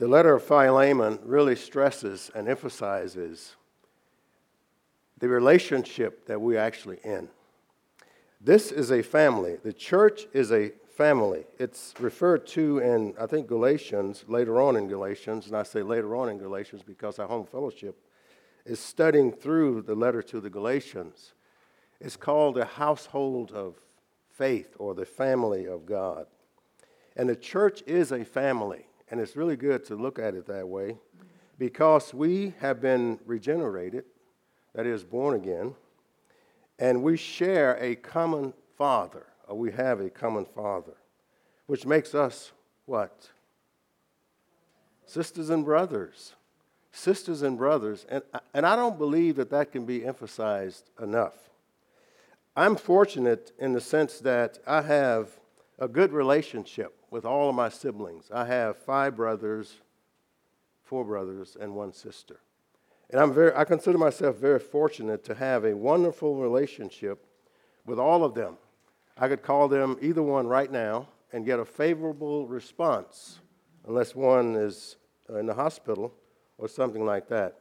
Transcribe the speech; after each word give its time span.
The 0.00 0.08
letter 0.08 0.34
of 0.34 0.42
Philemon 0.42 1.18
really 1.26 1.54
stresses 1.54 2.30
and 2.34 2.48
emphasizes 2.48 3.56
the 5.18 5.28
relationship 5.28 6.24
that 6.24 6.40
we're 6.40 6.58
actually 6.58 7.00
in. 7.04 7.28
This 8.40 8.72
is 8.72 8.90
a 8.90 9.02
family. 9.02 9.58
The 9.62 9.74
church 9.74 10.26
is 10.32 10.52
a 10.52 10.70
family. 10.96 11.44
It's 11.58 11.92
referred 12.00 12.46
to 12.46 12.78
in, 12.78 13.12
I 13.20 13.26
think, 13.26 13.46
Galatians, 13.46 14.24
later 14.26 14.62
on 14.62 14.74
in 14.76 14.88
Galatians, 14.88 15.48
and 15.48 15.54
I 15.54 15.64
say 15.64 15.82
later 15.82 16.16
on 16.16 16.30
in 16.30 16.38
Galatians 16.38 16.80
because 16.82 17.18
our 17.18 17.28
home 17.28 17.44
fellowship 17.44 18.02
is 18.64 18.80
studying 18.80 19.30
through 19.30 19.82
the 19.82 19.94
letter 19.94 20.22
to 20.22 20.40
the 20.40 20.48
Galatians. 20.48 21.34
It's 22.00 22.16
called 22.16 22.54
the 22.54 22.64
household 22.64 23.52
of 23.52 23.74
faith 24.30 24.76
or 24.78 24.94
the 24.94 25.04
family 25.04 25.66
of 25.66 25.84
God. 25.84 26.24
And 27.18 27.28
the 27.28 27.36
church 27.36 27.82
is 27.86 28.12
a 28.12 28.24
family, 28.24 28.86
and 29.10 29.20
it's 29.20 29.36
really 29.36 29.56
good 29.56 29.84
to 29.86 29.96
look 29.96 30.18
at 30.18 30.34
it 30.34 30.46
that 30.46 30.68
way 30.68 30.96
because 31.58 32.14
we 32.14 32.54
have 32.60 32.80
been 32.80 33.18
regenerated, 33.26 34.04
that 34.74 34.86
is, 34.86 35.04
born 35.04 35.34
again, 35.34 35.74
and 36.78 37.02
we 37.02 37.16
share 37.16 37.76
a 37.80 37.96
common 37.96 38.54
Father, 38.78 39.26
or 39.46 39.58
we 39.58 39.72
have 39.72 40.00
a 40.00 40.08
common 40.08 40.46
Father, 40.46 40.94
which 41.66 41.84
makes 41.84 42.14
us 42.14 42.52
what? 42.86 43.28
Sisters 45.04 45.50
and 45.50 45.64
brothers. 45.64 46.34
Sisters 46.92 47.42
and 47.42 47.58
brothers. 47.58 48.06
And, 48.08 48.22
and 48.54 48.64
I 48.64 48.74
don't 48.74 48.96
believe 48.96 49.36
that 49.36 49.50
that 49.50 49.70
can 49.70 49.84
be 49.84 50.06
emphasized 50.06 50.88
enough. 51.00 51.34
I'm 52.56 52.74
fortunate 52.74 53.52
in 53.58 53.74
the 53.74 53.80
sense 53.80 54.18
that 54.20 54.58
I 54.66 54.82
have 54.82 55.28
a 55.78 55.88
good 55.88 56.12
relationship 56.12 56.99
with 57.10 57.24
all 57.24 57.48
of 57.48 57.54
my 57.54 57.68
siblings. 57.68 58.30
I 58.32 58.44
have 58.46 58.76
five 58.76 59.16
brothers, 59.16 59.76
four 60.84 61.04
brothers, 61.04 61.56
and 61.60 61.74
one 61.74 61.92
sister. 61.92 62.40
And 63.10 63.20
I'm 63.20 63.34
very, 63.34 63.52
I 63.54 63.64
consider 63.64 63.98
myself 63.98 64.36
very 64.36 64.60
fortunate 64.60 65.24
to 65.24 65.34
have 65.34 65.64
a 65.64 65.74
wonderful 65.74 66.36
relationship 66.36 67.26
with 67.84 67.98
all 67.98 68.24
of 68.24 68.34
them. 68.34 68.56
I 69.18 69.28
could 69.28 69.42
call 69.42 69.68
them 69.68 69.98
either 70.00 70.22
one 70.22 70.46
right 70.46 70.70
now 70.70 71.08
and 71.32 71.44
get 71.44 71.58
a 71.58 71.64
favorable 71.64 72.46
response, 72.46 73.40
unless 73.86 74.14
one 74.14 74.54
is 74.54 74.96
in 75.28 75.46
the 75.46 75.54
hospital 75.54 76.14
or 76.58 76.68
something 76.68 77.04
like 77.04 77.28
that. 77.28 77.58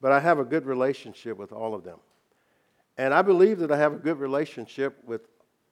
But 0.00 0.12
I 0.12 0.20
have 0.20 0.38
a 0.38 0.44
good 0.44 0.66
relationship 0.66 1.36
with 1.36 1.52
all 1.52 1.74
of 1.74 1.84
them. 1.84 1.98
And 2.98 3.14
I 3.14 3.22
believe 3.22 3.58
that 3.58 3.72
I 3.72 3.78
have 3.78 3.94
a 3.94 3.98
good 3.98 4.18
relationship 4.18 4.98
with 5.04 5.22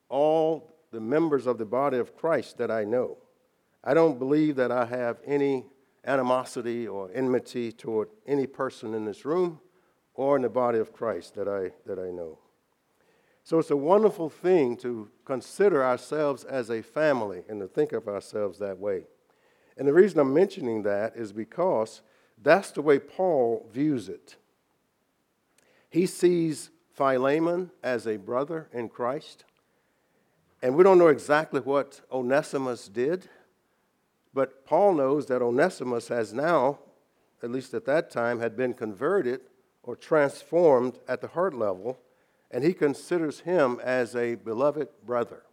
all 0.09 0.70
the 0.91 1.01
members 1.01 1.47
of 1.47 1.59
the 1.59 1.65
body 1.65 1.99
of 1.99 2.17
Christ 2.17 2.59
that 2.59 2.71
I 2.71 2.85
know. 2.85 3.19
I 3.83 3.95
don't 3.95 4.19
believe 4.19 4.57
that 4.57 4.71
I 4.71 4.85
have 4.87 5.19
any 5.25 5.65
animosity 6.05 6.87
or 6.87 7.11
enmity 7.15 7.73
toward 7.73 8.09
any 8.27 8.47
person 8.47 8.95
in 8.95 9.05
this 9.05 9.25
room 9.25 9.61
or 10.15 10.37
in 10.37 10.43
the 10.43 10.49
body 10.49 10.79
of 10.79 10.93
Christ 10.93 11.35
that 11.35 11.49
I, 11.49 11.73
that 11.87 11.99
I 11.99 12.11
know. 12.11 12.39
So 13.43 13.59
it's 13.59 13.71
a 13.71 13.77
wonderful 13.77 14.29
thing 14.29 14.77
to 14.79 15.09
consider 15.25 15.85
ourselves 15.85 16.45
as 16.45 16.71
a 16.71 16.83
family 16.83 17.43
and 17.49 17.61
to 17.61 17.67
think 17.67 17.93
of 17.93 18.07
ourselves 18.07 18.59
that 18.59 18.79
way. 18.79 19.05
And 19.77 19.89
the 19.89 19.93
reason 19.93 20.21
I'm 20.21 20.35
mentioning 20.35 20.83
that 20.83 21.17
is 21.17 21.33
because 21.33 22.03
that's 22.43 22.71
the 22.71 22.83
way 22.83 22.99
Paul 22.99 23.67
views 23.73 24.09
it. 24.09 24.37
He 25.89 26.07
sees 26.07 26.71
Philemon 26.93 27.71
as 27.83 28.07
a 28.07 28.19
brother 28.19 28.69
in 28.73 28.89
Christ. 28.89 29.45
And 30.63 30.77
we 30.77 30.85
don't 30.85 30.99
know 30.99 31.09
exactly 31.09 31.61
what 31.61 32.03
Onesimus 32.13 32.87
did, 32.89 33.29
but 34.35 34.67
Paul 34.67 34.95
knows 34.95 35.27
that 35.27 35.41
Onesimus 35.41 36.09
has 36.09 36.35
now, 36.35 36.81
at 37.43 37.51
least 37.51 37.73
at 37.73 37.87
that 37.87 38.11
time, 38.11 38.41
had 38.41 38.57
been 38.57 38.75
converted 38.75 39.41
or 39.83 39.97
transformed 39.97 40.99
at 41.09 41.23
the 41.23 41.29
heart 41.29 41.55
level, 41.55 41.99
and 42.51 42.63
he 42.63 42.75
considers 42.75 43.41
him 43.41 43.81
as 43.83 44.15
a 44.15 44.35
beloved 44.35 44.89
brother. 45.07 45.45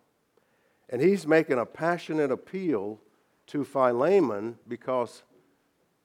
And 0.89 1.01
he's 1.01 1.25
making 1.25 1.57
a 1.57 1.65
passionate 1.65 2.31
appeal 2.31 2.99
to 3.47 3.63
Philemon 3.63 4.57
because 4.67 5.23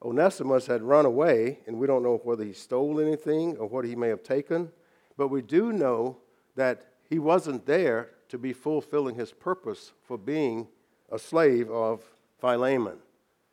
Onesimus 0.01 0.67
had 0.67 0.83
run 0.83 1.07
away, 1.07 1.59
and 1.67 1.79
we 1.79 1.89
don't 1.89 2.05
know 2.05 2.21
whether 2.23 2.45
he 2.45 2.53
stole 2.53 3.01
anything 3.01 3.57
or 3.57 3.67
what 3.67 3.85
he 3.85 3.97
may 3.97 4.09
have 4.09 4.23
taken, 4.23 4.71
but 5.17 5.29
we 5.29 5.43
do 5.43 5.73
know 5.73 6.19
that 6.55 6.87
he 7.09 7.19
wasn't 7.19 7.67
there 7.67 8.11
to 8.33 8.39
be 8.39 8.55
fulfilling 8.55 9.15
his 9.15 9.31
purpose 9.31 9.93
for 10.01 10.17
being 10.17 10.67
a 11.11 11.19
slave 11.19 11.71
of 11.71 12.03
Philemon. 12.41 12.97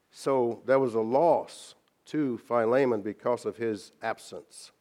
So 0.09 0.61
there 0.65 0.79
was 0.79 0.93
a 0.93 1.01
loss 1.01 1.75
to 2.05 2.37
Philemon 2.37 3.01
because 3.01 3.45
of 3.45 3.57
his 3.57 3.91
absence. 4.01 4.71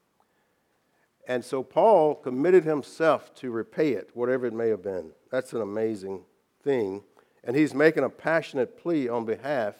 And 1.26 1.44
so 1.44 1.64
Paul 1.64 2.14
committed 2.14 2.62
himself 2.62 3.34
to 3.40 3.50
repay 3.50 3.94
it, 3.94 4.10
whatever 4.14 4.46
it 4.46 4.52
may 4.52 4.68
have 4.68 4.84
been. 4.84 5.10
That's 5.32 5.52
an 5.52 5.62
amazing 5.62 6.20
thing. 6.62 7.02
And 7.42 7.56
he's 7.56 7.74
making 7.74 8.04
a 8.04 8.08
passionate 8.08 8.78
plea 8.78 9.08
on 9.08 9.24
behalf 9.24 9.74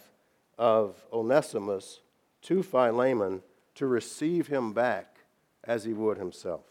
of 0.58 0.96
Onesimus 1.12 2.00
to 2.42 2.64
Philemon 2.64 3.44
to 3.76 3.86
receive 3.86 4.48
him 4.48 4.72
back 4.72 5.20
as 5.62 5.84
he 5.84 5.92
would 5.92 6.18
himself. 6.18 6.67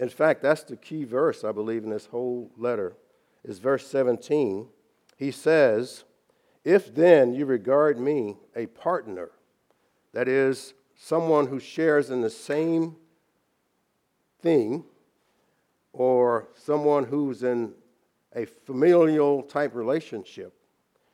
In 0.00 0.08
fact, 0.08 0.40
that's 0.40 0.62
the 0.62 0.76
key 0.76 1.04
verse, 1.04 1.44
I 1.44 1.52
believe, 1.52 1.84
in 1.84 1.90
this 1.90 2.06
whole 2.06 2.50
letter, 2.56 2.94
is 3.44 3.58
verse 3.58 3.86
17. 3.86 4.66
He 5.18 5.30
says, 5.30 6.04
If 6.64 6.94
then 6.94 7.34
you 7.34 7.44
regard 7.44 8.00
me 8.00 8.38
a 8.56 8.64
partner, 8.66 9.30
that 10.14 10.26
is, 10.26 10.72
someone 10.96 11.48
who 11.48 11.60
shares 11.60 12.08
in 12.08 12.22
the 12.22 12.30
same 12.30 12.96
thing, 14.40 14.84
or 15.92 16.48
someone 16.54 17.04
who's 17.04 17.42
in 17.42 17.74
a 18.34 18.46
familial 18.46 19.42
type 19.42 19.74
relationship, 19.74 20.54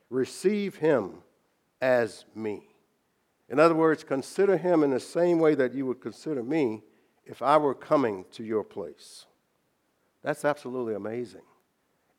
receive 0.09 0.77
him 0.77 1.15
as 1.81 2.23
me. 2.33 2.69
In 3.49 3.59
other 3.59 3.75
words, 3.75 4.05
consider 4.05 4.55
him 4.55 4.81
in 4.81 4.91
the 4.91 4.99
same 4.99 5.39
way 5.39 5.55
that 5.55 5.73
you 5.73 5.85
would 5.85 5.99
consider 5.99 6.41
me 6.41 6.83
if 7.27 7.41
I 7.41 7.57
were 7.57 7.75
coming 7.75 8.25
to 8.31 8.43
your 8.43 8.63
place. 8.63 9.25
That's 10.23 10.45
absolutely 10.45 10.95
amazing. 10.95 11.41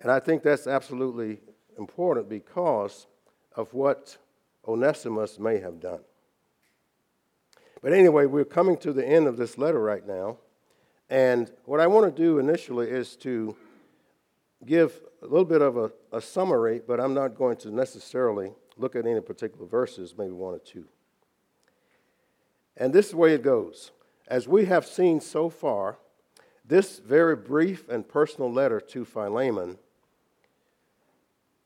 And 0.01 0.13
I 0.13 0.21
think 0.21 0.43
that's 0.43 0.67
absolutely 0.67 1.41
important 1.79 2.29
because 2.29 3.07
of 3.57 3.73
what 3.75 4.17
Onesimus 4.67 5.39
may 5.39 5.59
have 5.59 5.81
done. 5.81 6.01
But 7.83 7.93
anyway, 7.93 8.27
we're 8.27 8.45
coming 8.45 8.77
to 8.79 8.93
the 8.93 9.07
end 9.07 9.27
of 9.27 9.37
this 9.37 9.57
letter 9.57 9.81
right 9.81 10.07
now. 10.07 10.37
And 11.11 11.51
what 11.65 11.81
I 11.81 11.87
want 11.87 12.15
to 12.15 12.23
do 12.23 12.39
initially 12.39 12.89
is 12.89 13.17
to 13.17 13.57
give 14.67 15.01
a 15.23 15.27
little 15.27 15.45
bit 15.45 15.63
of 15.63 15.77
a, 15.77 15.91
a 16.13 16.21
summary, 16.21 16.81
but 16.87 17.01
I'm 17.01 17.15
not 17.15 17.37
going 17.37 17.57
to 17.59 17.71
necessarily 17.71 18.53
look 18.77 18.95
at 18.95 19.07
any 19.07 19.21
particular 19.21 19.67
verses, 19.67 20.15
maybe 20.19 20.33
one 20.33 20.55
or 20.55 20.59
two. 20.59 20.85
And 22.77 22.93
this 22.93 23.07
is 23.07 23.13
the 23.13 23.17
way 23.17 23.35
it 23.35 23.43
goes. 23.43 23.91
As 24.29 24.47
we 24.47 24.67
have 24.67 24.87
seen 24.87 25.21
so 25.23 25.49
far, 25.49 25.99
this 26.63 26.99
very 26.99 27.35
brief 27.35 27.89
and 27.89 28.07
personal 28.07 28.53
letter 28.53 28.79
to 28.79 29.07
Philemon 29.07 29.79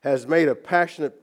has 0.00 0.28
made 0.28 0.47
a 0.47 0.55
passionate 0.55 1.21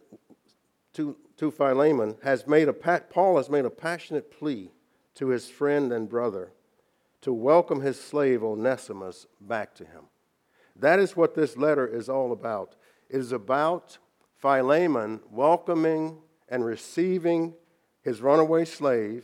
to, 0.94 1.16
to 1.38 1.50
Philemon 1.50 2.18
has 2.24 2.46
made 2.46 2.68
a 2.68 2.74
Paul 2.74 3.38
has 3.38 3.50
made 3.50 3.64
a 3.64 3.70
passionate 3.70 4.38
plea 4.38 4.70
to 5.16 5.30
his 5.30 5.50
friend 5.50 5.94
and 5.94 6.10
brother 6.10 6.52
to 7.22 7.32
welcome 7.32 7.80
his 7.80 8.00
slave 8.00 8.44
Onesimus 8.44 9.26
back 9.40 9.74
to 9.76 9.86
him. 9.86 10.04
That 10.76 11.00
is 11.00 11.16
what 11.16 11.36
this 11.36 11.56
letter 11.56 11.88
is 11.88 12.10
all 12.10 12.34
about. 12.34 12.76
It 13.10 13.18
is 13.18 13.32
about 13.32 13.98
Philemon 14.36 15.22
welcoming 15.32 16.18
and 16.50 16.66
receiving 16.66 17.54
his 18.02 18.22
runaway 18.22 18.66
slave 18.66 19.24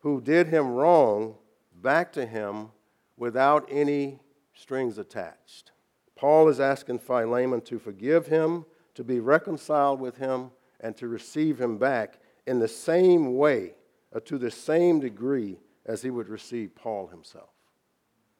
who 0.00 0.20
did 0.20 0.48
him 0.48 0.68
wrong 0.68 1.36
back 1.74 2.12
to 2.12 2.26
him 2.26 2.70
without 3.16 3.68
any 3.70 4.20
strings 4.54 4.98
attached. 4.98 5.72
Paul 6.16 6.48
is 6.48 6.60
asking 6.60 6.98
Philemon 6.98 7.60
to 7.62 7.78
forgive 7.78 8.26
him, 8.26 8.66
to 8.94 9.04
be 9.04 9.20
reconciled 9.20 10.00
with 10.00 10.16
him, 10.16 10.50
and 10.80 10.96
to 10.96 11.08
receive 11.08 11.60
him 11.60 11.78
back 11.78 12.18
in 12.46 12.58
the 12.58 12.68
same 12.68 13.36
way, 13.36 13.74
or 14.12 14.20
to 14.20 14.38
the 14.38 14.50
same 14.50 15.00
degree 15.00 15.58
as 15.86 16.02
he 16.02 16.10
would 16.10 16.28
receive 16.28 16.74
Paul 16.74 17.06
himself. 17.06 17.50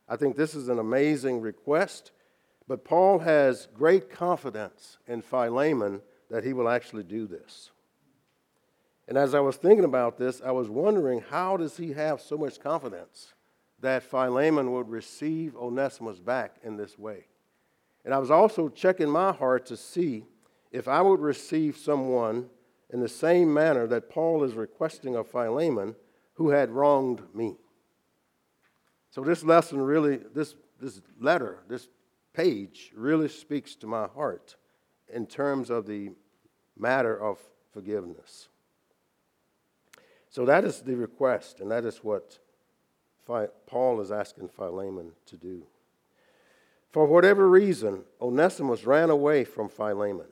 I 0.09 0.17
think 0.17 0.37
this 0.37 0.55
is 0.55 0.69
an 0.69 0.79
amazing 0.79 1.41
request. 1.41 2.13
But 2.71 2.85
Paul 2.85 3.19
has 3.19 3.67
great 3.75 4.11
confidence 4.11 4.99
in 5.09 5.23
Philemon 5.23 6.03
that 6.31 6.45
he 6.45 6.53
will 6.53 6.69
actually 6.69 7.03
do 7.03 7.27
this. 7.27 7.73
And 9.11 9.19
as 9.19 9.35
I 9.35 9.41
was 9.41 9.57
thinking 9.57 9.85
about 9.85 10.19
this, 10.19 10.41
I 10.41 10.53
was 10.53 10.69
wondering 10.69 11.21
how 11.31 11.57
does 11.57 11.77
he 11.77 11.93
have 11.95 12.21
so 12.21 12.39
much 12.39 12.61
confidence 12.61 13.35
that 13.81 14.05
Philemon 14.05 14.71
would 14.71 14.89
receive 14.89 15.57
Onesimus 15.57 16.21
back 16.21 16.59
in 16.63 16.77
this 16.77 16.97
way? 16.97 17.27
And 18.05 18.15
I 18.15 18.19
was 18.19 18.31
also 18.31 18.69
checking 18.69 19.11
my 19.11 19.33
heart 19.33 19.67
to 19.67 19.77
see 19.77 20.27
if 20.71 20.87
I 20.87 21.01
would 21.03 21.19
receive 21.19 21.77
someone 21.77 22.51
in 22.91 23.01
the 23.01 23.09
same 23.09 23.53
manner 23.53 23.89
that 23.89 24.11
Paul 24.11 24.45
is 24.45 24.55
requesting 24.55 25.17
of 25.17 25.27
Philemon, 25.27 25.97
who 26.35 26.51
had 26.51 26.71
wronged 26.71 27.23
me. 27.35 27.57
So, 29.11 29.23
this 29.23 29.43
lesson 29.43 29.81
really, 29.81 30.19
this, 30.19 30.55
this 30.81 31.01
letter, 31.21 31.65
this 31.69 31.89
page 32.33 32.93
really 32.95 33.29
speaks 33.29 33.75
to 33.77 33.89
my 33.89 34.07
heart 34.07 34.55
in 35.13 35.27
terms 35.27 35.69
of 35.69 35.89
the 35.89 36.11
matter 36.77 37.21
of 37.21 37.41
forgiveness. 37.73 38.51
So, 40.31 40.45
that 40.47 40.65
is 40.65 40.81
the 40.81 40.95
request, 40.95 41.61
and 41.61 41.71
that 41.71 41.85
is 41.85 41.99
what 41.99 42.39
Paul 43.67 44.01
is 44.01 44.11
asking 44.11 44.49
Philemon 44.49 45.13
to 45.27 45.37
do. 45.37 45.65
For 46.91 47.07
whatever 47.07 47.49
reason, 47.49 48.05
Onesimus 48.21 48.85
ran 48.85 49.11
away 49.11 49.45
from 49.45 49.69
Philemon. 49.69 50.27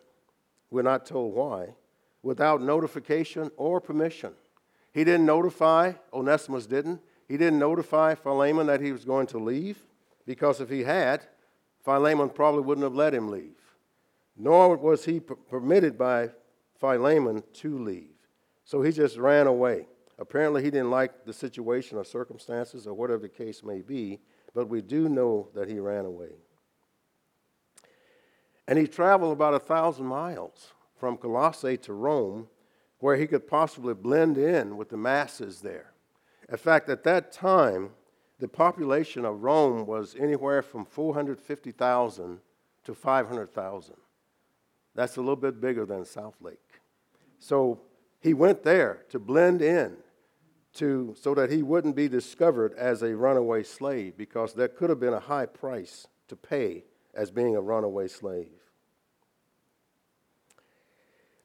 We're 0.70 0.82
not 0.82 1.06
told 1.06 1.34
why, 1.34 1.74
without 2.22 2.60
notification 2.62 3.50
or 3.56 3.80
permission. 3.80 4.32
He 4.92 5.04
didn't 5.04 5.26
notify, 5.26 5.92
Onesimus 6.12 6.66
didn't. 6.66 7.00
He 7.28 7.36
didn't 7.36 7.58
notify 7.58 8.14
Philemon 8.14 8.66
that 8.66 8.80
he 8.80 8.90
was 8.90 9.04
going 9.04 9.26
to 9.28 9.38
leave, 9.38 9.78
because 10.26 10.60
if 10.60 10.68
he 10.68 10.82
had, 10.82 11.26
Philemon 11.84 12.30
probably 12.30 12.62
wouldn't 12.62 12.84
have 12.84 12.94
let 12.94 13.14
him 13.14 13.30
leave. 13.30 13.60
Nor 14.36 14.76
was 14.76 15.04
he 15.04 15.20
permitted 15.20 15.96
by 15.96 16.30
Philemon 16.80 17.42
to 17.54 17.78
leave. 17.78 18.17
So 18.68 18.82
he 18.82 18.92
just 18.92 19.16
ran 19.16 19.46
away. 19.46 19.86
Apparently, 20.18 20.62
he 20.62 20.70
didn't 20.70 20.90
like 20.90 21.24
the 21.24 21.32
situation 21.32 21.96
or 21.96 22.04
circumstances 22.04 22.86
or 22.86 22.92
whatever 22.92 23.22
the 23.22 23.28
case 23.30 23.64
may 23.64 23.80
be, 23.80 24.20
but 24.54 24.68
we 24.68 24.82
do 24.82 25.08
know 25.08 25.48
that 25.54 25.70
he 25.70 25.78
ran 25.78 26.04
away. 26.04 26.32
And 28.66 28.78
he 28.78 28.86
traveled 28.86 29.32
about 29.32 29.54
a 29.54 29.58
thousand 29.58 30.04
miles 30.04 30.74
from 30.98 31.16
Colossae 31.16 31.78
to 31.78 31.94
Rome, 31.94 32.46
where 32.98 33.16
he 33.16 33.26
could 33.26 33.48
possibly 33.48 33.94
blend 33.94 34.36
in 34.36 34.76
with 34.76 34.90
the 34.90 34.98
masses 34.98 35.62
there. 35.62 35.94
In 36.50 36.58
fact, 36.58 36.90
at 36.90 37.04
that 37.04 37.32
time, 37.32 37.92
the 38.38 38.48
population 38.48 39.24
of 39.24 39.42
Rome 39.42 39.86
was 39.86 40.14
anywhere 40.14 40.60
from 40.60 40.84
450,000 40.84 42.40
to 42.84 42.94
500,000. 42.94 43.94
That's 44.94 45.16
a 45.16 45.20
little 45.20 45.36
bit 45.36 45.58
bigger 45.58 45.86
than 45.86 46.04
South 46.04 46.36
Lake. 46.42 46.58
So 47.38 47.80
he 48.20 48.34
went 48.34 48.62
there 48.62 49.04
to 49.10 49.18
blend 49.18 49.62
in 49.62 49.96
to, 50.74 51.14
so 51.18 51.34
that 51.34 51.50
he 51.50 51.62
wouldn't 51.62 51.96
be 51.96 52.08
discovered 52.08 52.74
as 52.74 53.02
a 53.02 53.16
runaway 53.16 53.62
slave 53.62 54.16
because 54.16 54.54
there 54.54 54.68
could 54.68 54.90
have 54.90 55.00
been 55.00 55.14
a 55.14 55.20
high 55.20 55.46
price 55.46 56.06
to 56.28 56.36
pay 56.36 56.84
as 57.14 57.30
being 57.30 57.56
a 57.56 57.60
runaway 57.60 58.06
slave. 58.08 58.50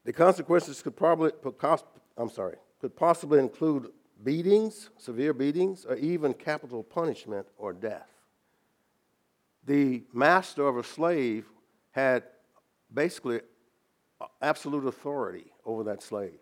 The 0.04 0.12
consequences 0.12 0.82
could 0.82 0.96
probably, 0.96 1.32
I'm 2.16 2.28
sorry, 2.28 2.56
could 2.80 2.94
possibly 2.94 3.38
include 3.38 3.88
beatings, 4.22 4.90
severe 4.98 5.32
beatings, 5.32 5.84
or 5.84 5.96
even 5.96 6.34
capital 6.34 6.82
punishment 6.82 7.46
or 7.56 7.72
death. 7.72 8.10
The 9.66 10.02
master 10.12 10.66
of 10.66 10.76
a 10.76 10.84
slave 10.84 11.46
had 11.90 12.24
basically 12.92 13.40
absolute 14.42 14.86
authority 14.86 15.46
over 15.64 15.82
that 15.84 16.02
slave. 16.02 16.38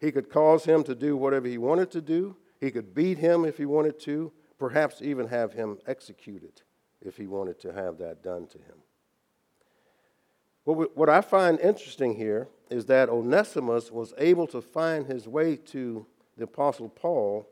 He 0.00 0.12
could 0.12 0.28
cause 0.28 0.64
him 0.64 0.84
to 0.84 0.94
do 0.94 1.16
whatever 1.16 1.48
he 1.48 1.58
wanted 1.58 1.90
to 1.92 2.00
do. 2.00 2.36
He 2.60 2.70
could 2.70 2.94
beat 2.94 3.18
him 3.18 3.44
if 3.44 3.58
he 3.58 3.66
wanted 3.66 3.98
to, 4.00 4.32
perhaps 4.58 5.02
even 5.02 5.28
have 5.28 5.52
him 5.52 5.78
executed 5.86 6.62
if 7.00 7.16
he 7.16 7.26
wanted 7.26 7.60
to 7.60 7.72
have 7.72 7.98
that 7.98 8.22
done 8.22 8.46
to 8.48 8.58
him. 8.58 8.76
What 10.64 11.10
I 11.10 11.20
find 11.20 11.60
interesting 11.60 12.14
here 12.14 12.48
is 12.70 12.86
that 12.86 13.10
Onesimus 13.10 13.92
was 13.92 14.14
able 14.16 14.46
to 14.46 14.62
find 14.62 15.06
his 15.06 15.28
way 15.28 15.56
to 15.56 16.06
the 16.38 16.44
Apostle 16.44 16.88
Paul, 16.88 17.46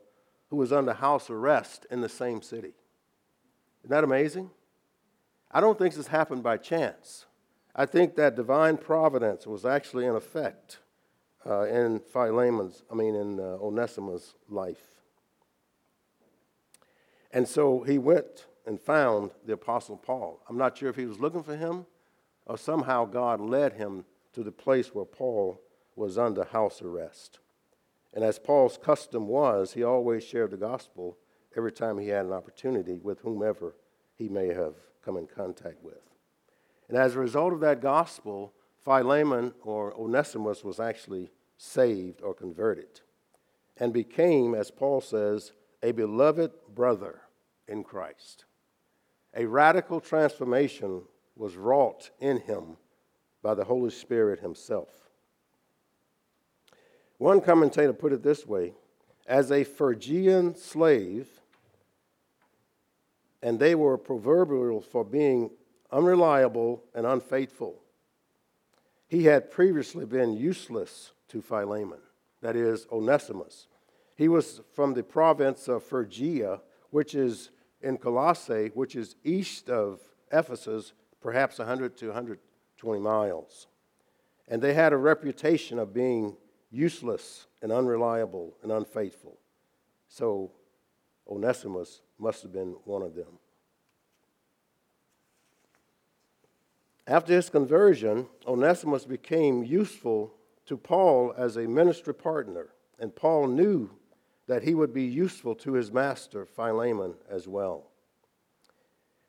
who 0.49 0.55
was 0.55 0.73
under 0.73 0.93
house 0.93 1.29
arrest 1.29 1.85
in 1.91 2.01
the 2.01 2.09
same 2.09 2.41
city. 2.41 2.73
Isn't 3.83 3.91
that 3.91 4.03
amazing? 4.03 4.49
I 5.51 5.61
don't 5.61 5.77
think 5.77 5.93
this 5.93 6.07
happened 6.07 6.41
by 6.41 6.57
chance. 6.57 7.25
I 7.75 7.85
think 7.85 8.15
that 8.15 8.35
divine 8.35 8.77
providence 8.77 9.45
was 9.45 9.63
actually 9.65 10.05
in 10.05 10.15
effect 10.15 10.79
uh, 11.45 11.63
in 11.63 11.99
Philemon's, 11.99 12.83
I 12.91 12.95
mean, 12.95 13.15
in 13.15 13.39
uh, 13.39 13.57
Onesimus' 13.61 14.35
life. 14.49 15.01
And 17.31 17.47
so 17.47 17.81
he 17.81 17.97
went 17.97 18.45
and 18.65 18.79
found 18.79 19.31
the 19.45 19.53
Apostle 19.53 19.97
Paul. 19.97 20.41
I'm 20.47 20.57
not 20.57 20.77
sure 20.77 20.89
if 20.89 20.95
he 20.95 21.05
was 21.05 21.19
looking 21.19 21.43
for 21.43 21.55
him 21.55 21.85
or 22.45 22.57
somehow 22.57 23.05
God 23.05 23.41
led 23.41 23.73
him 23.73 24.05
to 24.33 24.43
the 24.43 24.51
place 24.51 24.93
where 24.93 25.05
Paul 25.05 25.61
was 25.95 26.17
under 26.17 26.43
house 26.43 26.81
arrest. 26.81 27.39
And 28.13 28.23
as 28.23 28.39
Paul's 28.39 28.77
custom 28.77 29.27
was, 29.27 29.73
he 29.73 29.83
always 29.83 30.23
shared 30.23 30.51
the 30.51 30.57
gospel 30.57 31.17
every 31.55 31.71
time 31.71 31.97
he 31.97 32.09
had 32.09 32.25
an 32.25 32.33
opportunity 32.33 32.99
with 33.01 33.19
whomever 33.19 33.75
he 34.15 34.29
may 34.29 34.47
have 34.47 34.75
come 35.03 35.17
in 35.17 35.27
contact 35.27 35.83
with. 35.83 36.01
And 36.87 36.97
as 36.97 37.15
a 37.15 37.19
result 37.19 37.53
of 37.53 37.59
that 37.61 37.81
gospel, 37.81 38.53
Philemon 38.83 39.53
or 39.63 39.93
Onesimus 39.99 40.63
was 40.63 40.79
actually 40.79 41.31
saved 41.57 42.21
or 42.21 42.33
converted 42.33 43.01
and 43.77 43.93
became, 43.93 44.53
as 44.53 44.71
Paul 44.71 45.01
says, 45.01 45.53
a 45.81 45.91
beloved 45.91 46.51
brother 46.73 47.21
in 47.67 47.83
Christ. 47.83 48.45
A 49.35 49.45
radical 49.45 49.99
transformation 49.99 51.03
was 51.35 51.55
wrought 51.55 52.11
in 52.19 52.37
him 52.37 52.77
by 53.41 53.53
the 53.53 53.63
Holy 53.63 53.89
Spirit 53.89 54.39
himself. 54.39 54.89
One 57.17 57.41
commentator 57.41 57.93
put 57.93 58.13
it 58.13 58.21
this 58.21 58.45
way 58.45 58.73
as 59.25 59.51
a 59.51 59.63
Phrygian 59.63 60.55
slave, 60.55 61.27
and 63.41 63.59
they 63.59 63.75
were 63.75 63.97
proverbial 63.97 64.81
for 64.81 65.03
being 65.03 65.49
unreliable 65.91 66.83
and 66.93 67.05
unfaithful. 67.05 67.82
He 69.13 69.25
had 69.25 69.51
previously 69.51 70.07
been 70.07 70.33
useless 70.33 71.11
to 71.27 71.39
Philemon, 71.39 71.99
that 72.41 72.55
is, 72.55 72.87
Onesimus. 72.91 73.67
He 74.15 74.27
was 74.27 74.61
from 74.73 74.95
the 74.95 75.03
province 75.03 75.67
of 75.67 75.83
Phrygia, 75.83 76.61
which 76.89 77.13
is 77.13 77.51
in 77.79 77.99
Colossae, 77.99 78.71
which 78.73 78.95
is 78.95 79.15
east 79.23 79.69
of 79.69 79.99
Ephesus, 80.31 80.93
perhaps 81.21 81.59
100 81.59 81.95
to 81.97 82.07
120 82.07 82.99
miles. 83.01 83.67
And 84.47 84.59
they 84.59 84.73
had 84.73 84.93
a 84.93 84.97
reputation 84.97 85.77
of 85.77 85.93
being 85.93 86.35
useless 86.71 87.45
and 87.61 87.71
unreliable 87.71 88.57
and 88.63 88.71
unfaithful. 88.71 89.37
So 90.07 90.53
Onesimus 91.29 92.01
must 92.17 92.41
have 92.41 92.51
been 92.51 92.77
one 92.85 93.03
of 93.03 93.13
them. 93.13 93.37
After 97.05 97.33
his 97.33 97.49
conversion, 97.49 98.27
Onesimus 98.47 99.05
became 99.05 99.63
useful 99.63 100.33
to 100.65 100.77
Paul 100.77 101.33
as 101.37 101.57
a 101.57 101.67
ministry 101.67 102.13
partner, 102.13 102.69
and 102.97 103.13
Paul 103.13 103.47
knew 103.47 103.89
that 104.47 104.63
he 104.63 104.73
would 104.73 104.93
be 104.93 105.03
useful 105.03 105.55
to 105.55 105.73
his 105.73 105.91
master, 105.91 106.45
Philemon, 106.45 107.15
as 107.29 107.47
well. 107.47 107.91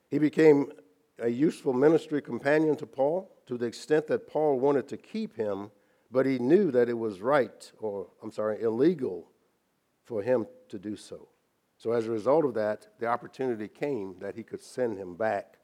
He 0.09 0.19
became 0.19 0.71
a 1.19 1.29
useful 1.29 1.73
ministry 1.73 2.21
companion 2.21 2.75
to 2.77 2.85
Paul 2.85 3.31
to 3.47 3.57
the 3.57 3.65
extent 3.65 4.07
that 4.07 4.27
Paul 4.27 4.59
wanted 4.59 4.87
to 4.89 4.97
keep 4.97 5.35
him, 5.35 5.71
but 6.11 6.25
he 6.25 6.39
knew 6.39 6.71
that 6.71 6.89
it 6.89 6.97
was 6.97 7.21
right, 7.21 7.71
or 7.79 8.07
I'm 8.23 8.31
sorry, 8.31 8.61
illegal 8.61 9.29
for 10.03 10.21
him 10.21 10.47
to 10.69 10.79
do 10.79 10.95
so. 10.95 11.27
So, 11.77 11.91
as 11.91 12.07
a 12.07 12.11
result 12.11 12.45
of 12.45 12.53
that, 12.53 12.87
the 12.99 13.07
opportunity 13.07 13.67
came 13.67 14.15
that 14.19 14.35
he 14.35 14.43
could 14.43 14.61
send 14.61 14.97
him 14.97 15.15
back 15.15 15.57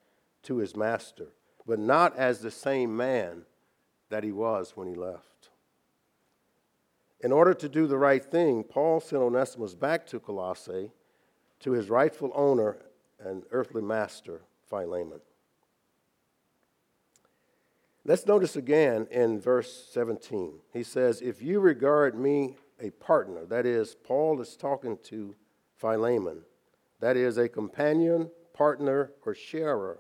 to 0.44 0.58
his 0.58 0.76
master, 0.76 1.28
but 1.66 1.80
not 1.80 2.16
as 2.18 2.40
the 2.40 2.52
same 2.52 2.96
man 2.96 3.44
that 4.10 4.24
he 4.24 4.32
was 4.32 4.72
when 4.76 4.88
he 4.88 4.96
left. 4.96 5.50
In 7.22 7.32
order 7.32 7.54
to 7.54 7.70
do 7.70 7.88
the 7.88 7.98
right 7.98 8.24
thing, 8.24 8.64
Paul 8.64 9.00
sent 9.00 9.22
Onesimus 9.22 9.76
back 9.76 10.08
to 10.08 10.20
Colossae 10.20 10.92
to 11.60 11.72
his 11.72 11.90
rightful 11.90 12.32
owner 12.34 12.78
and 13.20 13.44
earthly 13.52 13.82
master, 13.82 14.42
Philemon. 14.70 15.22
Let's 18.04 18.26
notice 18.26 18.56
again 18.56 19.08
in 19.12 19.40
verse 19.40 19.88
17. 19.92 20.54
He 20.74 20.82
says, 20.82 21.22
If 21.22 21.44
you 21.44 21.60
regard 21.60 22.18
me 22.18 22.56
a 22.80 22.90
partner, 22.90 23.46
that 23.46 23.68
is, 23.68 23.94
Paul 23.94 24.42
is 24.42 24.56
talking 24.56 24.98
to 25.04 25.36
Philemon, 25.76 26.42
that 27.00 27.16
is, 27.16 27.38
a 27.38 27.48
companion, 27.48 28.32
partner, 28.54 29.12
or 29.24 29.36
sharer, 29.36 30.00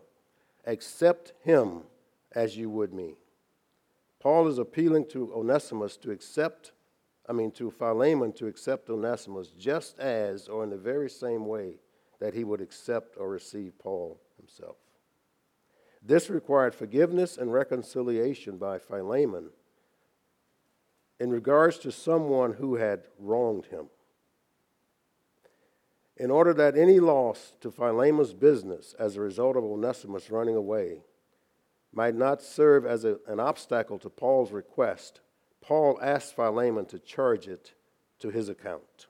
accept 0.65 1.33
him 1.43 1.83
as 2.33 2.57
you 2.57 2.69
would 2.69 2.93
me. 2.93 3.15
Paul 4.19 4.47
is 4.47 4.57
appealing 4.57 5.07
to 5.09 5.33
Onesimus 5.33 5.97
to 5.97 6.11
accept 6.11 6.71
I 7.27 7.33
mean, 7.33 7.51
to 7.51 7.71
Philemon 7.71 8.33
to 8.33 8.47
accept 8.47 8.89
Onesimus 8.89 9.51
just 9.51 9.99
as, 9.99 10.47
or 10.47 10.63
in 10.63 10.69
the 10.69 10.77
very 10.77 11.09
same 11.09 11.45
way, 11.45 11.75
that 12.19 12.33
he 12.33 12.43
would 12.43 12.61
accept 12.61 13.15
or 13.17 13.29
receive 13.29 13.77
Paul 13.79 14.19
himself. 14.37 14.75
This 16.01 16.29
required 16.29 16.73
forgiveness 16.73 17.37
and 17.37 17.53
reconciliation 17.53 18.57
by 18.57 18.79
Philemon 18.79 19.51
in 21.19 21.29
regards 21.29 21.77
to 21.79 21.91
someone 21.91 22.53
who 22.53 22.75
had 22.75 23.03
wronged 23.19 23.67
him. 23.67 23.85
In 26.21 26.29
order 26.29 26.53
that 26.53 26.77
any 26.77 26.99
loss 26.99 27.53
to 27.61 27.71
Philemon's 27.71 28.35
business 28.35 28.93
as 28.99 29.15
a 29.15 29.21
result 29.21 29.57
of 29.57 29.63
Onesimus 29.63 30.29
running 30.29 30.55
away 30.55 31.01
might 31.91 32.13
not 32.13 32.43
serve 32.43 32.85
as 32.85 33.05
a, 33.05 33.17
an 33.25 33.39
obstacle 33.39 33.97
to 33.97 34.07
Paul's 34.07 34.51
request, 34.51 35.21
Paul 35.61 35.97
asked 35.99 36.35
Philemon 36.35 36.85
to 36.85 36.99
charge 36.99 37.47
it 37.47 37.73
to 38.19 38.29
his 38.29 38.49
account. 38.49 39.07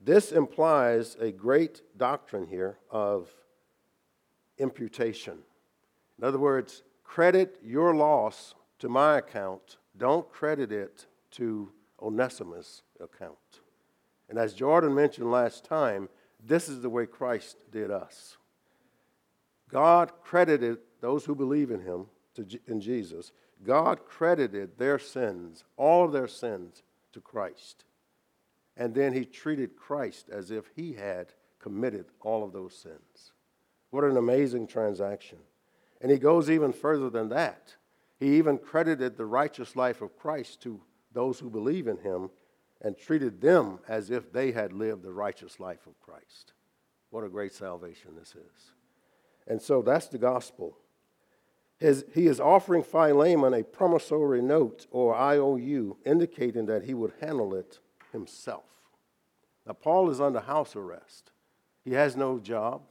This 0.00 0.30
implies 0.30 1.16
a 1.16 1.32
great 1.32 1.82
doctrine 1.98 2.46
here 2.46 2.78
of 2.92 3.28
imputation. 4.56 5.38
In 6.16 6.22
other 6.22 6.38
words, 6.38 6.84
credit 7.02 7.58
your 7.60 7.92
loss 7.92 8.54
to 8.78 8.88
my 8.88 9.18
account, 9.18 9.78
don't 9.96 10.30
credit 10.30 10.70
it 10.70 11.06
to 11.32 11.72
Onesimus' 12.00 12.82
account. 13.00 13.57
And 14.28 14.38
as 14.38 14.54
Jordan 14.54 14.94
mentioned 14.94 15.30
last 15.30 15.64
time, 15.64 16.08
this 16.44 16.68
is 16.68 16.82
the 16.82 16.90
way 16.90 17.06
Christ 17.06 17.64
did 17.70 17.90
us. 17.90 18.36
God 19.70 20.12
credited 20.22 20.78
those 21.00 21.24
who 21.24 21.34
believe 21.34 21.70
in 21.70 21.80
him, 21.80 22.06
to, 22.34 22.46
in 22.66 22.80
Jesus, 22.80 23.32
God 23.64 24.04
credited 24.06 24.78
their 24.78 24.98
sins, 24.98 25.64
all 25.76 26.04
of 26.04 26.12
their 26.12 26.28
sins, 26.28 26.82
to 27.12 27.20
Christ. 27.20 27.84
And 28.76 28.94
then 28.94 29.12
he 29.12 29.24
treated 29.24 29.76
Christ 29.76 30.28
as 30.30 30.50
if 30.50 30.70
he 30.76 30.92
had 30.92 31.32
committed 31.58 32.06
all 32.20 32.44
of 32.44 32.52
those 32.52 32.76
sins. 32.76 33.32
What 33.90 34.04
an 34.04 34.16
amazing 34.16 34.68
transaction. 34.68 35.38
And 36.00 36.10
he 36.10 36.18
goes 36.18 36.48
even 36.48 36.72
further 36.72 37.10
than 37.10 37.30
that. 37.30 37.74
He 38.20 38.36
even 38.36 38.58
credited 38.58 39.16
the 39.16 39.26
righteous 39.26 39.74
life 39.74 40.00
of 40.00 40.16
Christ 40.16 40.62
to 40.62 40.80
those 41.12 41.38
who 41.40 41.50
believe 41.50 41.88
in 41.88 41.98
him 41.98 42.30
and 42.80 42.96
treated 42.96 43.40
them 43.40 43.80
as 43.88 44.10
if 44.10 44.32
they 44.32 44.52
had 44.52 44.72
lived 44.72 45.02
the 45.02 45.12
righteous 45.12 45.58
life 45.58 45.86
of 45.86 46.00
Christ. 46.00 46.52
What 47.10 47.24
a 47.24 47.28
great 47.28 47.52
salvation 47.52 48.12
this 48.16 48.34
is. 48.34 48.72
And 49.46 49.60
so 49.60 49.82
that's 49.82 50.08
the 50.08 50.18
gospel. 50.18 50.76
His, 51.78 52.04
he 52.12 52.26
is 52.26 52.40
offering 52.40 52.82
Philemon 52.82 53.54
a 53.54 53.62
promissory 53.62 54.42
note 54.42 54.86
or 54.90 55.16
IOU, 55.16 55.96
indicating 56.04 56.66
that 56.66 56.84
he 56.84 56.94
would 56.94 57.12
handle 57.20 57.54
it 57.54 57.78
himself. 58.12 58.64
Now, 59.66 59.74
Paul 59.74 60.10
is 60.10 60.20
under 60.20 60.40
house 60.40 60.74
arrest. 60.74 61.30
He 61.84 61.92
has 61.92 62.16
no 62.16 62.38
job, 62.38 62.82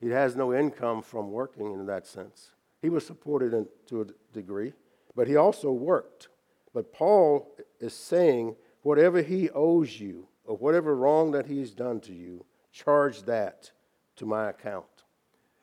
he 0.00 0.08
has 0.08 0.34
no 0.34 0.52
income 0.52 1.02
from 1.02 1.30
working 1.30 1.72
in 1.72 1.86
that 1.86 2.06
sense. 2.06 2.50
He 2.82 2.88
was 2.88 3.06
supported 3.06 3.54
in, 3.54 3.68
to 3.86 4.02
a 4.02 4.06
degree, 4.32 4.72
but 5.14 5.28
he 5.28 5.36
also 5.36 5.70
worked. 5.70 6.28
But 6.74 6.92
Paul 6.92 7.54
is 7.78 7.94
saying, 7.94 8.56
whatever 8.82 9.22
he 9.22 9.50
owes 9.50 9.98
you, 9.98 10.28
or 10.44 10.56
whatever 10.56 10.94
wrong 10.94 11.30
that 11.32 11.46
he's 11.46 11.70
done 11.70 12.00
to 12.00 12.12
you, 12.12 12.44
charge 12.72 13.22
that 13.22 13.70
to 14.16 14.26
my 14.26 14.50
account. 14.50 14.84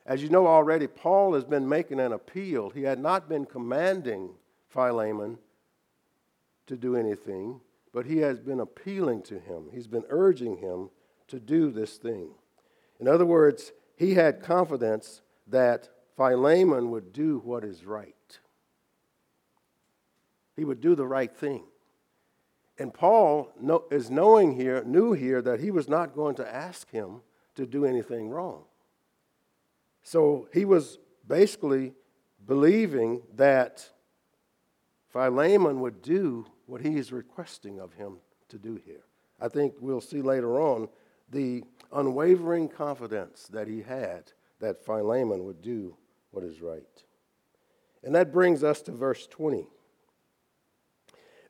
As 0.05 0.23
you 0.23 0.29
know 0.29 0.47
already, 0.47 0.87
Paul 0.87 1.33
has 1.33 1.43
been 1.43 1.69
making 1.69 1.99
an 1.99 2.13
appeal. 2.13 2.69
He 2.69 2.83
had 2.83 2.99
not 2.99 3.29
been 3.29 3.45
commanding 3.45 4.31
Philemon 4.69 5.37
to 6.67 6.77
do 6.77 6.95
anything, 6.95 7.61
but 7.93 8.05
he 8.05 8.17
has 8.19 8.39
been 8.39 8.59
appealing 8.59 9.21
to 9.23 9.39
him. 9.39 9.65
He's 9.71 9.87
been 9.87 10.05
urging 10.09 10.57
him 10.57 10.89
to 11.27 11.39
do 11.39 11.69
this 11.69 11.97
thing. 11.97 12.29
In 12.99 13.07
other 13.07 13.25
words, 13.25 13.71
he 13.95 14.15
had 14.15 14.41
confidence 14.41 15.21
that 15.47 15.89
Philemon 16.15 16.91
would 16.91 17.13
do 17.13 17.39
what 17.43 17.63
is 17.63 17.85
right. 17.85 18.39
He 20.55 20.65
would 20.65 20.81
do 20.81 20.95
the 20.95 21.07
right 21.07 21.35
thing. 21.35 21.63
And 22.79 22.93
Paul 22.93 23.51
is 23.91 24.09
knowing 24.09 24.55
here, 24.55 24.81
knew 24.85 25.11
here 25.11 25.41
that 25.41 25.59
he 25.59 25.69
was 25.69 25.89
not 25.89 26.15
going 26.15 26.35
to 26.35 26.55
ask 26.55 26.89
him 26.89 27.21
to 27.55 27.65
do 27.65 27.83
anything 27.83 28.29
wrong. 28.29 28.63
So 30.01 30.47
he 30.53 30.63
was 30.63 30.97
basically 31.27 31.93
believing 32.47 33.21
that 33.35 33.87
Philemon 35.11 35.81
would 35.81 36.01
do 36.01 36.45
what 36.67 36.79
he 36.81 36.95
is 36.95 37.11
requesting 37.11 37.79
of 37.79 37.93
him 37.93 38.19
to 38.47 38.57
do 38.57 38.79
here. 38.85 39.03
I 39.41 39.49
think 39.49 39.73
we'll 39.81 39.99
see 39.99 40.21
later 40.21 40.59
on 40.59 40.87
the 41.29 41.63
unwavering 41.91 42.69
confidence 42.69 43.47
that 43.51 43.67
he 43.67 43.81
had 43.81 44.31
that 44.59 44.85
Philemon 44.85 45.43
would 45.43 45.61
do 45.61 45.97
what 46.31 46.45
is 46.45 46.61
right. 46.61 46.83
And 48.03 48.15
that 48.15 48.31
brings 48.31 48.63
us 48.63 48.81
to 48.83 48.91
verse 48.91 49.27
20. 49.27 49.67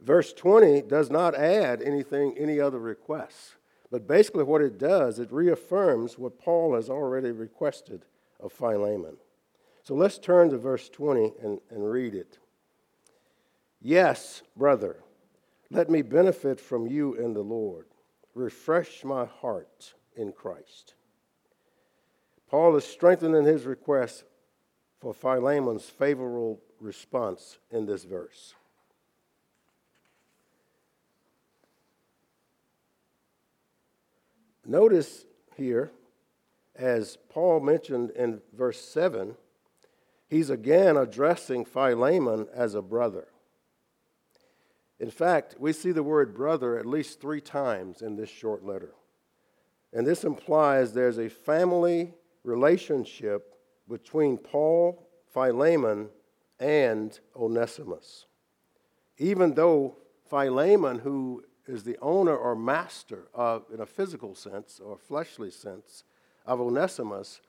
Verse 0.01 0.33
20 0.33 0.83
does 0.83 1.09
not 1.09 1.35
add 1.35 1.81
anything, 1.81 2.35
any 2.37 2.59
other 2.59 2.79
requests. 2.79 3.55
But 3.91 4.07
basically, 4.07 4.43
what 4.43 4.61
it 4.61 4.77
does, 4.77 5.19
it 5.19 5.31
reaffirms 5.31 6.17
what 6.17 6.39
Paul 6.39 6.75
has 6.75 6.89
already 6.89 7.31
requested 7.31 8.05
of 8.39 8.53
Philemon. 8.53 9.17
So 9.83 9.95
let's 9.95 10.19
turn 10.19 10.49
to 10.51 10.57
verse 10.57 10.89
20 10.89 11.33
and, 11.41 11.59
and 11.71 11.89
read 11.89 12.13
it. 12.13 12.37
Yes, 13.81 14.43
brother, 14.55 14.97
let 15.71 15.89
me 15.89 16.01
benefit 16.01 16.59
from 16.59 16.87
you 16.87 17.15
in 17.15 17.33
the 17.33 17.41
Lord. 17.41 17.87
Refresh 18.35 19.03
my 19.03 19.25
heart 19.25 19.93
in 20.15 20.31
Christ. 20.31 20.93
Paul 22.49 22.75
is 22.75 22.85
strengthening 22.85 23.45
his 23.45 23.65
request 23.65 24.23
for 24.99 25.13
Philemon's 25.13 25.89
favorable 25.89 26.61
response 26.79 27.57
in 27.71 27.85
this 27.85 28.03
verse. 28.03 28.53
Notice 34.69 35.25
here 35.57 35.91
as 36.75 37.17
Paul 37.27 37.59
mentioned 37.59 38.11
in 38.11 38.39
verse 38.55 38.79
7, 38.79 39.35
he's 40.27 40.51
again 40.51 40.95
addressing 40.95 41.65
Philemon 41.65 42.47
as 42.53 42.75
a 42.75 42.81
brother. 42.83 43.29
In 44.99 45.09
fact, 45.09 45.55
we 45.57 45.73
see 45.73 45.91
the 45.91 46.03
word 46.03 46.35
brother 46.35 46.77
at 46.77 46.85
least 46.85 47.19
three 47.19 47.41
times 47.41 48.03
in 48.03 48.15
this 48.15 48.29
short 48.29 48.63
letter. 48.63 48.93
And 49.91 50.05
this 50.05 50.23
implies 50.23 50.93
there's 50.93 51.17
a 51.17 51.29
family 51.29 52.13
relationship 52.43 53.55
between 53.89 54.37
Paul, 54.37 55.09
Philemon, 55.33 56.09
and 56.59 57.19
Onesimus. 57.35 58.27
Even 59.17 59.55
though 59.55 59.97
Philemon, 60.29 60.99
who 60.99 61.43
is 61.69 61.83
the 61.83 61.97
owner 62.01 62.35
or 62.35 62.55
master 62.55 63.27
of, 63.33 63.63
in 63.73 63.79
a 63.79 63.85
physical 63.85 64.33
sense 64.33 64.79
or 64.83 64.97
fleshly 64.97 65.51
sense, 65.51 66.03
of 66.45 66.59
Onesimus, 66.59 67.41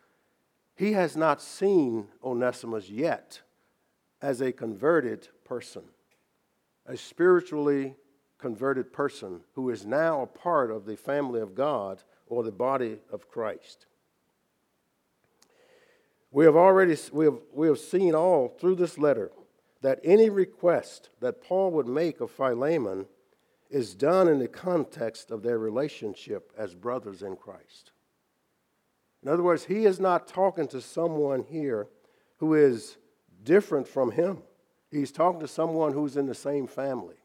he 0.77 0.93
has 0.93 1.17
not 1.17 1.41
seen 1.41 2.07
Onesimus 2.23 2.91
yet 2.91 3.41
as 4.21 4.41
a 4.41 4.53
converted 4.53 5.29
person, 5.45 5.83
a 6.87 6.97
spiritually 6.97 7.95
converted 8.39 8.93
person 8.93 9.41
who 9.55 9.71
is 9.71 9.87
now 9.87 10.23
a 10.23 10.27
part 10.27 10.71
of 10.71 10.85
the 10.85 10.97
family 10.97 11.41
of 11.41 11.55
God 11.55 12.03
or 12.27 12.43
the 12.43 12.53
body 12.53 12.99
of 13.11 13.29
Christ. 13.29 13.87
We 16.31 16.45
have 16.45 16.57
already 16.57 16.97
we 17.13 17.25
have, 17.25 17.39
we 17.53 17.67
have 17.67 17.79
seen 17.79 18.15
all 18.15 18.49
through 18.49 18.77
this 18.77 18.99
letter 18.99 19.33
that 19.83 19.99
any 20.05 20.29
request 20.31 21.09
that 21.21 21.43
Paul 21.43 21.71
would 21.73 21.89
make 21.89 22.21
of 22.21 22.31
Philemon 22.31 23.07
is 23.71 23.95
done 23.95 24.29
in 24.29 24.39
the 24.39 24.49
context 24.49 25.31
of 25.31 25.43
their 25.43 25.59
relationship 25.59 26.53
as 26.59 26.75
brothers 26.75 27.23
in 27.23 27.37
Christ. 27.37 27.93
In 29.23 29.29
other 29.29 29.43
words, 29.43 29.65
he 29.65 29.85
is 29.85 30.01
not 30.01 30.27
talking 30.27 30.67
to 30.69 30.81
someone 30.81 31.45
here 31.49 31.89
who 32.39 32.55
is 32.55 32.97
different 33.45 33.87
from 33.87 34.11
him. 34.11 34.39
He's 34.91 35.13
talking 35.13 35.41
to 35.41 35.49
someone 35.49 35.93
who's 35.93 36.17
in 36.17 36.27
the 36.27 36.35
same 36.35 36.67
family. 36.67 37.17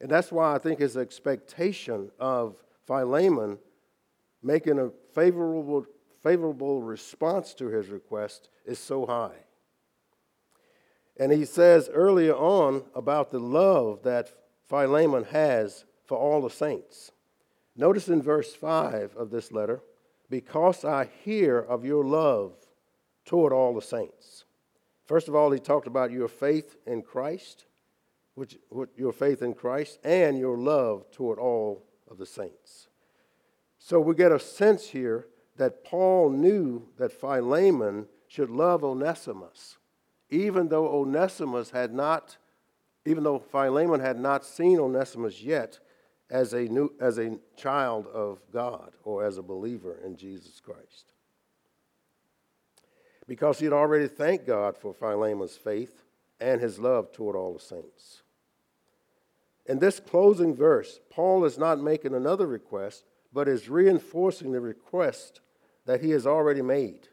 And 0.00 0.10
that's 0.10 0.30
why 0.30 0.54
I 0.54 0.58
think 0.58 0.78
his 0.78 0.96
expectation 0.96 2.10
of 2.18 2.56
Philemon 2.86 3.58
making 4.42 4.78
a 4.78 4.90
favorable, 5.14 5.86
favorable 6.22 6.82
response 6.82 7.54
to 7.54 7.68
his 7.68 7.88
request 7.88 8.48
is 8.64 8.78
so 8.78 9.06
high. 9.06 9.36
And 11.18 11.32
he 11.32 11.44
says 11.44 11.88
earlier 11.92 12.34
on 12.34 12.84
about 12.94 13.30
the 13.30 13.38
love 13.38 14.02
that 14.02 14.32
Philemon 14.72 15.24
has 15.24 15.84
for 16.06 16.16
all 16.16 16.40
the 16.40 16.48
saints. 16.48 17.12
Notice 17.76 18.08
in 18.08 18.22
verse 18.22 18.54
5 18.54 19.14
of 19.18 19.28
this 19.28 19.52
letter 19.52 19.82
because 20.30 20.82
I 20.82 21.10
hear 21.24 21.58
of 21.58 21.84
your 21.84 22.02
love 22.02 22.54
toward 23.26 23.52
all 23.52 23.74
the 23.74 23.82
saints. 23.82 24.46
First 25.04 25.28
of 25.28 25.34
all, 25.34 25.50
he 25.50 25.58
talked 25.58 25.86
about 25.86 26.10
your 26.10 26.26
faith 26.26 26.76
in 26.86 27.02
Christ, 27.02 27.66
which, 28.34 28.56
your 28.96 29.12
faith 29.12 29.42
in 29.42 29.52
Christ, 29.52 29.98
and 30.04 30.38
your 30.38 30.56
love 30.56 31.10
toward 31.10 31.38
all 31.38 31.84
of 32.10 32.16
the 32.16 32.24
saints. 32.24 32.88
So 33.78 34.00
we 34.00 34.14
get 34.14 34.32
a 34.32 34.40
sense 34.40 34.86
here 34.86 35.26
that 35.58 35.84
Paul 35.84 36.30
knew 36.30 36.88
that 36.96 37.12
Philemon 37.12 38.06
should 38.26 38.48
love 38.48 38.84
Onesimus, 38.84 39.76
even 40.30 40.68
though 40.68 40.98
Onesimus 40.98 41.72
had 41.72 41.92
not 41.92 42.38
even 43.04 43.24
though 43.24 43.38
Philemon 43.38 44.00
had 44.00 44.18
not 44.18 44.44
seen 44.44 44.78
Onesimus 44.78 45.42
yet 45.42 45.78
as 46.30 46.52
a, 46.52 46.62
new, 46.62 46.92
as 47.00 47.18
a 47.18 47.38
child 47.56 48.06
of 48.06 48.40
God 48.52 48.92
or 49.04 49.24
as 49.24 49.38
a 49.38 49.42
believer 49.42 49.98
in 50.04 50.16
Jesus 50.16 50.60
Christ. 50.60 51.12
Because 53.26 53.58
he 53.58 53.66
had 53.66 53.74
already 53.74 54.08
thanked 54.08 54.46
God 54.46 54.76
for 54.76 54.94
Philemon's 54.94 55.56
faith 55.56 56.02
and 56.40 56.60
his 56.60 56.78
love 56.78 57.12
toward 57.12 57.36
all 57.36 57.52
the 57.52 57.60
saints. 57.60 58.22
In 59.66 59.78
this 59.78 60.00
closing 60.00 60.54
verse, 60.54 61.00
Paul 61.10 61.44
is 61.44 61.58
not 61.58 61.80
making 61.80 62.14
another 62.14 62.46
request, 62.46 63.04
but 63.32 63.48
is 63.48 63.68
reinforcing 63.68 64.52
the 64.52 64.60
request 64.60 65.40
that 65.86 66.00
he 66.00 66.10
has 66.10 66.26
already 66.26 66.62
made 66.62 67.08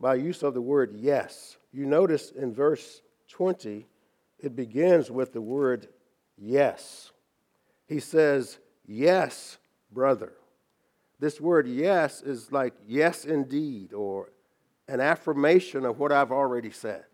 by 0.00 0.14
use 0.14 0.42
of 0.42 0.54
the 0.54 0.60
word 0.60 0.94
yes. 0.96 1.56
You 1.70 1.86
notice 1.86 2.30
in 2.30 2.54
verse 2.54 3.02
20, 3.28 3.86
it 4.42 4.56
begins 4.56 5.10
with 5.10 5.32
the 5.32 5.40
word 5.40 5.88
yes. 6.36 7.12
He 7.86 8.00
says, 8.00 8.58
Yes, 8.84 9.58
brother. 9.90 10.32
This 11.20 11.40
word 11.40 11.68
yes 11.68 12.20
is 12.20 12.50
like 12.50 12.74
yes 12.84 13.24
indeed, 13.24 13.92
or 13.92 14.32
an 14.88 15.00
affirmation 15.00 15.84
of 15.86 16.00
what 16.00 16.10
I've 16.10 16.32
already 16.32 16.70
said. 16.70 17.04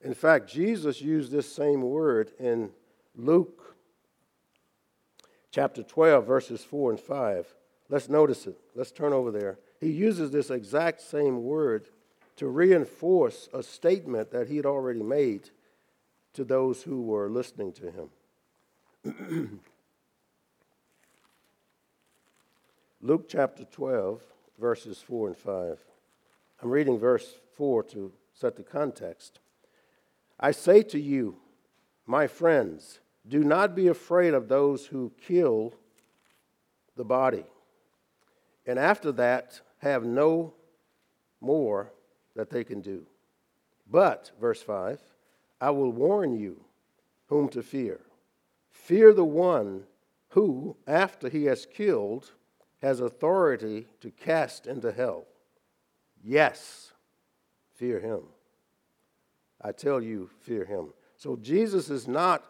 In 0.00 0.14
fact, 0.14 0.48
Jesus 0.48 1.00
used 1.02 1.32
this 1.32 1.52
same 1.52 1.82
word 1.82 2.30
in 2.38 2.70
Luke 3.16 3.76
chapter 5.50 5.82
12, 5.82 6.26
verses 6.26 6.62
4 6.62 6.90
and 6.92 7.00
5. 7.00 7.54
Let's 7.88 8.08
notice 8.08 8.46
it. 8.46 8.58
Let's 8.74 8.92
turn 8.92 9.12
over 9.12 9.30
there. 9.30 9.58
He 9.80 9.90
uses 9.90 10.30
this 10.30 10.50
exact 10.50 11.00
same 11.00 11.42
word 11.42 11.88
to 12.36 12.48
reinforce 12.48 13.48
a 13.52 13.62
statement 13.62 14.30
that 14.30 14.48
he 14.48 14.56
had 14.56 14.66
already 14.66 15.02
made 15.02 15.50
to 16.34 16.44
those 16.44 16.82
who 16.82 17.02
were 17.02 17.30
listening 17.30 17.72
to 17.72 17.90
him. 17.90 18.10
Luke 23.00 23.26
chapter 23.28 23.64
12, 23.64 24.22
verses 24.58 24.98
4 24.98 25.28
and 25.28 25.36
5. 25.36 25.78
I'm 26.62 26.70
reading 26.70 26.98
verse 26.98 27.34
4 27.56 27.82
to 27.84 28.12
set 28.32 28.56
the 28.56 28.62
context. 28.62 29.38
I 30.38 30.50
say 30.50 30.82
to 30.84 30.98
you, 30.98 31.36
my 32.06 32.26
friends, 32.26 33.00
do 33.26 33.44
not 33.44 33.74
be 33.74 33.88
afraid 33.88 34.34
of 34.34 34.48
those 34.48 34.86
who 34.86 35.12
kill 35.26 35.74
the 36.96 37.04
body, 37.04 37.44
and 38.66 38.78
after 38.78 39.12
that 39.12 39.60
have 39.78 40.04
no 40.04 40.54
more 41.40 41.92
that 42.34 42.50
they 42.50 42.64
can 42.64 42.80
do. 42.80 43.06
But, 43.90 44.30
verse 44.40 44.62
5, 44.62 44.98
I 45.64 45.70
will 45.70 45.92
warn 45.92 46.38
you 46.38 46.62
whom 47.28 47.48
to 47.48 47.62
fear. 47.62 48.02
Fear 48.70 49.14
the 49.14 49.24
one 49.24 49.84
who, 50.28 50.76
after 50.86 51.30
he 51.30 51.46
has 51.46 51.64
killed, 51.64 52.32
has 52.82 53.00
authority 53.00 53.86
to 54.02 54.10
cast 54.10 54.66
into 54.66 54.92
hell. 54.92 55.24
Yes, 56.22 56.92
fear 57.76 57.98
him. 57.98 58.24
I 59.58 59.72
tell 59.72 60.02
you, 60.02 60.28
fear 60.42 60.66
him. 60.66 60.92
So 61.16 61.34
Jesus 61.36 61.88
is 61.88 62.06
not 62.06 62.44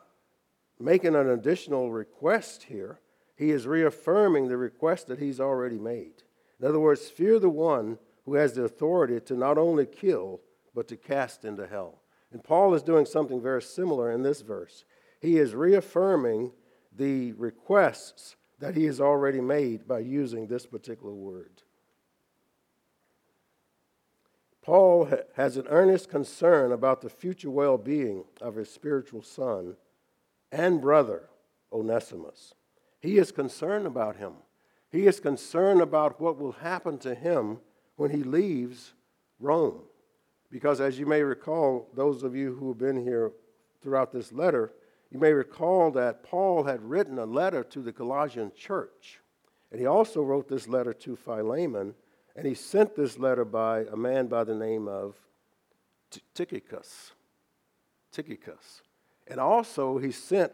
making 0.80 1.14
an 1.14 1.30
additional 1.30 1.92
request 1.92 2.64
here. 2.64 2.99
He 3.37 3.52
is 3.52 3.64
reaffirming 3.64 4.49
the 4.49 4.56
request 4.56 5.06
that 5.06 5.21
he's 5.21 5.38
already 5.38 5.78
made. 5.78 6.25
In 6.59 6.66
other 6.66 6.80
words, 6.80 7.09
fear 7.09 7.38
the 7.38 7.49
one 7.49 7.97
who 8.25 8.35
has 8.35 8.54
the 8.54 8.64
authority 8.64 9.21
to 9.21 9.35
not 9.35 9.56
only 9.56 9.87
kill, 9.87 10.40
but 10.75 10.88
to 10.88 10.97
cast 10.97 11.44
into 11.44 11.68
hell. 11.68 12.00
And 12.35 12.43
Paul 12.43 12.75
is 12.75 12.83
doing 12.83 13.07
something 13.07 13.41
very 13.41 13.62
similar 13.62 14.11
in 14.11 14.23
this 14.23 14.41
verse. 14.41 14.85
He 15.21 15.38
is 15.38 15.55
reaffirming 15.55 16.50
the 16.91 17.31
requests 17.35 18.35
that 18.59 18.76
he 18.76 18.87
has 18.87 19.00
already 19.00 19.41
made 19.41 19.87
by 19.87 20.00
using 20.00 20.49
this 20.49 20.67
particular 20.67 21.14
word. 21.14 21.62
Paul 24.62 25.09
has 25.37 25.57
an 25.57 25.68
earnest 25.68 26.09
concern 26.09 26.73
about 26.73 27.03
the 27.03 27.09
future 27.09 27.51
well 27.51 27.79
being 27.79 28.25
of 28.40 28.57
his 28.57 28.68
spiritual 28.68 29.23
son 29.23 29.77
and 30.51 30.81
brother, 30.81 31.29
Onesimus. 31.73 32.53
He 32.99 33.16
is 33.16 33.31
concerned 33.31 33.87
about 33.87 34.16
him. 34.16 34.33
He 34.90 35.07
is 35.07 35.20
concerned 35.20 35.81
about 35.81 36.20
what 36.20 36.38
will 36.38 36.53
happen 36.53 36.99
to 36.99 37.14
him 37.14 37.61
when 37.94 38.11
he 38.11 38.25
leaves 38.25 38.92
Rome. 39.38 39.83
Because 40.55 40.81
as 40.81 41.01
you 41.01 41.05
may 41.05 41.21
recall, 41.25 41.88
those 41.95 42.23
of 42.23 42.37
you 42.37 42.55
who 42.55 42.69
have 42.69 42.79
been 42.79 43.03
here 43.03 43.33
throughout 43.83 44.12
this 44.12 44.31
letter, 44.31 44.71
you 45.11 45.19
may 45.19 45.33
recall 45.33 45.90
that 45.90 46.23
Paul 46.23 46.62
had 46.62 46.81
written 46.81 47.19
a 47.19 47.25
letter 47.25 47.64
to 47.64 47.81
the 47.81 47.93
Colossian 47.93 48.53
church. 48.55 49.19
And 49.73 49.81
he 49.81 49.87
also 49.87 50.23
wrote 50.23 50.47
this 50.49 50.69
letter 50.69 50.93
to 50.93 51.17
Philemon, 51.17 51.97
and 52.37 52.47
he 52.47 52.55
sent 52.55 52.95
this 52.95 53.19
letter 53.19 53.45
by 53.45 53.81
a 53.90 53.97
man 53.97 54.29
by 54.29 54.45
the 54.45 54.55
name 54.55 54.87
of 54.87 55.17
Tychicus. 56.37 57.14
Tychicus. 58.12 58.83
And 59.27 59.40
also, 59.40 59.99
he 59.99 60.12
sent 60.12 60.53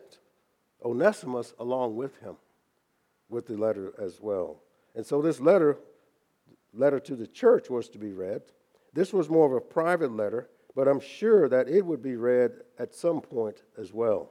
Onesimus 0.82 1.52
along 1.58 1.96
with 1.96 2.18
him, 2.20 2.36
with 3.28 3.48
the 3.48 3.58
letter 3.58 3.92
as 4.00 4.18
well. 4.18 4.62
And 4.94 5.04
so, 5.04 5.20
this 5.20 5.40
letter, 5.40 5.76
letter 6.72 7.00
to 7.00 7.14
the 7.14 7.26
church, 7.26 7.68
was 7.68 7.90
to 7.90 7.98
be 7.98 8.12
read. 8.12 8.40
This 8.92 9.12
was 9.12 9.28
more 9.28 9.46
of 9.46 9.52
a 9.52 9.60
private 9.60 10.12
letter, 10.12 10.48
but 10.74 10.88
I'm 10.88 11.00
sure 11.00 11.48
that 11.48 11.68
it 11.68 11.84
would 11.84 12.02
be 12.02 12.16
read 12.16 12.52
at 12.78 12.94
some 12.94 13.20
point 13.20 13.62
as 13.78 13.92
well. 13.92 14.30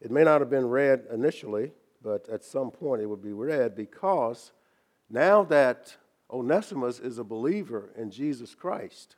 It 0.00 0.10
may 0.10 0.24
not 0.24 0.40
have 0.40 0.50
been 0.50 0.66
read 0.66 1.04
initially, 1.12 1.72
but 2.02 2.28
at 2.28 2.44
some 2.44 2.70
point 2.70 3.02
it 3.02 3.06
would 3.06 3.22
be 3.22 3.32
read 3.32 3.74
because 3.74 4.52
now 5.10 5.44
that 5.44 5.96
Onesimus 6.30 6.98
is 7.00 7.18
a 7.18 7.24
believer 7.24 7.90
in 7.96 8.10
Jesus 8.10 8.54
Christ, 8.54 9.16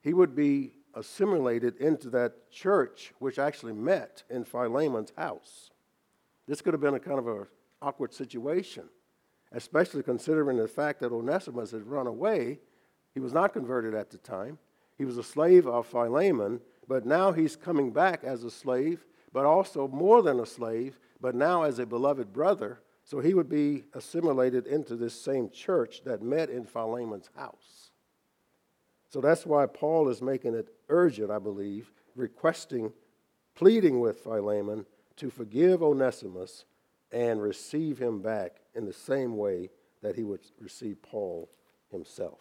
he 0.00 0.12
would 0.12 0.34
be 0.34 0.72
assimilated 0.94 1.76
into 1.76 2.10
that 2.10 2.50
church 2.50 3.12
which 3.18 3.38
actually 3.38 3.72
met 3.72 4.22
in 4.30 4.44
Philemon's 4.44 5.12
house. 5.16 5.70
This 6.46 6.60
could 6.60 6.74
have 6.74 6.80
been 6.80 6.94
a 6.94 7.00
kind 7.00 7.18
of 7.18 7.26
an 7.26 7.46
awkward 7.80 8.12
situation, 8.12 8.84
especially 9.52 10.02
considering 10.02 10.56
the 10.56 10.68
fact 10.68 11.00
that 11.00 11.12
Onesimus 11.12 11.70
had 11.70 11.86
run 11.86 12.06
away 12.06 12.58
he 13.14 13.20
was 13.20 13.32
not 13.32 13.52
converted 13.52 13.94
at 13.94 14.10
the 14.10 14.18
time. 14.18 14.58
He 14.98 15.04
was 15.04 15.16
a 15.16 15.22
slave 15.22 15.66
of 15.66 15.86
Philemon, 15.86 16.60
but 16.88 17.06
now 17.06 17.32
he's 17.32 17.56
coming 17.56 17.90
back 17.92 18.24
as 18.24 18.44
a 18.44 18.50
slave, 18.50 19.04
but 19.32 19.46
also 19.46 19.88
more 19.88 20.20
than 20.20 20.40
a 20.40 20.46
slave, 20.46 20.98
but 21.20 21.34
now 21.34 21.62
as 21.62 21.78
a 21.78 21.86
beloved 21.86 22.32
brother. 22.32 22.80
So 23.04 23.20
he 23.20 23.34
would 23.34 23.48
be 23.48 23.84
assimilated 23.94 24.66
into 24.66 24.96
this 24.96 25.20
same 25.20 25.50
church 25.50 26.02
that 26.04 26.22
met 26.22 26.50
in 26.50 26.64
Philemon's 26.64 27.30
house. 27.36 27.90
So 29.08 29.20
that's 29.20 29.46
why 29.46 29.66
Paul 29.66 30.08
is 30.08 30.20
making 30.20 30.54
it 30.54 30.68
urgent, 30.88 31.30
I 31.30 31.38
believe, 31.38 31.92
requesting, 32.16 32.92
pleading 33.54 34.00
with 34.00 34.20
Philemon 34.20 34.86
to 35.16 35.30
forgive 35.30 35.82
Onesimus 35.82 36.64
and 37.12 37.40
receive 37.40 37.98
him 37.98 38.20
back 38.20 38.56
in 38.74 38.86
the 38.86 38.92
same 38.92 39.36
way 39.36 39.70
that 40.02 40.16
he 40.16 40.24
would 40.24 40.40
receive 40.60 41.00
Paul 41.00 41.48
himself. 41.90 42.40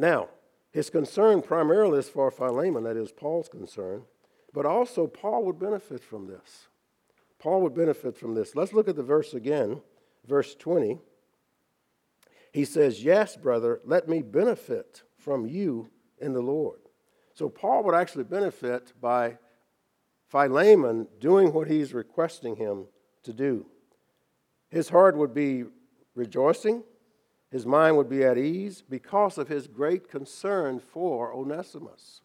Now, 0.00 0.30
his 0.70 0.88
concern 0.88 1.42
primarily 1.42 1.98
is 1.98 2.08
for 2.08 2.30
Philemon, 2.30 2.84
that 2.84 2.96
is 2.96 3.12
Paul's 3.12 3.50
concern, 3.50 4.04
but 4.54 4.64
also 4.64 5.06
Paul 5.06 5.44
would 5.44 5.58
benefit 5.58 6.02
from 6.02 6.26
this. 6.26 6.68
Paul 7.38 7.60
would 7.60 7.74
benefit 7.74 8.16
from 8.16 8.34
this. 8.34 8.56
Let's 8.56 8.72
look 8.72 8.88
at 8.88 8.96
the 8.96 9.02
verse 9.02 9.34
again, 9.34 9.82
verse 10.26 10.54
20. 10.54 10.98
He 12.50 12.64
says, 12.64 13.04
Yes, 13.04 13.36
brother, 13.36 13.82
let 13.84 14.08
me 14.08 14.22
benefit 14.22 15.02
from 15.18 15.46
you 15.46 15.90
in 16.18 16.32
the 16.32 16.40
Lord. 16.40 16.80
So 17.34 17.50
Paul 17.50 17.84
would 17.84 17.94
actually 17.94 18.24
benefit 18.24 18.94
by 19.02 19.36
Philemon 20.28 21.08
doing 21.18 21.52
what 21.52 21.68
he's 21.68 21.92
requesting 21.92 22.56
him 22.56 22.86
to 23.24 23.34
do. 23.34 23.66
His 24.70 24.88
heart 24.88 25.14
would 25.18 25.34
be 25.34 25.64
rejoicing, 26.14 26.84
his 27.50 27.66
mind 27.66 27.96
would 27.96 28.08
be 28.08 28.22
at 28.22 28.38
ease 28.38 28.82
because 28.88 29.36
of 29.36 29.48
his 29.48 29.66
great 29.66 30.08
concern 30.08 30.78
for 30.78 31.34
Onesimus. 31.34 32.20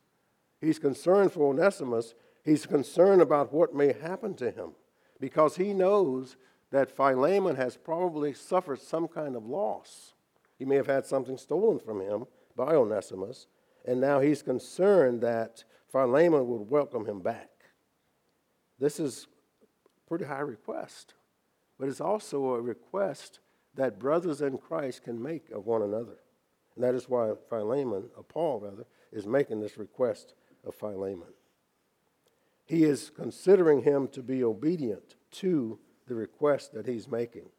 He's 0.62 0.80
concerned 0.80 1.32
for 1.32 1.50
Onesimus. 1.50 2.14
He's 2.44 2.66
concerned 2.66 3.22
about 3.22 3.52
what 3.52 3.74
may 3.74 3.94
happen 3.94 4.36
to 4.36 4.52
him 4.52 4.72
because 5.20 5.56
he 5.56 5.74
knows 5.74 6.38
that 6.72 6.96
Philemon 6.96 7.56
has 7.56 7.78
probably 7.78 8.34
suffered 8.34 8.80
some 8.80 9.08
kind 9.08 9.36
of 9.36 9.46
loss. 9.46 10.14
He 10.60 10.66
may 10.66 10.76
have 10.76 10.88
had 10.88 11.06
something 11.06 11.38
stolen 11.38 11.80
from 11.80 12.02
him 12.02 12.26
by 12.56 12.76
Onesimus, 12.76 13.48
and 13.86 14.00
now 14.00 14.20
he's 14.20 14.42
concerned 14.42 15.22
that 15.22 15.64
Philemon 15.92 16.48
would 16.48 16.70
welcome 16.70 17.06
him 17.06 17.22
back. 17.22 17.50
This 18.80 19.00
is 19.00 19.28
a 19.66 20.10
pretty 20.10 20.26
high 20.26 20.40
request, 20.40 21.14
but 21.80 21.88
it's 21.88 22.02
also 22.02 22.54
a 22.54 22.62
request 22.62 23.40
that 23.76 24.00
brothers 24.00 24.42
in 24.42 24.58
Christ 24.58 25.04
can 25.04 25.22
make 25.22 25.50
of 25.52 25.66
one 25.66 25.82
another. 25.82 26.18
And 26.76 26.84
that 26.84 26.96
is 26.96 27.10
why 27.10 27.32
Philemon, 27.50 28.10
or 28.16 28.24
Paul 28.24 28.60
rather, 28.62 28.86
is 29.12 29.26
making 29.26 29.62
this 29.62 29.78
request 29.78 30.34
of 30.66 30.76
Philemon. 30.76 31.34
He 32.66 32.84
is 32.84 33.12
considering 33.16 33.84
him 33.84 34.08
to 34.10 34.24
be 34.24 34.44
obedient 34.44 35.16
to 35.32 35.80
the 36.08 36.16
request 36.16 36.74
that 36.74 36.88
he's 36.88 37.08
making. 37.08 37.50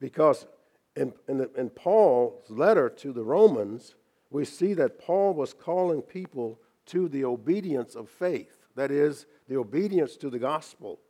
Because 0.00 0.46
in, 0.94 1.12
in, 1.28 1.38
the, 1.38 1.50
in 1.56 1.70
Paul's 1.70 2.50
letter 2.50 2.88
to 2.88 3.12
the 3.12 3.22
Romans, 3.22 3.94
we 4.30 4.44
see 4.44 4.74
that 4.74 4.98
Paul 4.98 5.34
was 5.34 5.54
calling 5.54 6.02
people 6.02 6.58
to 6.86 7.08
the 7.08 7.24
obedience 7.24 7.94
of 7.94 8.08
faith, 8.08 8.66
that 8.74 8.90
is, 8.90 9.26
the 9.48 9.56
obedience 9.56 10.16
to 10.16 10.30
the 10.30 10.38
gospel. 10.38 11.00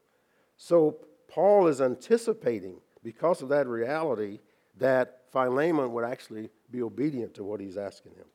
So 0.57 0.99
Paul 1.29 1.67
is 1.67 1.81
anticipating, 1.81 2.81
because 3.07 3.41
of 3.41 3.51
that 3.51 3.69
reality, 3.69 4.41
that 4.79 5.21
Philemon 5.31 5.93
would 5.93 6.03
actually 6.03 6.51
be 6.73 6.83
obedient 6.83 7.35
to 7.35 7.45
what 7.45 7.61
he's 7.61 7.77
asking 7.77 8.11
him. 8.17 8.27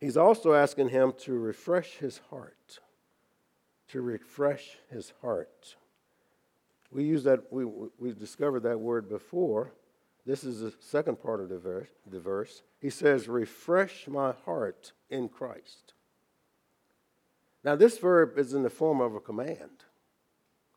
He's 0.00 0.16
also 0.16 0.54
asking 0.54 0.88
him 0.88 1.12
to 1.18 1.34
refresh 1.34 1.96
his 1.96 2.22
heart. 2.30 2.78
To 3.88 4.00
refresh 4.00 4.78
his 4.90 5.12
heart. 5.20 5.76
We 6.90 7.04
use 7.04 7.22
that, 7.24 7.52
we, 7.52 7.66
we 7.98 8.12
discovered 8.12 8.60
that 8.60 8.80
word 8.80 9.06
before. 9.10 9.74
This 10.24 10.42
is 10.42 10.60
the 10.60 10.72
second 10.80 11.22
part 11.22 11.42
of 11.42 11.50
the 11.50 11.58
verse, 11.58 11.88
the 12.10 12.18
verse. 12.18 12.62
He 12.80 12.88
says, 12.88 13.28
Refresh 13.28 14.08
my 14.08 14.32
heart 14.46 14.92
in 15.10 15.28
Christ. 15.28 15.92
Now, 17.62 17.76
this 17.76 17.98
verb 17.98 18.38
is 18.38 18.54
in 18.54 18.62
the 18.62 18.70
form 18.70 19.02
of 19.02 19.14
a 19.14 19.20
command. 19.20 19.84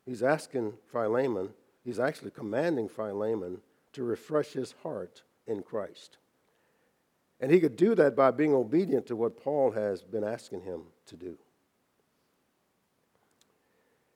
He's 0.08 0.24
asking 0.24 0.74
Philemon, 0.89 1.50
he's 1.84 2.00
actually 2.00 2.32
commanding 2.32 2.88
Philemon 2.88 3.58
to 3.91 4.04
refresh 4.04 4.54
his 4.54 4.74
heart 4.82 5.24
in 5.46 5.62
Christ. 5.62 6.15
And 7.41 7.52
he 7.52 7.60
could 7.60 7.76
do 7.76 7.93
that 7.96 8.15
by 8.15 8.32
being 8.32 8.54
obedient 8.54 9.06
to 9.08 9.17
what 9.17 9.43
Paul 9.43 9.72
has 9.72 10.04
been 10.04 10.24
asking 10.24 10.62
him 10.62 10.84
to 11.08 11.17
do. 11.17 11.38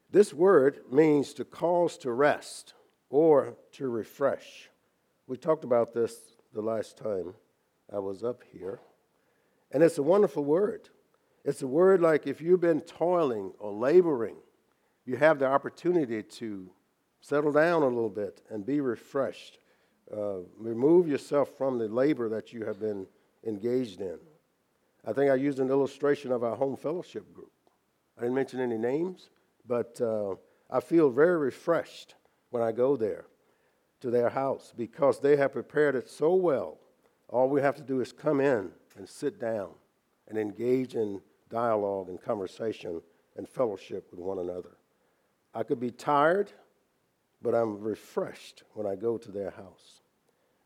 This 0.09 0.33
word 0.33 0.79
means 0.89 1.33
to 1.33 1.43
cause 1.43 1.97
to 1.99 2.11
rest 2.13 2.73
or 3.09 3.57
to 3.73 3.89
refresh. 3.89 4.69
We 5.27 5.35
talked 5.35 5.65
about 5.65 5.93
this 5.93 6.15
the 6.53 6.61
last 6.61 6.97
time 6.97 7.33
I 7.93 7.99
was 7.99 8.23
up 8.23 8.43
here. 8.53 8.79
And 9.73 9.83
it's 9.83 9.97
a 9.97 10.03
wonderful 10.03 10.45
word. 10.45 10.87
It's 11.43 11.61
a 11.61 11.67
word 11.67 12.01
like 12.01 12.27
if 12.27 12.39
you've 12.39 12.61
been 12.61 12.81
toiling 12.81 13.51
or 13.59 13.73
laboring, 13.73 14.37
you 15.05 15.17
have 15.17 15.39
the 15.39 15.47
opportunity 15.47 16.23
to 16.23 16.69
settle 17.19 17.51
down 17.51 17.83
a 17.83 17.87
little 17.87 18.09
bit 18.09 18.41
and 18.49 18.65
be 18.65 18.81
refreshed 18.81 19.59
uh, 20.15 20.39
remove 20.57 21.07
yourself 21.07 21.57
from 21.57 21.77
the 21.77 21.87
labor 21.87 22.27
that 22.27 22.51
you 22.51 22.65
have 22.65 22.79
been 22.79 23.07
engaged 23.45 24.01
in. 24.01 24.17
I 25.05 25.13
think 25.13 25.31
I 25.31 25.35
used 25.35 25.59
an 25.59 25.69
illustration 25.69 26.31
of 26.31 26.43
our 26.43 26.55
home 26.55 26.75
fellowship 26.75 27.33
group. 27.33 27.51
I 28.17 28.21
didn't 28.21 28.35
mention 28.35 28.59
any 28.59 28.77
names, 28.77 29.29
but 29.65 29.99
uh, 30.01 30.35
I 30.69 30.79
feel 30.79 31.09
very 31.09 31.37
refreshed 31.37 32.15
when 32.49 32.61
I 32.61 32.71
go 32.71 32.97
there 32.97 33.25
to 34.01 34.11
their 34.11 34.29
house 34.29 34.73
because 34.75 35.19
they 35.19 35.37
have 35.37 35.53
prepared 35.53 35.95
it 35.95 36.09
so 36.09 36.33
well. 36.35 36.77
All 37.29 37.49
we 37.49 37.61
have 37.61 37.75
to 37.77 37.81
do 37.81 38.01
is 38.01 38.11
come 38.11 38.41
in 38.41 38.71
and 38.97 39.07
sit 39.07 39.39
down 39.39 39.69
and 40.27 40.37
engage 40.37 40.95
in 40.95 41.21
dialogue 41.49 42.09
and 42.09 42.21
conversation 42.21 43.01
and 43.37 43.47
fellowship 43.47 44.07
with 44.11 44.19
one 44.19 44.39
another. 44.39 44.75
I 45.53 45.63
could 45.63 45.79
be 45.79 45.91
tired, 45.91 46.51
but 47.41 47.53
I'm 47.53 47.81
refreshed 47.81 48.63
when 48.73 48.85
I 48.85 48.95
go 48.95 49.17
to 49.17 49.31
their 49.31 49.51
house. 49.51 50.01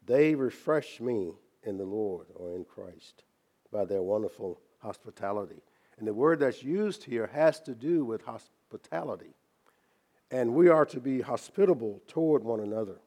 They 0.05 0.35
refresh 0.35 0.99
me 0.99 1.33
in 1.63 1.77
the 1.77 1.85
Lord 1.85 2.27
or 2.35 2.53
in 2.53 2.63
Christ 2.63 3.23
by 3.71 3.85
their 3.85 4.03
wonderful 4.03 4.59
hospitality. 4.79 5.61
And 5.97 6.07
the 6.07 6.13
word 6.13 6.39
that's 6.39 6.63
used 6.63 7.03
here 7.03 7.27
has 7.33 7.59
to 7.61 7.73
do 7.73 8.05
with 8.05 8.21
hospitality. 8.23 9.33
And 10.29 10.53
we 10.53 10.69
are 10.69 10.85
to 10.85 10.99
be 10.99 11.21
hospitable 11.21 12.01
toward 12.07 12.43
one 12.43 12.59
another. 12.59 12.99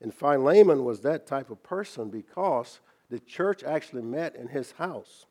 And 0.00 0.14
Philemon 0.14 0.84
was 0.84 1.00
that 1.00 1.26
type 1.26 1.50
of 1.50 1.62
person 1.62 2.08
because 2.08 2.80
the 3.10 3.18
church 3.18 3.64
actually 3.64 4.02
met 4.02 4.36
in 4.36 4.48
his 4.48 4.72
house. 4.72 5.26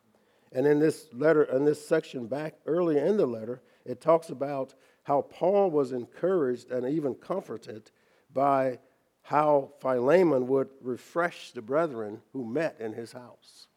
And 0.51 0.65
in 0.65 0.79
this 0.79 1.07
letter, 1.13 1.43
in 1.43 1.65
this 1.65 1.85
section 1.85 2.27
back 2.27 2.55
earlier 2.65 3.05
in 3.05 3.17
the 3.17 3.25
letter, 3.25 3.61
it 3.85 4.01
talks 4.01 4.29
about 4.29 4.73
how 5.07 5.21
Paul 5.21 5.71
was 5.71 5.93
encouraged 5.93 6.69
and 6.69 6.85
even 6.85 7.15
comforted 7.15 7.91
by 8.33 8.77
how 9.21 9.71
Philemon 9.79 10.47
would 10.47 10.67
refresh 10.81 11.51
the 11.51 11.61
brethren 11.61 12.19
who 12.33 12.43
met 12.43 12.75
in 12.81 12.91
his 12.91 13.13
house. 13.13 13.67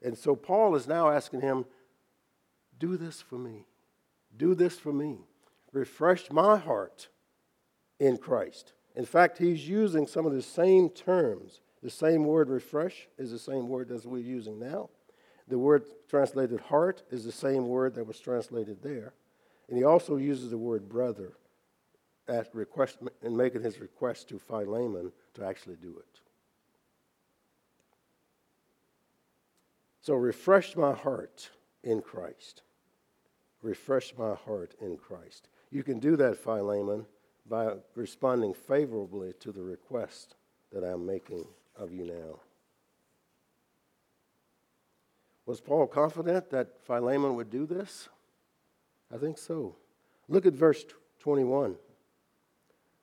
And 0.00 0.16
so 0.16 0.34
Paul 0.34 0.74
is 0.74 0.88
now 0.88 1.10
asking 1.10 1.42
him, 1.42 1.66
Do 2.78 2.96
this 2.96 3.20
for 3.20 3.36
me. 3.36 3.66
Do 4.34 4.54
this 4.54 4.78
for 4.78 4.90
me. 4.90 5.18
Refresh 5.70 6.30
my 6.30 6.56
heart 6.56 7.08
in 8.00 8.16
Christ. 8.16 8.72
In 8.96 9.04
fact, 9.04 9.36
he's 9.36 9.68
using 9.68 10.06
some 10.06 10.24
of 10.24 10.32
the 10.32 10.40
same 10.40 10.88
terms. 10.88 11.60
The 11.82 11.90
same 11.90 12.24
word 12.24 12.48
refresh 12.48 13.06
is 13.18 13.32
the 13.32 13.38
same 13.38 13.68
word 13.68 13.90
as 13.90 14.06
we're 14.06 14.22
using 14.22 14.58
now. 14.58 14.88
The 15.48 15.58
word 15.58 15.84
translated 16.08 16.60
heart 16.60 17.02
is 17.10 17.22
the 17.26 17.32
same 17.32 17.68
word 17.68 17.96
that 17.96 18.06
was 18.06 18.18
translated 18.18 18.78
there. 18.82 19.12
And 19.68 19.78
he 19.78 19.84
also 19.84 20.16
uses 20.16 20.50
the 20.50 20.58
word 20.58 20.88
brother 20.88 21.32
at 22.28 22.54
request 22.54 22.98
and 23.22 23.36
making 23.36 23.62
his 23.62 23.80
request 23.80 24.28
to 24.28 24.38
Philemon 24.38 25.12
to 25.34 25.44
actually 25.44 25.76
do 25.76 25.96
it. 25.98 26.20
So 30.02 30.14
refresh 30.14 30.76
my 30.76 30.92
heart 30.92 31.50
in 31.82 32.00
Christ. 32.00 32.62
Refresh 33.62 34.14
my 34.18 34.34
heart 34.34 34.74
in 34.80 34.96
Christ. 34.96 35.48
You 35.70 35.82
can 35.82 36.00
do 36.00 36.16
that, 36.16 36.36
Philemon, 36.36 37.06
by 37.48 37.74
responding 37.94 38.52
favorably 38.52 39.32
to 39.40 39.52
the 39.52 39.62
request 39.62 40.34
that 40.72 40.84
I'm 40.84 41.06
making 41.06 41.46
of 41.76 41.92
you 41.92 42.04
now. 42.04 42.40
Was 45.46 45.60
Paul 45.60 45.86
confident 45.86 46.50
that 46.50 46.80
Philemon 46.84 47.36
would 47.36 47.50
do 47.50 47.66
this? 47.66 48.08
I 49.12 49.18
think 49.18 49.38
so. 49.38 49.76
Look 50.28 50.46
at 50.46 50.54
verse 50.54 50.84
21 51.20 51.76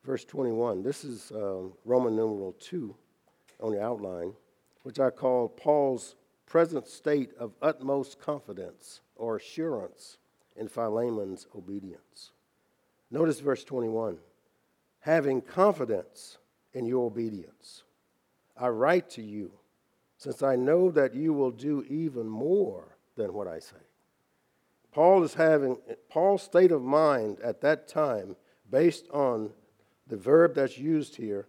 verse 0.10 0.26
21. 0.26 0.82
This 0.82 1.04
is 1.04 1.32
um, 1.36 1.74
Roman 1.86 2.15
numeral 2.15 2.56
2 2.60 2.95
on 3.62 3.72
the 3.72 3.82
outline, 3.82 4.34
which 4.84 5.00
I 5.00 5.10
call 5.10 5.50
Paul's 5.50 6.15
present 6.45 6.88
state 6.88 7.32
of 7.38 7.54
utmost 7.62 8.19
confidence 8.19 9.02
or 9.15 9.36
assurance 9.36 10.17
in 10.56 10.67
Philemon's 10.67 11.48
obedience. 11.56 12.32
Notice 13.12 13.39
verse 13.39 13.63
21 13.63 14.17
having 15.02 15.41
confidence 15.41 16.39
in 16.74 16.86
your 16.86 17.06
obedience. 17.06 17.84
I 18.58 18.67
write 18.67 19.10
to 19.12 19.22
you, 19.22 19.52
since 20.17 20.43
I 20.43 20.58
know 20.58 20.91
that 20.91 21.15
you 21.15 21.32
will 21.32 21.52
do 21.52 21.86
even 21.88 22.28
more 22.28 22.98
than 23.15 23.34
what 23.34 23.48
I 23.48 23.60
say. 23.60 23.78
Paul 24.91 25.23
is 25.23 25.36
having 25.36 25.78
Paul's 26.10 26.43
state 26.43 26.71
of 26.71 26.82
mind 26.82 27.39
at 27.41 27.62
that 27.62 27.88
time 27.88 28.36
based 28.69 29.08
on 29.12 29.52
the 30.08 30.17
verb 30.17 30.56
that's 30.56 30.78
used 30.78 31.15
here 31.15 31.47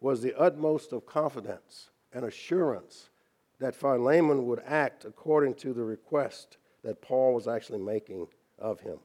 was 0.00 0.22
the 0.22 0.38
utmost 0.38 0.92
of 0.92 1.06
confidence 1.06 1.90
and 2.12 2.24
assurance 2.24 3.10
that 3.58 3.74
Philemon 3.74 4.46
would 4.46 4.62
act 4.66 5.04
according 5.04 5.54
to 5.54 5.72
the 5.72 5.82
request 5.82 6.56
that 6.82 7.02
Paul 7.02 7.34
was 7.34 7.48
actually 7.48 7.80
making 7.80 8.28
of 8.58 8.80
him. 8.80 8.98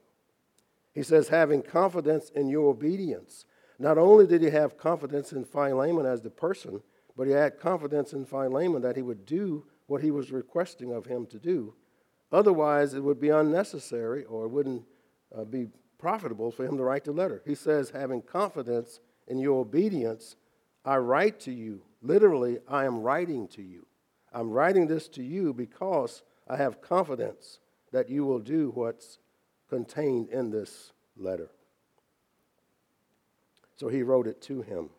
He 0.92 1.02
says, 1.02 1.28
having 1.28 1.62
confidence 1.62 2.30
in 2.30 2.48
your 2.48 2.70
obedience. 2.70 3.44
Not 3.78 3.98
only 3.98 4.26
did 4.26 4.42
he 4.42 4.50
have 4.50 4.78
confidence 4.78 5.32
in 5.32 5.44
Philemon 5.44 6.06
as 6.06 6.22
the 6.22 6.30
person, 6.30 6.80
but 7.16 7.26
he 7.26 7.32
had 7.32 7.58
confidence 7.58 8.12
in 8.12 8.24
Philemon 8.24 8.82
that 8.82 8.96
he 8.96 9.02
would 9.02 9.26
do 9.26 9.66
what 9.86 10.02
he 10.02 10.10
was 10.10 10.30
requesting 10.30 10.92
of 10.92 11.06
him 11.06 11.26
to 11.26 11.38
do. 11.38 11.74
Otherwise, 12.34 12.94
it 12.94 13.00
would 13.00 13.20
be 13.20 13.28
unnecessary 13.28 14.24
or 14.24 14.44
it 14.44 14.48
wouldn't 14.48 14.82
uh, 15.38 15.44
be 15.44 15.68
profitable 15.98 16.50
for 16.50 16.66
him 16.66 16.76
to 16.76 16.82
write 16.82 17.04
the 17.04 17.12
letter. 17.12 17.40
He 17.46 17.54
says, 17.54 17.90
having 17.90 18.22
confidence 18.22 18.98
in 19.28 19.38
your 19.38 19.60
obedience, 19.60 20.34
I 20.84 20.96
write 20.96 21.38
to 21.40 21.52
you. 21.52 21.82
Literally, 22.02 22.58
I 22.68 22.86
am 22.86 23.02
writing 23.02 23.46
to 23.48 23.62
you. 23.62 23.86
I'm 24.32 24.50
writing 24.50 24.88
this 24.88 25.06
to 25.10 25.22
you 25.22 25.54
because 25.54 26.24
I 26.48 26.56
have 26.56 26.82
confidence 26.82 27.60
that 27.92 28.10
you 28.10 28.24
will 28.24 28.40
do 28.40 28.72
what's 28.74 29.20
contained 29.70 30.28
in 30.30 30.50
this 30.50 30.92
letter. 31.16 31.50
So 33.76 33.86
he 33.86 34.02
wrote 34.02 34.26
it 34.26 34.42
to 34.42 34.60
him 34.62 34.90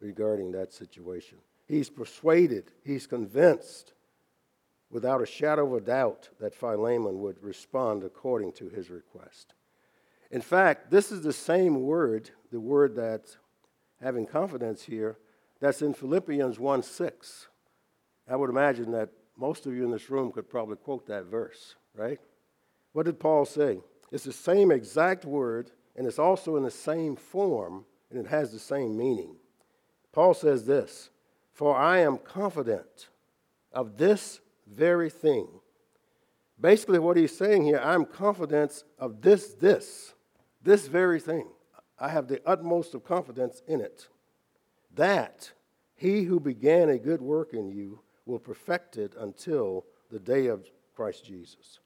regarding 0.00 0.52
that 0.52 0.74
situation. 0.74 1.38
He's 1.66 1.88
persuaded, 1.88 2.72
he's 2.84 3.06
convinced, 3.06 3.94
without 4.92 5.22
a 5.22 5.26
shadow 5.26 5.66
of 5.66 5.82
a 5.82 5.84
doubt, 5.84 6.28
that 6.38 6.54
Philemon 6.54 7.18
would 7.20 7.42
respond 7.42 8.04
according 8.04 8.52
to 8.52 8.68
his 8.68 8.90
request. 8.90 9.54
In 10.30 10.42
fact, 10.42 10.90
this 10.90 11.10
is 11.10 11.22
the 11.22 11.32
same 11.32 11.82
word, 11.82 12.30
the 12.52 12.60
word 12.60 12.94
that 12.96 13.36
having 14.00 14.26
confidence 14.26 14.82
here, 14.82 15.18
that's 15.60 15.82
in 15.82 15.94
Philippians 15.94 16.58
1 16.58 16.82
6. 16.82 17.48
I 18.28 18.36
would 18.36 18.50
imagine 18.50 18.92
that 18.92 19.08
most 19.36 19.66
of 19.66 19.74
you 19.74 19.84
in 19.84 19.90
this 19.90 20.10
room 20.10 20.30
could 20.30 20.48
probably 20.48 20.76
quote 20.76 21.06
that 21.06 21.24
verse, 21.24 21.74
right? 21.94 22.20
What 22.92 23.06
did 23.06 23.18
Paul 23.18 23.46
say? 23.46 23.80
It's 24.10 24.24
the 24.24 24.32
same 24.32 24.70
exact 24.70 25.24
word, 25.24 25.70
and 25.96 26.06
it's 26.06 26.18
also 26.18 26.56
in 26.56 26.64
the 26.64 26.70
same 26.70 27.16
form, 27.16 27.86
and 28.10 28.20
it 28.20 28.28
has 28.28 28.52
the 28.52 28.58
same 28.58 28.96
meaning. 28.96 29.36
Paul 30.12 30.34
says 30.34 30.66
this 30.66 31.08
For 31.54 31.74
I 31.74 32.00
am 32.00 32.18
confident 32.18 33.08
of 33.72 33.96
this 33.96 34.40
very 34.66 35.10
thing. 35.10 35.48
Basically, 36.60 36.98
what 36.98 37.16
he's 37.16 37.36
saying 37.36 37.64
here, 37.64 37.80
I'm 37.82 38.04
confident 38.04 38.84
of 38.98 39.20
this, 39.20 39.54
this, 39.54 40.14
this 40.62 40.86
very 40.86 41.18
thing. 41.18 41.48
I 41.98 42.08
have 42.08 42.28
the 42.28 42.40
utmost 42.46 42.94
of 42.94 43.04
confidence 43.04 43.62
in 43.66 43.80
it. 43.80 44.08
That 44.94 45.52
he 45.94 46.24
who 46.24 46.40
began 46.40 46.88
a 46.88 46.98
good 46.98 47.20
work 47.20 47.54
in 47.54 47.70
you 47.70 48.00
will 48.26 48.38
perfect 48.38 48.96
it 48.96 49.14
until 49.18 49.84
the 50.10 50.18
day 50.18 50.46
of 50.46 50.66
Christ 50.94 51.24
Jesus. 51.24 51.80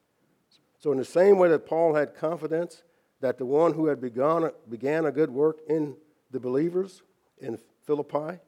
So, 0.79 0.93
in 0.93 0.99
the 0.99 1.05
same 1.05 1.39
way 1.39 1.49
that 1.49 1.67
Paul 1.67 1.95
had 1.95 2.15
confidence 2.15 2.83
that 3.21 3.39
the 3.39 3.47
one 3.47 3.73
who 3.73 3.87
had 3.87 4.01
begun, 4.01 4.51
began 4.69 5.07
a 5.07 5.13
good 5.13 5.31
work 5.31 5.59
in 5.69 5.97
the 6.31 6.41
believers 6.41 7.03
in 7.39 7.59
Philippi, 7.87 8.39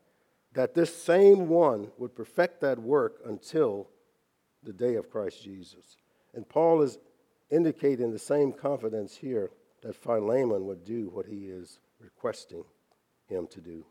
that 0.52 0.74
this 0.74 0.94
same 0.94 1.48
one 1.48 1.90
would 1.96 2.14
perfect 2.14 2.60
that 2.60 2.78
work 2.78 3.20
until 3.24 3.88
the 4.62 4.73
day 4.73 4.97
of 4.97 5.11
Christ 5.11 5.42
Jesus. 5.42 5.97
And 6.35 6.49
Paul 6.49 6.83
is 6.83 6.99
indicating 7.51 8.11
the 8.11 8.18
same 8.18 8.53
confidence 8.53 9.16
here 9.16 9.51
that 9.83 9.97
Philemon 9.97 10.66
would 10.66 10.85
do 10.85 11.09
what 11.12 11.27
he 11.27 11.47
is 11.47 11.79
requesting 12.01 12.64
him 13.27 13.47
to 13.49 13.61
do. 13.61 13.85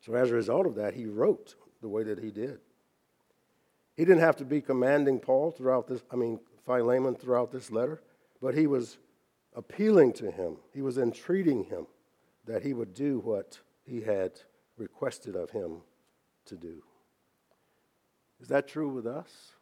So, 0.00 0.14
as 0.14 0.30
a 0.30 0.34
result 0.34 0.66
of 0.66 0.74
that, 0.76 0.94
he 0.94 1.06
wrote 1.06 1.54
the 1.80 1.88
way 1.88 2.02
that 2.04 2.18
he 2.18 2.30
did. 2.30 2.58
He 3.96 4.04
didn't 4.04 4.20
have 4.20 4.36
to 4.36 4.44
be 4.44 4.60
commanding 4.60 5.20
Paul 5.20 5.50
throughout 5.50 5.86
this, 5.86 6.02
I 6.10 6.16
mean, 6.16 6.40
Philemon 6.64 7.14
throughout 7.14 7.52
this 7.52 7.70
letter, 7.70 8.02
but 8.42 8.54
he 8.54 8.66
was 8.66 8.98
appealing 9.54 10.12
to 10.14 10.30
him. 10.30 10.56
He 10.72 10.82
was 10.82 10.98
entreating 10.98 11.64
him 11.64 11.86
that 12.46 12.62
he 12.62 12.74
would 12.74 12.94
do 12.94 13.20
what 13.20 13.58
he 13.84 14.00
had 14.00 14.32
requested 14.76 15.36
of 15.36 15.50
him 15.50 15.82
to 16.46 16.56
do. 16.56 16.82
Is 18.44 18.48
that 18.48 18.68
true 18.68 18.90
with 18.90 19.06
us? 19.06 19.54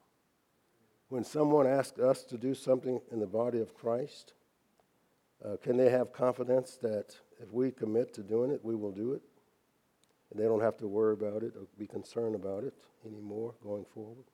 When 1.08 1.22
someone 1.22 1.68
asks 1.68 2.00
us 2.00 2.24
to 2.24 2.36
do 2.36 2.52
something 2.52 3.00
in 3.12 3.20
the 3.20 3.28
body 3.28 3.60
of 3.60 3.76
Christ, 3.76 4.32
uh, 5.44 5.54
can 5.62 5.76
they 5.76 5.88
have 5.88 6.12
confidence 6.12 6.78
that 6.82 7.14
if 7.40 7.52
we 7.52 7.70
commit 7.70 8.12
to 8.14 8.24
doing 8.24 8.50
it, 8.50 8.58
we 8.64 8.74
will 8.74 8.90
do 8.90 9.12
it? 9.12 9.22
And 10.32 10.40
they 10.40 10.46
don't 10.46 10.62
have 10.62 10.76
to 10.78 10.88
worry 10.88 11.12
about 11.12 11.44
it 11.44 11.54
or 11.56 11.68
be 11.78 11.86
concerned 11.86 12.34
about 12.34 12.64
it 12.64 12.74
anymore 13.06 13.54
going 13.62 13.84
forward? 13.84 14.24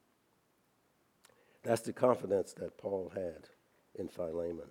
That's 1.62 1.82
the 1.82 1.92
confidence 1.92 2.54
that 2.54 2.78
Paul 2.78 3.12
had 3.14 3.50
in 3.98 4.08
Philemon. 4.08 4.70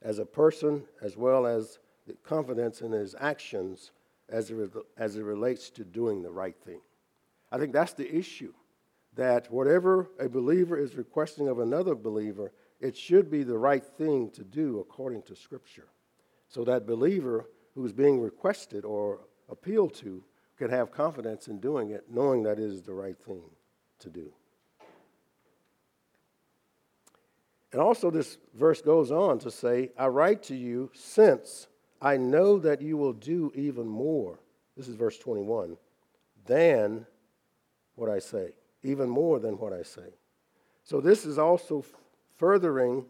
As 0.00 0.20
a 0.20 0.24
person, 0.24 0.84
as 1.02 1.16
well 1.16 1.44
as 1.44 1.80
the 2.06 2.12
confidence 2.22 2.82
in 2.82 2.92
his 2.92 3.16
actions 3.18 3.90
as 4.28 4.52
it, 4.52 4.70
as 4.96 5.16
it 5.16 5.24
relates 5.24 5.70
to 5.70 5.82
doing 5.82 6.22
the 6.22 6.30
right 6.30 6.56
thing. 6.64 6.82
I 7.50 7.58
think 7.58 7.72
that's 7.72 7.94
the 7.94 8.08
issue. 8.08 8.52
That 9.16 9.50
whatever 9.50 10.08
a 10.18 10.28
believer 10.28 10.76
is 10.76 10.94
requesting 10.94 11.48
of 11.48 11.58
another 11.58 11.94
believer, 11.94 12.52
it 12.80 12.96
should 12.96 13.30
be 13.30 13.42
the 13.42 13.58
right 13.58 13.84
thing 13.84 14.30
to 14.30 14.44
do 14.44 14.78
according 14.78 15.22
to 15.22 15.36
Scripture. 15.36 15.88
So 16.48 16.64
that 16.64 16.86
believer 16.86 17.48
who's 17.74 17.92
being 17.92 18.20
requested 18.20 18.84
or 18.84 19.20
appealed 19.48 19.94
to 19.94 20.22
can 20.56 20.70
have 20.70 20.90
confidence 20.90 21.48
in 21.48 21.58
doing 21.58 21.90
it, 21.90 22.04
knowing 22.10 22.42
that 22.44 22.58
it 22.58 22.64
is 22.64 22.82
the 22.82 22.92
right 22.94 23.18
thing 23.18 23.42
to 23.98 24.10
do. 24.10 24.32
And 27.72 27.80
also, 27.80 28.10
this 28.10 28.38
verse 28.54 28.82
goes 28.82 29.12
on 29.12 29.38
to 29.40 29.50
say, 29.50 29.90
I 29.96 30.08
write 30.08 30.42
to 30.44 30.56
you 30.56 30.90
since 30.92 31.68
I 32.02 32.16
know 32.16 32.58
that 32.58 32.82
you 32.82 32.96
will 32.96 33.12
do 33.12 33.52
even 33.54 33.86
more. 33.86 34.40
This 34.76 34.88
is 34.88 34.96
verse 34.96 35.18
21 35.18 35.76
than 36.46 37.06
what 37.94 38.10
I 38.10 38.18
say, 38.18 38.50
even 38.82 39.08
more 39.08 39.38
than 39.38 39.58
what 39.58 39.72
I 39.72 39.82
say. 39.82 40.14
So, 40.84 41.00
this 41.00 41.24
is 41.24 41.38
also 41.38 41.84
furthering 42.36 43.04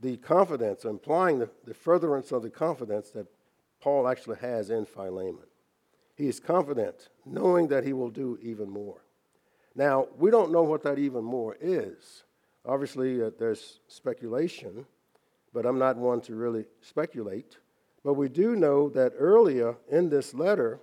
the 0.00 0.16
confidence, 0.16 0.84
implying 0.84 1.38
the, 1.38 1.48
the 1.64 1.74
furtherance 1.74 2.32
of 2.32 2.42
the 2.42 2.50
confidence 2.50 3.10
that 3.10 3.26
Paul 3.80 4.08
actually 4.08 4.38
has 4.38 4.70
in 4.70 4.84
Philemon. 4.84 5.46
He 6.16 6.28
is 6.28 6.40
confident, 6.40 7.08
knowing 7.24 7.68
that 7.68 7.84
he 7.84 7.92
will 7.92 8.10
do 8.10 8.38
even 8.42 8.68
more. 8.68 9.02
Now, 9.74 10.08
we 10.16 10.30
don't 10.30 10.52
know 10.52 10.62
what 10.62 10.82
that 10.84 10.98
even 10.98 11.24
more 11.24 11.56
is. 11.60 12.24
Obviously, 12.64 13.22
uh, 13.22 13.30
there's 13.38 13.80
speculation, 13.88 14.86
but 15.52 15.66
I'm 15.66 15.78
not 15.78 15.96
one 15.96 16.20
to 16.22 16.34
really 16.34 16.66
speculate. 16.80 17.58
But 18.04 18.14
we 18.14 18.28
do 18.28 18.54
know 18.54 18.88
that 18.90 19.12
earlier 19.18 19.76
in 19.90 20.08
this 20.08 20.34
letter, 20.34 20.80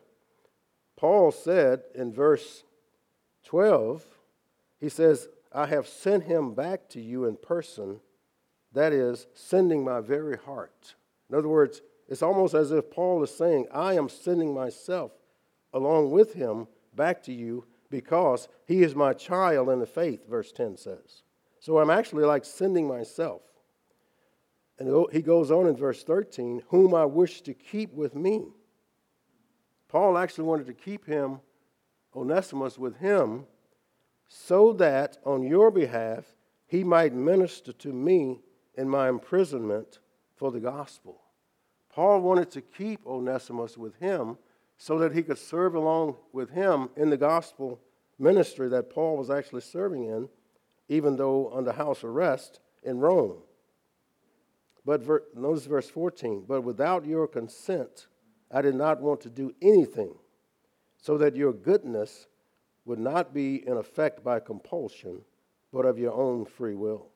Paul 0.98 1.32
said 1.32 1.84
in 1.96 2.12
verse 2.12 2.64
12, 3.46 4.06
he 4.82 4.90
says, 4.90 5.30
I 5.54 5.68
have 5.68 5.88
sent 5.88 6.24
him 6.24 6.54
back 6.54 6.90
to 6.90 7.00
you 7.00 7.26
in 7.26 7.38
person, 7.38 8.02
that 8.74 8.92
is, 8.92 9.28
sending 9.34 9.86
my 9.86 10.02
very 10.02 10.38
heart. 10.38 10.96
In 11.30 11.38
other 11.38 11.48
words, 11.48 11.82
it's 12.10 12.24
almost 12.24 12.54
as 12.54 12.72
if 12.72 12.90
Paul 12.90 13.24
is 13.24 13.34
saying, 13.34 13.68
I 13.72 13.94
am 13.94 14.10
sending 14.10 14.54
myself 14.54 15.12
along 15.74 16.12
with 16.12 16.34
him 16.34 16.68
back 16.96 17.22
to 17.24 17.34
you 17.34 17.66
because 17.90 18.48
he 18.66 18.82
is 18.82 18.96
my 18.96 19.14
child 19.14 19.70
in 19.70 19.80
the 19.80 19.86
faith, 19.86 20.28
verse 20.28 20.52
10 20.52 20.78
says. 20.78 21.24
So 21.60 21.78
I'm 21.78 21.90
actually 21.90 22.26
like 22.26 22.44
sending 22.44 22.88
myself. 22.88 23.42
And 24.80 25.06
he 25.12 25.22
goes 25.22 25.52
on 25.52 25.68
in 25.68 25.76
verse 25.76 26.04
13, 26.04 26.64
whom 26.70 26.96
I 26.96 27.06
wish 27.06 27.42
to 27.44 27.54
keep 27.54 27.94
with 27.94 28.16
me. 28.16 28.46
Paul 29.88 30.18
actually 30.18 30.46
wanted 30.46 30.66
to 30.68 30.74
keep 30.74 31.06
him, 31.06 31.40
Onesimus, 32.16 32.80
with 32.80 32.98
him, 32.98 33.46
so 34.34 34.72
that 34.72 35.18
on 35.26 35.44
your 35.44 35.70
behalf 35.70 36.24
he 36.66 36.86
might 36.86 37.14
minister 37.14 37.74
to 37.74 37.92
me 37.92 38.40
in 38.76 38.88
my 38.88 39.10
imprisonment 39.10 40.00
for 40.38 40.54
the 40.54 40.60
gospel. 40.62 41.20
Paul 41.90 42.22
wanted 42.22 42.50
to 42.52 42.62
keep 42.62 43.06
Onesimus 43.06 43.78
with 43.78 43.98
him 43.98 44.38
so 44.78 44.98
that 45.00 45.14
he 45.14 45.22
could 45.22 45.38
serve 45.38 45.76
along 45.76 46.16
with 46.32 46.50
him 46.52 46.90
in 46.96 47.10
the 47.10 47.18
gospel 47.18 47.82
ministry 48.18 48.70
that 48.70 48.90
Paul 48.90 49.18
was 49.18 49.30
actually 49.30 49.64
serving 49.64 50.06
in, 50.06 50.30
even 50.88 51.18
though 51.18 51.52
under 51.54 51.74
house 51.74 52.02
arrest 52.02 52.62
in 52.84 53.00
Rome. 53.00 53.36
But 54.86 55.04
ver- 55.04 55.24
notice 55.36 55.66
verse 55.66 55.90
14. 55.90 56.46
But 56.48 56.62
without 56.62 57.06
your 57.06 57.28
consent, 57.28 58.08
I 58.50 58.62
did 58.62 58.76
not 58.76 59.02
want 59.02 59.20
to 59.22 59.30
do 59.30 59.54
anything, 59.62 60.16
so 61.02 61.18
that 61.18 61.36
your 61.36 61.52
goodness 61.52 62.28
would 62.86 63.00
not 63.00 63.34
be 63.34 63.68
in 63.68 63.78
effect 63.78 64.24
by 64.24 64.40
compulsion, 64.40 65.22
but 65.72 65.86
of 65.86 66.00
your 66.00 66.14
own 66.14 66.46
free 66.46 66.76
will. 66.76 67.08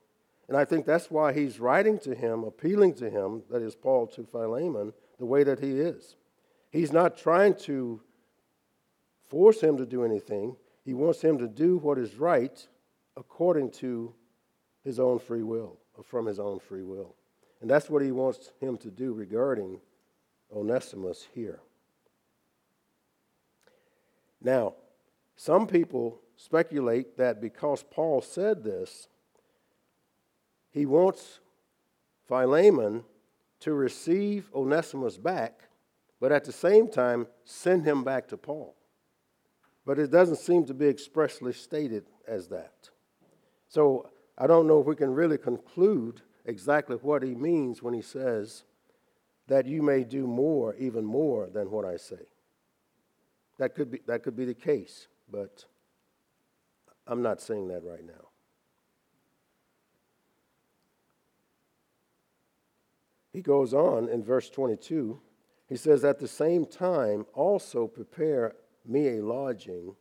And 0.48 0.56
I 0.56 0.66
think 0.66 0.86
that's 0.86 1.10
why 1.10 1.34
he's 1.34 1.60
writing 1.60 1.98
to 2.00 2.14
him, 2.14 2.44
appealing 2.44 2.94
to 2.96 3.10
him, 3.10 3.44
that 3.50 3.62
is, 3.62 3.76
Paul 3.76 4.08
to 4.08 4.24
Philemon, 4.24 4.94
the 5.18 5.26
way 5.26 5.44
that 5.44 5.60
he 5.60 5.80
is. 5.80 6.16
He's 6.72 6.94
not 6.94 7.18
trying 7.18 7.56
to 7.62 8.02
force 9.28 9.62
him 9.62 9.78
to 9.78 9.86
do 9.86 10.04
anything, 10.04 10.56
he 10.84 10.94
wants 10.94 11.22
him 11.22 11.40
to 11.40 11.48
do 11.48 11.78
what 11.78 11.98
is 11.98 12.16
right 12.16 12.68
according 13.18 13.72
to 13.72 14.14
his 14.84 15.00
own 15.00 15.18
free 15.18 15.42
will, 15.42 15.80
or 15.98 16.04
from 16.04 16.28
his 16.28 16.40
own 16.40 16.60
free 16.60 16.84
will. 16.84 17.16
And 17.60 17.70
that's 17.70 17.90
what 17.90 18.04
he 18.04 18.12
wants 18.12 18.52
him 18.60 18.78
to 18.78 18.92
do 18.92 19.14
regarding 19.14 19.80
Onesimus 20.56 21.28
here. 21.34 21.60
Now, 24.42 24.76
some 25.36 25.68
people 25.68 26.22
speculate 26.38 27.18
that 27.18 27.42
because 27.42 27.84
Paul 27.84 28.22
said 28.22 28.64
this, 28.64 29.08
he 30.72 30.86
wants 30.86 31.40
Philemon 32.28 33.04
to 33.62 33.74
receive 33.74 34.50
Onesimus 34.54 35.18
back, 35.18 35.62
but 36.20 36.32
at 36.32 36.44
the 36.44 36.52
same 36.52 36.90
time 36.90 37.28
send 37.44 37.86
him 37.86 38.04
back 38.04 38.28
to 38.30 38.38
Paul. 38.38 38.76
But 39.86 40.00
it 40.00 40.12
doesn't 40.12 40.38
seem 40.38 40.66
to 40.66 40.74
be 40.74 40.88
expressly 40.88 41.54
stated 41.54 42.06
as 42.28 42.48
that. 42.48 42.90
So 43.68 44.10
I 44.38 44.48
don't 44.48 44.68
know 44.68 44.82
if 44.82 44.88
we 44.88 44.96
can 44.96 45.14
really 45.14 45.38
conclude 45.38 46.22
exactly 46.46 46.96
what 46.98 47.24
he 47.24 47.36
means 47.36 47.82
when 47.82 47.94
he 47.94 48.02
says 48.02 48.64
that 49.48 49.66
you 49.66 49.82
may 49.82 50.04
do 50.04 50.26
more, 50.26 50.76
even 50.76 51.06
more 51.06 51.50
than 51.50 51.70
what 51.70 51.86
I 51.86 51.98
say. 51.98 52.28
That 53.60 53.76
could 53.76 53.92
be, 53.92 54.02
that 54.08 54.24
could 54.24 54.36
be 54.36 54.46
the 54.46 54.54
case, 54.54 55.08
but 55.30 55.66
I'm 57.08 57.22
not 57.22 57.42
saying 57.42 57.68
that 57.70 57.84
right 57.84 58.06
now. 58.06 58.30
He 63.32 63.42
goes 63.42 63.74
on 63.74 64.08
in 64.08 64.24
verse 64.24 64.50
22. 64.50 65.20
He 65.68 65.76
says, 65.76 66.06
At 66.06 66.20
the 66.20 66.28
same 66.28 66.66
time, 66.66 67.26
also 67.34 67.86
prepare 67.86 68.56
me 68.86 69.18
a 69.18 69.24
lodging, 69.24 69.96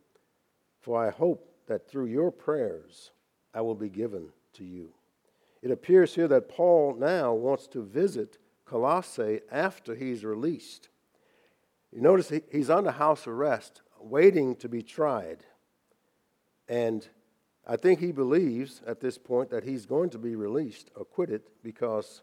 for 0.79 1.05
I 1.05 1.09
hope 1.09 1.51
that 1.67 1.89
through 1.89 2.05
your 2.05 2.31
prayers 2.31 3.11
I 3.53 3.61
will 3.61 3.75
be 3.75 3.89
given 3.89 4.29
to 4.53 4.63
you. 4.63 4.93
It 5.61 5.71
appears 5.71 6.15
here 6.15 6.27
that 6.27 6.47
Paul 6.47 6.95
now 6.97 7.33
wants 7.33 7.67
to 7.67 7.83
visit 7.83 8.37
Colossae 8.65 9.41
after 9.51 9.95
he's 9.95 10.23
released. 10.23 10.89
You 11.91 12.01
notice 12.01 12.31
he's 12.51 12.69
under 12.69 12.91
house 12.91 13.27
arrest, 13.27 13.81
waiting 14.05 14.55
to 14.57 14.69
be 14.69 14.81
tried. 14.81 15.43
And 16.67 17.07
I 17.67 17.75
think 17.75 17.99
he 17.99 18.11
believes 18.11 18.81
at 18.85 18.99
this 18.99 19.17
point 19.17 19.49
that 19.49 19.63
he's 19.63 19.85
going 19.85 20.09
to 20.11 20.17
be 20.17 20.35
released, 20.35 20.91
acquitted, 20.99 21.41
because 21.63 22.21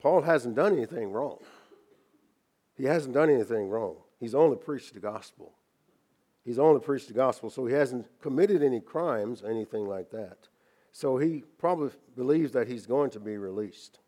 Paul 0.00 0.22
hasn't 0.22 0.54
done 0.54 0.72
anything 0.76 1.10
wrong. 1.10 1.38
He 2.76 2.84
hasn't 2.84 3.14
done 3.14 3.30
anything 3.30 3.68
wrong. 3.68 3.96
He's 4.20 4.34
only 4.34 4.56
preached 4.56 4.94
the 4.94 5.00
gospel. 5.00 5.52
He's 6.44 6.58
only 6.58 6.80
preached 6.80 7.08
the 7.08 7.14
gospel, 7.14 7.50
so 7.50 7.66
he 7.66 7.74
hasn't 7.74 8.06
committed 8.20 8.62
any 8.62 8.80
crimes, 8.80 9.42
anything 9.44 9.86
like 9.86 10.10
that. 10.10 10.48
So 10.92 11.18
he 11.18 11.44
probably 11.58 11.90
believes 12.16 12.52
that 12.52 12.68
he's 12.68 12.86
going 12.86 13.10
to 13.10 13.20
be 13.20 13.36
released. 13.36 13.98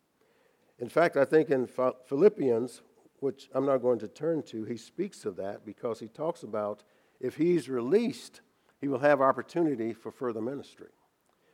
In 0.79 0.89
fact, 0.89 1.17
I 1.17 1.25
think 1.25 1.49
in 1.49 1.67
Philippians, 1.67 2.81
which 3.19 3.49
I'm 3.53 3.65
not 3.65 3.77
going 3.77 3.99
to 3.99 4.07
turn 4.07 4.41
to, 4.43 4.63
he 4.63 4.77
speaks 4.77 5.25
of 5.25 5.35
that 5.35 5.65
because 5.65 5.99
he 5.99 6.07
talks 6.07 6.43
about 6.43 6.83
if 7.21 7.35
he's 7.35 7.69
released, 7.69 8.41
he 8.81 8.87
will 8.87 8.99
have 8.99 9.21
opportunity 9.21 9.93
for 9.93 10.11
further 10.11 10.41
ministry. 10.41 10.89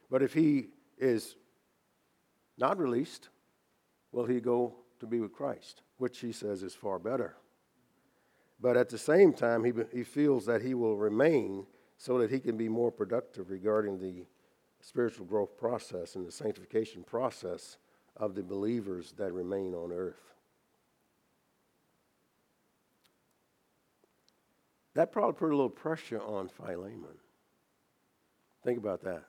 But 0.10 0.24
if 0.24 0.34
he 0.34 0.70
is 0.98 1.36
not 2.58 2.80
released, 2.80 3.30
will 4.12 4.26
he 4.26 4.40
go 4.40 4.76
to 5.00 5.06
be 5.06 5.20
with 5.20 5.34
Christ, 5.34 5.82
which 5.98 6.20
he 6.20 6.32
says 6.32 6.64
is 6.64 6.74
far 6.74 6.98
better. 7.00 7.36
But 8.60 8.78
at 8.78 8.90
the 8.90 8.98
same 8.98 9.34
time, 9.34 9.64
he, 9.64 9.74
he 9.96 10.04
feels 10.04 10.46
that 10.48 10.62
he 10.62 10.74
will 10.74 10.98
remain 10.98 11.68
so 11.98 12.18
that 12.20 12.32
he 12.32 12.40
can 12.40 12.58
be 12.58 12.70
more 12.70 12.92
productive 12.92 13.52
regarding 13.52 14.00
the 14.00 14.26
spiritual 14.82 15.26
growth 15.26 15.58
process 15.58 16.16
and 16.16 16.26
the 16.26 16.32
sanctification 16.32 17.04
process 17.04 17.78
of 18.16 18.34
the 18.34 18.44
believers 18.44 19.14
that 19.18 19.34
remain 19.34 19.74
on 19.74 19.92
earth. 19.92 20.34
That 24.98 25.12
probably 25.12 25.34
put 25.34 25.52
a 25.52 25.56
little 25.56 25.70
pressure 25.70 26.20
on 26.20 26.50
Philemon. 26.50 27.20
Think 28.64 28.80
about 28.80 29.04
that. 29.04 29.26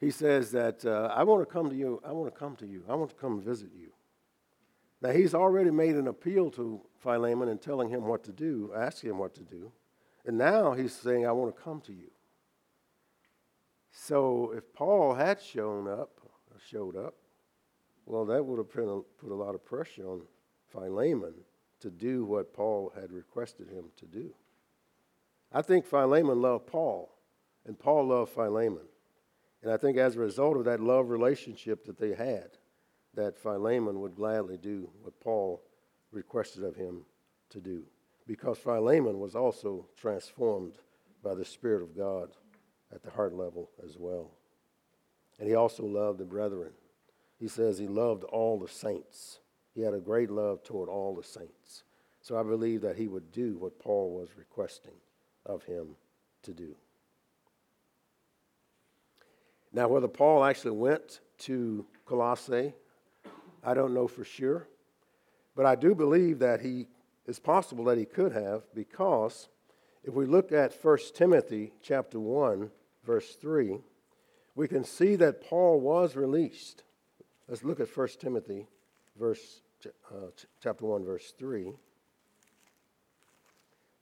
He 0.00 0.10
says 0.10 0.50
that 0.52 0.82
uh, 0.82 1.12
I 1.14 1.24
want 1.24 1.46
to 1.46 1.52
come 1.52 1.68
to 1.68 1.76
you. 1.76 2.00
I 2.02 2.12
want 2.12 2.32
to 2.32 2.38
come 2.38 2.56
to 2.56 2.66
you. 2.66 2.84
I 2.88 2.94
want 2.94 3.10
to 3.10 3.16
come 3.16 3.38
visit 3.38 3.68
you. 3.78 3.92
Now 5.02 5.10
he's 5.10 5.34
already 5.34 5.70
made 5.70 5.96
an 5.96 6.08
appeal 6.08 6.50
to 6.52 6.80
Philemon 7.00 7.50
and 7.50 7.60
telling 7.60 7.90
him 7.90 8.06
what 8.06 8.24
to 8.24 8.32
do, 8.32 8.72
asking 8.74 9.10
him 9.10 9.18
what 9.18 9.34
to 9.34 9.42
do, 9.42 9.70
and 10.24 10.38
now 10.38 10.72
he's 10.72 10.94
saying, 10.94 11.26
"I 11.26 11.32
want 11.32 11.54
to 11.54 11.62
come 11.62 11.82
to 11.82 11.92
you." 11.92 12.10
So 13.90 14.54
if 14.56 14.72
Paul 14.72 15.12
had 15.12 15.38
shown 15.38 15.86
up, 15.86 16.18
showed 16.66 16.96
up, 16.96 17.14
well, 18.06 18.24
that 18.24 18.42
would 18.42 18.56
have 18.56 18.70
put 18.70 18.88
a, 18.88 19.02
put 19.18 19.32
a 19.32 19.34
lot 19.34 19.54
of 19.54 19.62
pressure 19.66 20.08
on 20.08 20.22
Philemon 20.72 21.34
to 21.80 21.90
do 21.90 22.24
what 22.24 22.54
Paul 22.54 22.90
had 22.98 23.12
requested 23.12 23.68
him 23.68 23.90
to 23.98 24.06
do. 24.06 24.34
I 25.52 25.62
think 25.62 25.86
Philemon 25.86 26.42
loved 26.42 26.66
Paul, 26.66 27.14
and 27.66 27.78
Paul 27.78 28.08
loved 28.08 28.32
Philemon. 28.32 28.86
And 29.62 29.72
I 29.72 29.76
think 29.76 29.96
as 29.96 30.16
a 30.16 30.20
result 30.20 30.56
of 30.56 30.64
that 30.66 30.80
love 30.80 31.08
relationship 31.08 31.84
that 31.86 31.98
they 31.98 32.14
had, 32.14 32.50
that 33.14 33.38
Philemon 33.38 34.00
would 34.00 34.14
gladly 34.14 34.58
do 34.58 34.90
what 35.02 35.18
Paul 35.20 35.62
requested 36.12 36.64
of 36.64 36.76
him 36.76 37.04
to 37.50 37.60
do. 37.60 37.84
Because 38.26 38.58
Philemon 38.58 39.18
was 39.18 39.34
also 39.34 39.86
transformed 39.96 40.74
by 41.24 41.34
the 41.34 41.44
Spirit 41.44 41.82
of 41.82 41.96
God 41.96 42.30
at 42.94 43.02
the 43.02 43.10
heart 43.10 43.34
level 43.34 43.70
as 43.84 43.96
well. 43.98 44.30
And 45.40 45.48
he 45.48 45.54
also 45.54 45.84
loved 45.84 46.18
the 46.18 46.24
brethren. 46.24 46.72
He 47.38 47.48
says 47.48 47.78
he 47.78 47.86
loved 47.86 48.24
all 48.24 48.58
the 48.58 48.68
saints. 48.68 49.40
He 49.74 49.80
had 49.80 49.94
a 49.94 50.00
great 50.00 50.30
love 50.30 50.62
toward 50.62 50.88
all 50.88 51.14
the 51.14 51.24
saints. 51.24 51.84
So 52.20 52.38
I 52.38 52.42
believe 52.42 52.82
that 52.82 52.96
he 52.96 53.08
would 53.08 53.32
do 53.32 53.56
what 53.56 53.78
Paul 53.78 54.14
was 54.14 54.36
requesting 54.36 54.94
of 55.48 55.64
him 55.64 55.96
to 56.42 56.52
do. 56.52 56.76
Now, 59.72 59.88
whether 59.88 60.08
Paul 60.08 60.44
actually 60.44 60.72
went 60.72 61.20
to 61.38 61.84
Colossae, 62.06 62.74
I 63.64 63.74
don't 63.74 63.94
know 63.94 64.06
for 64.06 64.24
sure. 64.24 64.68
But 65.56 65.66
I 65.66 65.74
do 65.74 65.94
believe 65.94 66.38
that 66.38 66.60
he 66.60 66.86
it's 67.26 67.38
possible 67.38 67.84
that 67.84 67.98
he 67.98 68.06
could 68.06 68.32
have 68.32 68.62
because 68.74 69.48
if 70.02 70.14
we 70.14 70.24
look 70.24 70.50
at 70.50 70.72
1 70.82 70.98
Timothy 71.14 71.74
chapter 71.82 72.18
1 72.18 72.70
verse 73.04 73.34
3, 73.34 73.78
we 74.54 74.66
can 74.66 74.82
see 74.82 75.14
that 75.16 75.42
Paul 75.42 75.80
was 75.80 76.16
released. 76.16 76.84
Let's 77.46 77.64
look 77.64 77.80
at 77.80 77.94
1 77.94 78.08
Timothy 78.18 78.66
verse 79.18 79.60
uh, 80.10 80.30
chapter 80.62 80.86
1 80.86 81.04
verse 81.04 81.34
3. 81.38 81.72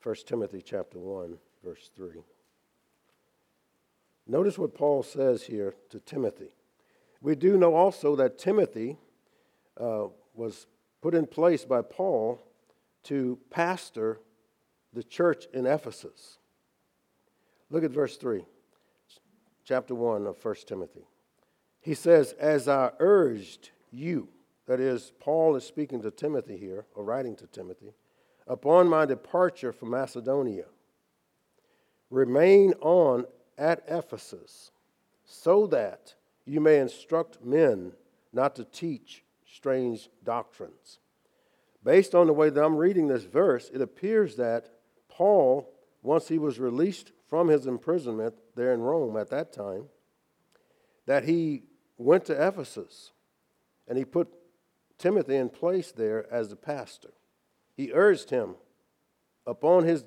1 0.07 0.15
Timothy 0.25 0.61
chapter 0.61 0.97
1 0.97 1.37
verse 1.65 1.89
3. 1.97 2.23
Notice 4.25 4.57
what 4.57 4.73
Paul 4.73 5.03
says 5.03 5.43
here 5.43 5.75
to 5.89 5.99
Timothy. 5.99 6.55
We 7.21 7.35
do 7.35 7.57
know 7.57 7.75
also 7.75 8.15
that 8.15 8.39
Timothy 8.39 8.99
uh, 9.77 10.05
was 10.33 10.65
put 11.01 11.13
in 11.13 11.27
place 11.27 11.65
by 11.65 11.81
Paul 11.81 12.41
to 13.03 13.37
pastor 13.49 14.21
the 14.93 15.03
church 15.03 15.45
in 15.53 15.65
Ephesus. 15.65 16.37
Look 17.69 17.83
at 17.83 17.91
verse 17.91 18.15
3, 18.15 18.45
chapter 19.65 19.93
1 19.93 20.25
of 20.25 20.37
1 20.41 20.55
Timothy. 20.65 21.05
He 21.81 21.95
says, 21.95 22.31
As 22.39 22.69
I 22.69 22.91
urged 22.99 23.71
you, 23.91 24.29
that 24.67 24.79
is, 24.79 25.11
Paul 25.19 25.57
is 25.57 25.65
speaking 25.65 26.01
to 26.03 26.11
Timothy 26.11 26.55
here, 26.55 26.85
or 26.95 27.03
writing 27.03 27.35
to 27.35 27.47
Timothy, 27.47 27.93
upon 28.47 28.87
my 28.87 29.05
departure 29.05 29.71
from 29.71 29.89
Macedonia, 29.91 30.65
remain 32.09 32.73
on 32.81 33.25
at 33.57 33.83
Ephesus, 33.87 34.71
so 35.25 35.67
that 35.67 36.13
you 36.45 36.61
may 36.61 36.79
instruct 36.79 37.43
men 37.43 37.91
not 38.31 38.55
to 38.55 38.63
teach 38.63 39.23
strange 39.45 40.09
doctrines. 40.23 40.99
Based 41.83 42.15
on 42.15 42.27
the 42.27 42.33
way 42.33 42.49
that 42.49 42.63
I'm 42.63 42.77
reading 42.77 43.07
this 43.07 43.23
verse, 43.23 43.69
it 43.73 43.81
appears 43.81 44.35
that 44.37 44.69
Paul, 45.09 45.69
once 46.01 46.27
he 46.27 46.37
was 46.37 46.59
released 46.59 47.11
from 47.29 47.47
his 47.47 47.65
imprisonment 47.65 48.35
there 48.55 48.73
in 48.73 48.81
Rome 48.81 49.17
at 49.17 49.29
that 49.29 49.51
time, 49.51 49.85
that 51.05 51.23
he 51.23 51.63
went 51.97 52.25
to 52.25 52.47
Ephesus 52.47 53.11
and 53.87 53.97
he 53.97 54.05
put 54.05 54.27
Timothy 54.97 55.35
in 55.35 55.49
place 55.49 55.91
there 55.91 56.31
as 56.31 56.49
the 56.49 56.55
pastor. 56.55 57.11
He 57.77 57.91
urged 57.93 58.31
him 58.31 58.55
upon 59.45 59.83
his, 59.85 60.03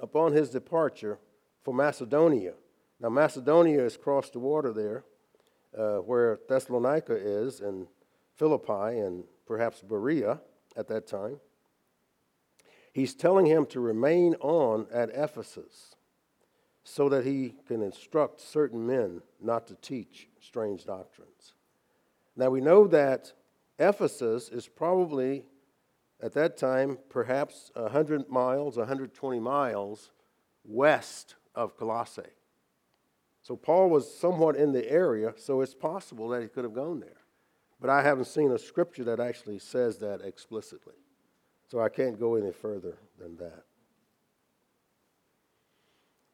upon 0.00 0.32
his 0.32 0.50
departure 0.50 1.18
for 1.64 1.74
Macedonia. 1.74 2.54
Now, 3.00 3.10
Macedonia 3.10 3.84
is 3.84 3.96
across 3.96 4.30
the 4.30 4.38
water 4.38 4.72
there, 4.72 5.04
uh, 5.76 5.98
where 5.98 6.38
Thessalonica 6.48 7.14
is, 7.14 7.60
and 7.60 7.88
Philippi 8.36 9.00
and 9.00 9.24
perhaps 9.46 9.82
Berea 9.82 10.40
at 10.76 10.86
that 10.88 11.06
time. 11.08 11.40
He's 12.92 13.14
telling 13.14 13.46
him 13.46 13.66
to 13.66 13.80
remain 13.80 14.34
on 14.40 14.86
at 14.92 15.10
Ephesus 15.10 15.96
so 16.84 17.08
that 17.08 17.26
he 17.26 17.54
can 17.66 17.82
instruct 17.82 18.40
certain 18.40 18.86
men 18.86 19.22
not 19.40 19.66
to 19.66 19.74
teach 19.74 20.28
strange 20.40 20.84
doctrines. 20.84 21.54
Now 22.34 22.50
we 22.50 22.60
know 22.60 22.86
that 22.86 23.32
Ephesus 23.78 24.48
is 24.48 24.68
probably 24.68 25.44
at 26.20 26.32
that 26.32 26.56
time 26.56 26.98
perhaps 27.08 27.70
100 27.74 28.28
miles, 28.28 28.76
120 28.76 29.38
miles 29.38 30.10
west 30.64 31.36
of 31.54 31.76
Colossae. 31.76 32.22
So 33.42 33.56
Paul 33.56 33.88
was 33.88 34.12
somewhat 34.14 34.56
in 34.56 34.72
the 34.72 34.90
area, 34.90 35.32
so 35.36 35.60
it's 35.60 35.74
possible 35.74 36.28
that 36.28 36.42
he 36.42 36.48
could 36.48 36.64
have 36.64 36.74
gone 36.74 37.00
there. 37.00 37.22
But 37.80 37.90
I 37.90 38.02
haven't 38.02 38.26
seen 38.26 38.50
a 38.52 38.58
scripture 38.58 39.04
that 39.04 39.20
actually 39.20 39.58
says 39.58 39.98
that 39.98 40.20
explicitly. 40.20 40.96
So 41.70 41.80
I 41.80 41.88
can't 41.88 42.18
go 42.18 42.34
any 42.34 42.52
further 42.52 42.98
than 43.18 43.36
that. 43.36 43.64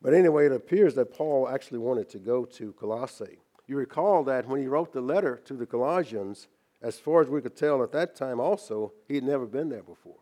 But 0.01 0.14
anyway, 0.14 0.47
it 0.47 0.53
appears 0.53 0.95
that 0.95 1.12
Paul 1.12 1.49
actually 1.49 1.78
wanted 1.78 2.09
to 2.11 2.18
go 2.18 2.45
to 2.45 2.72
Colossae. 2.72 3.39
You 3.66 3.76
recall 3.76 4.22
that 4.24 4.47
when 4.47 4.61
he 4.61 4.66
wrote 4.66 4.93
the 4.93 5.01
letter 5.01 5.41
to 5.47 5.55
the 5.55 5.66
Colossians, 5.66 6.49
as 6.85 6.99
far 6.99 7.22
as 7.22 7.28
we 7.28 7.41
could 7.41 7.57
tell 7.57 7.82
at 7.82 7.93
that 7.93 8.14
time 8.14 8.39
also, 8.39 8.93
he 9.09 9.14
had 9.14 9.24
never 9.24 9.47
been 9.47 9.70
there 9.70 9.82
before. 9.82 10.20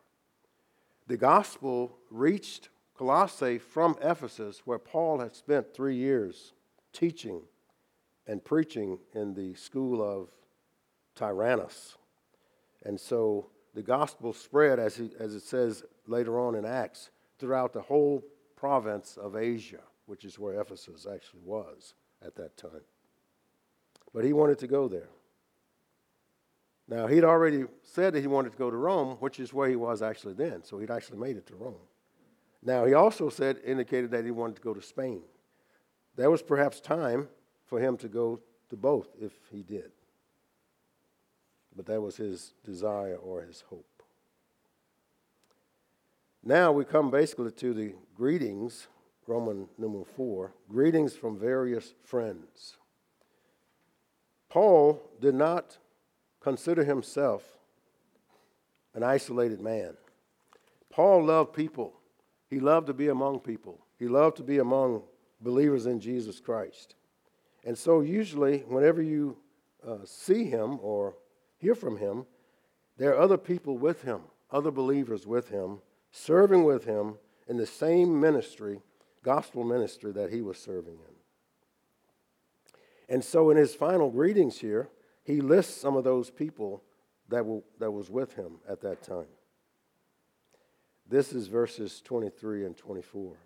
The 1.08 1.16
gospel 1.16 1.98
reached 2.08 2.68
Colossae 2.94 3.58
from 3.58 3.96
Ephesus, 4.00 4.62
where 4.64 4.78
Paul 4.78 5.18
had 5.18 5.34
spent 5.34 5.74
three 5.74 5.96
years 5.96 6.52
teaching 6.92 7.42
and 8.28 8.44
preaching 8.44 8.98
in 9.12 9.34
the 9.34 9.54
school 9.54 10.00
of 10.00 10.28
Tyrannus. 11.16 11.96
And 12.84 12.98
so 12.98 13.50
the 13.74 13.82
gospel 13.82 14.32
spread, 14.32 14.78
as, 14.78 14.94
he, 14.96 15.10
as 15.18 15.34
it 15.34 15.42
says 15.42 15.82
later 16.06 16.38
on 16.38 16.54
in 16.54 16.64
Acts, 16.64 17.10
throughout 17.40 17.72
the 17.72 17.82
whole 17.82 18.22
province 18.54 19.16
of 19.16 19.34
Asia. 19.34 19.82
which 20.06 20.24
is 20.24 20.38
where 20.38 20.60
Ephesus 20.60 21.06
actually 21.12 21.40
was 21.44 21.94
at 22.24 22.36
that 22.36 22.56
time. 22.56 22.84
But 24.12 24.24
he 24.24 24.32
wanted 24.32 24.58
to 24.58 24.66
go 24.66 24.88
there. 24.88 25.08
Now, 26.92 27.06
he'd 27.06 27.24
already 27.24 27.64
said 27.84 28.12
that 28.12 28.20
he 28.20 28.26
wanted 28.26 28.52
to 28.52 28.58
go 28.58 28.70
to 28.70 28.76
Rome, 28.76 29.16
which 29.18 29.40
is 29.40 29.54
where 29.54 29.66
he 29.66 29.76
was 29.76 30.02
actually 30.02 30.34
then. 30.34 30.62
So 30.62 30.78
he'd 30.78 30.90
actually 30.90 31.16
made 31.16 31.38
it 31.38 31.46
to 31.46 31.56
Rome. 31.56 31.80
Now, 32.62 32.84
he 32.84 32.92
also 32.92 33.30
said, 33.30 33.60
indicated 33.64 34.10
that 34.10 34.26
he 34.26 34.30
wanted 34.30 34.56
to 34.56 34.62
go 34.62 34.74
to 34.74 34.82
Spain. 34.82 35.22
There 36.16 36.30
was 36.30 36.42
perhaps 36.42 36.82
time 36.82 37.30
for 37.64 37.80
him 37.80 37.96
to 37.96 38.08
go 38.08 38.40
to 38.68 38.76
both 38.76 39.08
if 39.18 39.32
he 39.50 39.62
did. 39.62 39.90
But 41.74 41.86
that 41.86 42.02
was 42.02 42.18
his 42.18 42.52
desire 42.62 43.16
or 43.16 43.40
his 43.40 43.64
hope. 43.70 44.02
Now 46.44 46.72
we 46.72 46.84
come 46.84 47.10
basically 47.10 47.52
to 47.52 47.72
the 47.72 47.94
greetings, 48.14 48.88
Roman 49.26 49.66
number 49.78 50.04
four, 50.04 50.52
greetings 50.68 51.16
from 51.16 51.38
various 51.38 51.94
friends. 52.04 52.76
Paul 54.50 55.00
did 55.18 55.34
not 55.34 55.78
consider 56.42 56.84
himself 56.84 57.42
an 58.94 59.02
isolated 59.02 59.60
man. 59.60 59.96
Paul 60.90 61.24
loved 61.24 61.54
people. 61.54 61.94
He 62.50 62.60
loved 62.60 62.88
to 62.88 62.92
be 62.92 63.08
among 63.08 63.40
people. 63.40 63.80
He 63.98 64.08
loved 64.08 64.36
to 64.38 64.42
be 64.42 64.58
among 64.58 65.02
believers 65.40 65.86
in 65.86 66.00
Jesus 66.00 66.40
Christ. 66.40 66.94
And 67.64 67.78
so, 67.78 68.00
usually, 68.00 68.58
whenever 68.60 69.00
you 69.00 69.36
uh, 69.86 69.98
see 70.04 70.44
him 70.44 70.78
or 70.82 71.14
hear 71.58 71.74
from 71.74 71.96
him, 71.96 72.26
there 72.98 73.14
are 73.14 73.20
other 73.20 73.38
people 73.38 73.78
with 73.78 74.02
him, 74.02 74.22
other 74.50 74.70
believers 74.70 75.26
with 75.26 75.48
him, 75.48 75.78
serving 76.10 76.64
with 76.64 76.84
him 76.84 77.14
in 77.48 77.56
the 77.56 77.66
same 77.66 78.20
ministry, 78.20 78.80
gospel 79.22 79.64
ministry 79.64 80.12
that 80.12 80.30
he 80.30 80.42
was 80.42 80.58
serving 80.58 80.94
in. 80.94 81.14
And 83.14 83.24
so, 83.24 83.50
in 83.50 83.56
his 83.56 83.74
final 83.74 84.10
greetings 84.10 84.58
here, 84.58 84.88
he 85.24 85.40
lists 85.40 85.80
some 85.80 85.96
of 85.96 86.04
those 86.04 86.30
people 86.30 86.82
that, 87.28 87.46
will, 87.46 87.64
that 87.78 87.90
was 87.90 88.10
with 88.10 88.34
him 88.34 88.58
at 88.68 88.80
that 88.82 89.02
time. 89.02 89.26
This 91.08 91.32
is 91.32 91.46
verses 91.46 92.00
23 92.04 92.64
and 92.64 92.76
24. 92.76 93.36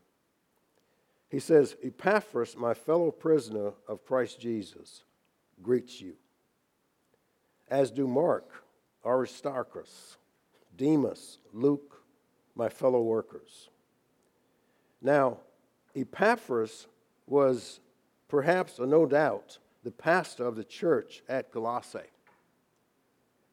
He 1.28 1.40
says, 1.40 1.76
Epaphras, 1.82 2.56
my 2.56 2.74
fellow 2.74 3.10
prisoner 3.10 3.72
of 3.88 4.04
Christ 4.04 4.40
Jesus, 4.40 5.02
greets 5.62 6.00
you, 6.00 6.14
as 7.68 7.90
do 7.90 8.06
Mark, 8.06 8.64
Aristarchus, 9.04 10.16
Demas, 10.76 11.38
Luke, 11.52 12.02
my 12.54 12.68
fellow 12.68 13.02
workers. 13.02 13.68
Now, 15.02 15.38
Epaphras 15.94 16.86
was 17.26 17.80
perhaps, 18.28 18.78
or 18.78 18.86
no 18.86 19.06
doubt, 19.06 19.58
the 19.86 19.92
pastor 19.92 20.44
of 20.44 20.56
the 20.56 20.64
church 20.64 21.22
at 21.28 21.52
Colossae. 21.52 22.10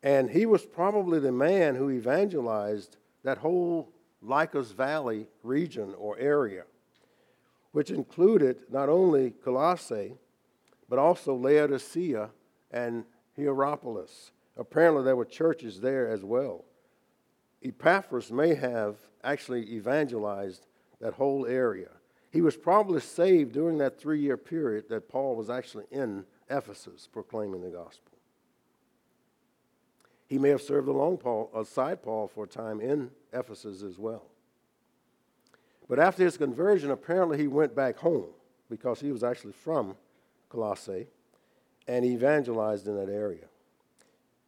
And 0.01 0.31
he 0.31 0.47
was 0.47 0.65
probably 0.65 1.19
the 1.19 1.31
man 1.31 1.75
who 1.75 1.91
evangelized 1.91 2.97
that 3.23 3.37
whole 3.37 3.93
Lycus 4.19 4.71
Valley 4.71 5.27
region 5.43 5.93
or 5.95 6.17
area, 6.17 6.63
which 7.71 7.91
included 7.91 8.61
not 8.71 8.89
only 8.89 9.29
Colossae, 9.43 10.15
but 10.89 10.97
also 10.97 11.35
Laodicea 11.35 12.31
and 12.71 13.05
Hierapolis. 13.37 14.31
Apparently, 14.57 15.03
there 15.03 15.15
were 15.15 15.25
churches 15.25 15.81
there 15.81 16.09
as 16.09 16.23
well. 16.25 16.65
Epaphras 17.63 18.31
may 18.31 18.55
have 18.55 18.95
actually 19.23 19.71
evangelized 19.71 20.65
that 20.99 21.13
whole 21.13 21.45
area. 21.45 21.89
He 22.33 22.41
was 22.41 22.57
probably 22.57 22.99
saved 22.99 23.53
during 23.53 23.77
that 23.77 23.99
three 24.01 24.19
year 24.19 24.37
period 24.37 24.89
that 24.89 25.07
Paul 25.07 25.35
was 25.35 25.51
actually 25.51 25.85
in 25.91 26.25
Ephesus 26.49 27.07
proclaiming 27.07 27.61
the 27.61 27.69
gospel. 27.69 28.11
He 30.25 30.39
may 30.39 30.49
have 30.49 30.63
served 30.63 30.87
along 30.87 31.17
Paul, 31.17 31.51
aside 31.55 32.01
Paul 32.01 32.27
for 32.27 32.45
a 32.45 32.47
time 32.47 32.81
in 32.81 33.11
Ephesus 33.31 33.83
as 33.83 33.99
well. 33.99 34.23
But 35.87 35.99
after 35.99 36.23
his 36.23 36.35
conversion, 36.35 36.89
apparently 36.89 37.37
he 37.37 37.47
went 37.47 37.75
back 37.75 37.99
home 37.99 38.29
because 38.67 38.99
he 38.99 39.11
was 39.11 39.23
actually 39.23 39.53
from 39.53 39.95
Colossae 40.49 41.05
and 41.87 42.03
evangelized 42.03 42.87
in 42.87 42.95
that 42.95 43.09
area. 43.09 43.45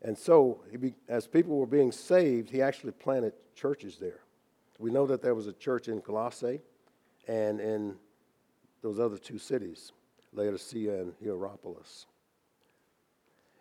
And 0.02 0.18
so, 0.18 0.62
be, 0.80 0.96
as 1.08 1.28
people 1.28 1.60
were 1.60 1.68
being 1.68 1.92
saved, 1.92 2.50
he 2.50 2.64
actually 2.64 2.94
planted 2.94 3.34
churches 3.54 3.98
there. 3.98 4.22
We 4.80 4.90
know 4.90 5.06
that 5.06 5.22
there 5.22 5.36
was 5.36 5.46
a 5.46 5.54
church 5.54 5.88
in 5.88 6.02
Colossae 6.02 6.62
and 7.28 7.59
in 7.59 7.95
those 8.82 8.99
other 8.99 9.17
two 9.17 9.38
cities, 9.38 9.91
Laodicea 10.34 11.01
and 11.01 11.13
Hierapolis. 11.21 12.05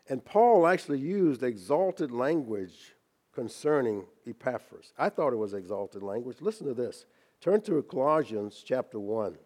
And 0.08 0.24
Paul 0.24 0.66
actually 0.66 0.98
used 0.98 1.42
exalted 1.42 2.10
language 2.10 2.94
concerning 3.34 4.04
Epaphras. 4.26 4.92
I 4.98 5.08
thought 5.08 5.32
it 5.32 5.36
was 5.36 5.54
exalted 5.54 6.02
language. 6.02 6.38
Listen 6.40 6.66
to 6.66 6.74
this. 6.74 7.06
Turn 7.40 7.60
to 7.62 7.82
Colossians 7.82 8.62
chapter 8.64 8.98
1. 9.00 9.36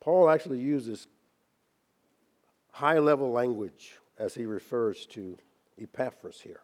Paul 0.00 0.30
actually 0.30 0.60
uses 0.60 1.08
high 2.72 2.98
level 2.98 3.32
language 3.32 3.94
as 4.18 4.34
he 4.34 4.46
refers 4.46 5.06
to 5.06 5.36
Epaphras 5.80 6.40
here. 6.40 6.60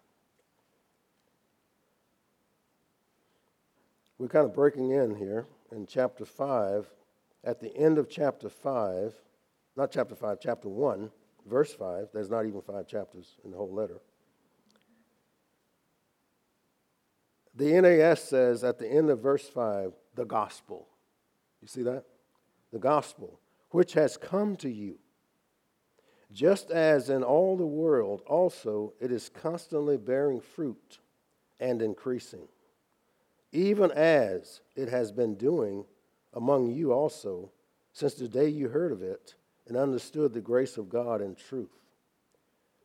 We're 4.18 4.28
kind 4.28 4.44
of 4.44 4.54
breaking 4.54 4.90
in 4.92 5.16
here 5.16 5.46
in 5.74 5.86
chapter 5.86 6.24
5, 6.24 6.88
at 7.42 7.60
the 7.60 7.76
end 7.76 7.98
of 7.98 8.08
chapter 8.08 8.48
5, 8.48 9.14
not 9.76 9.90
chapter 9.90 10.14
5, 10.14 10.38
chapter 10.40 10.68
1, 10.68 11.10
verse 11.46 11.74
5. 11.74 12.08
There's 12.14 12.30
not 12.30 12.46
even 12.46 12.62
five 12.62 12.86
chapters 12.86 13.36
in 13.44 13.50
the 13.50 13.56
whole 13.56 13.72
letter. 13.72 14.00
The 17.54 17.80
NAS 17.80 18.22
says 18.22 18.64
at 18.64 18.78
the 18.78 18.88
end 18.90 19.10
of 19.10 19.20
verse 19.20 19.48
5, 19.48 19.92
the 20.14 20.24
gospel. 20.24 20.88
You 21.60 21.68
see 21.68 21.82
that? 21.82 22.04
The 22.72 22.78
gospel, 22.78 23.40
which 23.70 23.92
has 23.94 24.16
come 24.16 24.56
to 24.56 24.70
you. 24.70 24.98
Just 26.32 26.70
as 26.70 27.10
in 27.10 27.22
all 27.22 27.56
the 27.56 27.66
world 27.66 28.22
also 28.26 28.92
it 29.00 29.12
is 29.12 29.28
constantly 29.28 29.96
bearing 29.96 30.40
fruit 30.40 30.98
and 31.60 31.80
increasing 31.80 32.48
even 33.54 33.92
as 33.92 34.60
it 34.74 34.88
has 34.88 35.12
been 35.12 35.36
doing 35.36 35.84
among 36.34 36.70
you 36.70 36.92
also 36.92 37.50
since 37.92 38.14
the 38.14 38.28
day 38.28 38.48
you 38.48 38.68
heard 38.68 38.90
of 38.90 39.00
it 39.00 39.34
and 39.68 39.76
understood 39.76 40.34
the 40.34 40.40
grace 40.40 40.76
of 40.76 40.88
God 40.88 41.22
in 41.22 41.36
truth. 41.36 41.70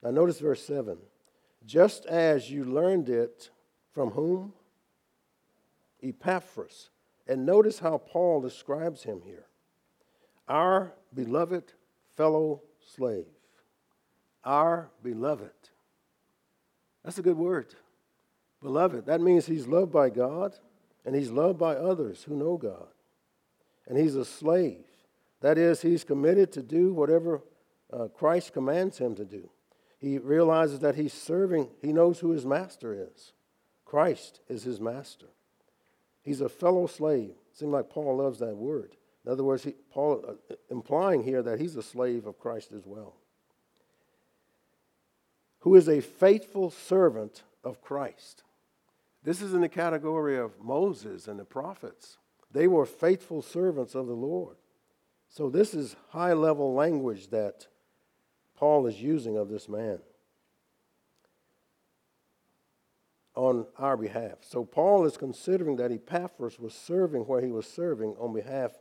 Now, 0.04 0.12
notice 0.12 0.40
verse 0.40 0.64
7 0.66 0.98
just 1.66 2.06
as 2.06 2.50
you 2.50 2.64
learned 2.64 3.10
it 3.10 3.50
from 3.92 4.12
whom? 4.12 4.54
Epaphras. 6.02 6.90
And 7.28 7.46
notice 7.46 7.80
how 7.80 7.98
Paul 7.98 8.42
describes 8.42 9.04
him 9.04 9.22
here 9.26 9.46
our 10.48 10.94
beloved 11.14 11.74
fellow 12.16 12.62
slave. 12.96 13.26
Our 14.44 14.90
beloved. 15.04 15.52
That's 17.04 17.20
a 17.20 17.22
good 17.22 17.38
word. 17.38 17.76
Beloved, 18.62 19.06
that 19.06 19.22
means 19.22 19.46
he's 19.46 19.68
loved 19.68 19.92
by 19.92 20.10
God 20.10 20.56
and 21.06 21.16
he's 21.16 21.32
loved 21.32 21.58
by 21.58 21.76
others 21.76 22.24
who 22.24 22.36
know 22.36 22.58
God. 22.58 22.88
And 23.88 23.98
he's 23.98 24.16
a 24.16 24.26
slave. 24.26 24.84
That 25.42 25.58
is, 25.58 25.82
he's 25.82 26.04
committed 26.04 26.52
to 26.54 26.62
do 26.62 26.94
whatever 26.94 27.42
uh, 27.92 28.08
Christ 28.08 28.54
commands 28.54 28.98
him 28.98 29.16
to 29.16 29.26
do. 29.26 29.50
He 29.98 30.18
realizes 30.18 30.80
that 30.80 30.96
he's 30.96 31.14
serving, 31.14 31.70
he 31.82 31.94
knows 31.94 32.20
who 32.20 32.32
his 32.32 32.46
master 32.46 32.94
is. 32.94 33.34
Christ 33.86 34.42
is 34.48 34.64
his 34.64 34.80
master. 34.80 35.28
He's 36.22 36.42
a 36.42 36.50
fellow 36.50 36.86
slave. 36.88 37.34
Seems 37.54 37.72
like 37.72 37.90
Paul 37.90 38.18
loves 38.18 38.40
that 38.40 38.56
word. 38.56 38.96
In 39.26 39.32
other 39.32 39.44
words, 39.44 39.64
he, 39.64 39.74
Paul 39.92 40.24
uh, 40.28 40.56
implying 40.70 41.24
here 41.24 41.42
that 41.42 41.60
he's 41.60 41.76
a 41.76 41.84
slave 41.84 42.28
of 42.28 42.40
Christ 42.40 42.72
as 42.72 42.86
well. 42.86 43.16
Who 45.62 45.76
is 45.76 45.90
a 45.90 46.02
faithful 46.02 46.70
servant 46.70 47.44
of 47.64 47.82
Christ. 47.82 48.44
This 49.24 49.42
is 49.42 49.54
in 49.54 49.62
the 49.62 49.70
category 49.70 50.38
of 50.38 50.60
Moses 50.62 51.28
and 51.28 51.40
the 51.40 51.46
prophets. 51.46 52.18
They 52.52 52.68
were 52.68 52.86
faithful 52.86 53.42
servants 53.42 53.96
of 53.96 54.08
the 54.08 54.14
Lord. 54.14 54.56
So, 55.28 55.50
this 55.50 55.74
is 55.74 55.96
high 56.10 56.34
level 56.34 56.74
language 56.74 57.28
that 57.28 57.68
Paul 58.56 58.88
is 58.88 59.02
using 59.02 59.38
of 59.38 59.50
this 59.50 59.70
man 59.70 60.00
on 63.36 63.68
our 63.78 63.96
behalf. 63.96 64.40
So, 64.42 64.64
Paul 64.64 65.06
is 65.06 65.18
considering 65.18 65.76
that 65.76 65.92
Epaphras 65.92 66.58
was 66.58 66.74
serving 66.74 67.22
where 67.24 67.42
he 67.42 67.52
was 67.52 67.68
serving 67.68 68.16
on 68.20 68.34
behalf 68.34 68.72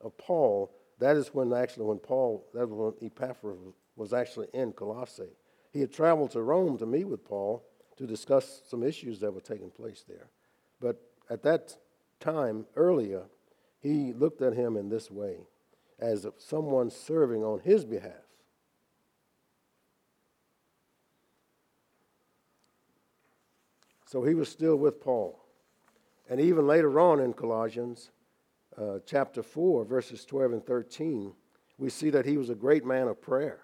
of 0.00 0.16
Paul. 0.16 0.72
That 0.98 1.16
is 1.16 1.34
when 1.34 1.52
actually, 1.52 1.84
when 1.84 1.98
Paul, 1.98 2.46
that 2.54 2.66
was 2.66 2.94
when 3.00 3.10
Epaphras 3.10 3.58
was 3.96 4.14
actually 4.14 4.46
in 4.54 4.72
Colossae. 4.72 5.36
He 5.70 5.80
had 5.80 5.92
traveled 5.92 6.30
to 6.30 6.40
Rome 6.40 6.78
to 6.78 6.86
meet 6.86 7.04
with 7.04 7.24
Paul 7.24 7.67
to 7.98 8.06
discuss 8.06 8.62
some 8.68 8.82
issues 8.82 9.20
that 9.20 9.32
were 9.32 9.40
taking 9.40 9.70
place 9.70 10.04
there. 10.08 10.28
But 10.80 11.00
at 11.28 11.42
that 11.42 11.76
time, 12.20 12.64
earlier, 12.76 13.24
he 13.80 14.12
looked 14.12 14.40
at 14.40 14.54
him 14.54 14.76
in 14.76 14.88
this 14.88 15.10
way 15.10 15.38
as 15.98 16.26
someone 16.38 16.90
serving 16.90 17.42
on 17.42 17.60
his 17.60 17.84
behalf. 17.84 18.12
So 24.06 24.22
he 24.22 24.34
was 24.34 24.48
still 24.48 24.76
with 24.76 25.00
Paul. 25.00 25.44
And 26.30 26.40
even 26.40 26.66
later 26.66 26.98
on 27.00 27.20
in 27.20 27.32
Colossians 27.32 28.10
uh, 28.80 29.00
chapter 29.04 29.42
4, 29.42 29.84
verses 29.84 30.24
12 30.24 30.52
and 30.52 30.64
13, 30.64 31.32
we 31.78 31.90
see 31.90 32.10
that 32.10 32.24
he 32.24 32.36
was 32.36 32.48
a 32.48 32.54
great 32.54 32.86
man 32.86 33.08
of 33.08 33.20
prayer. 33.20 33.60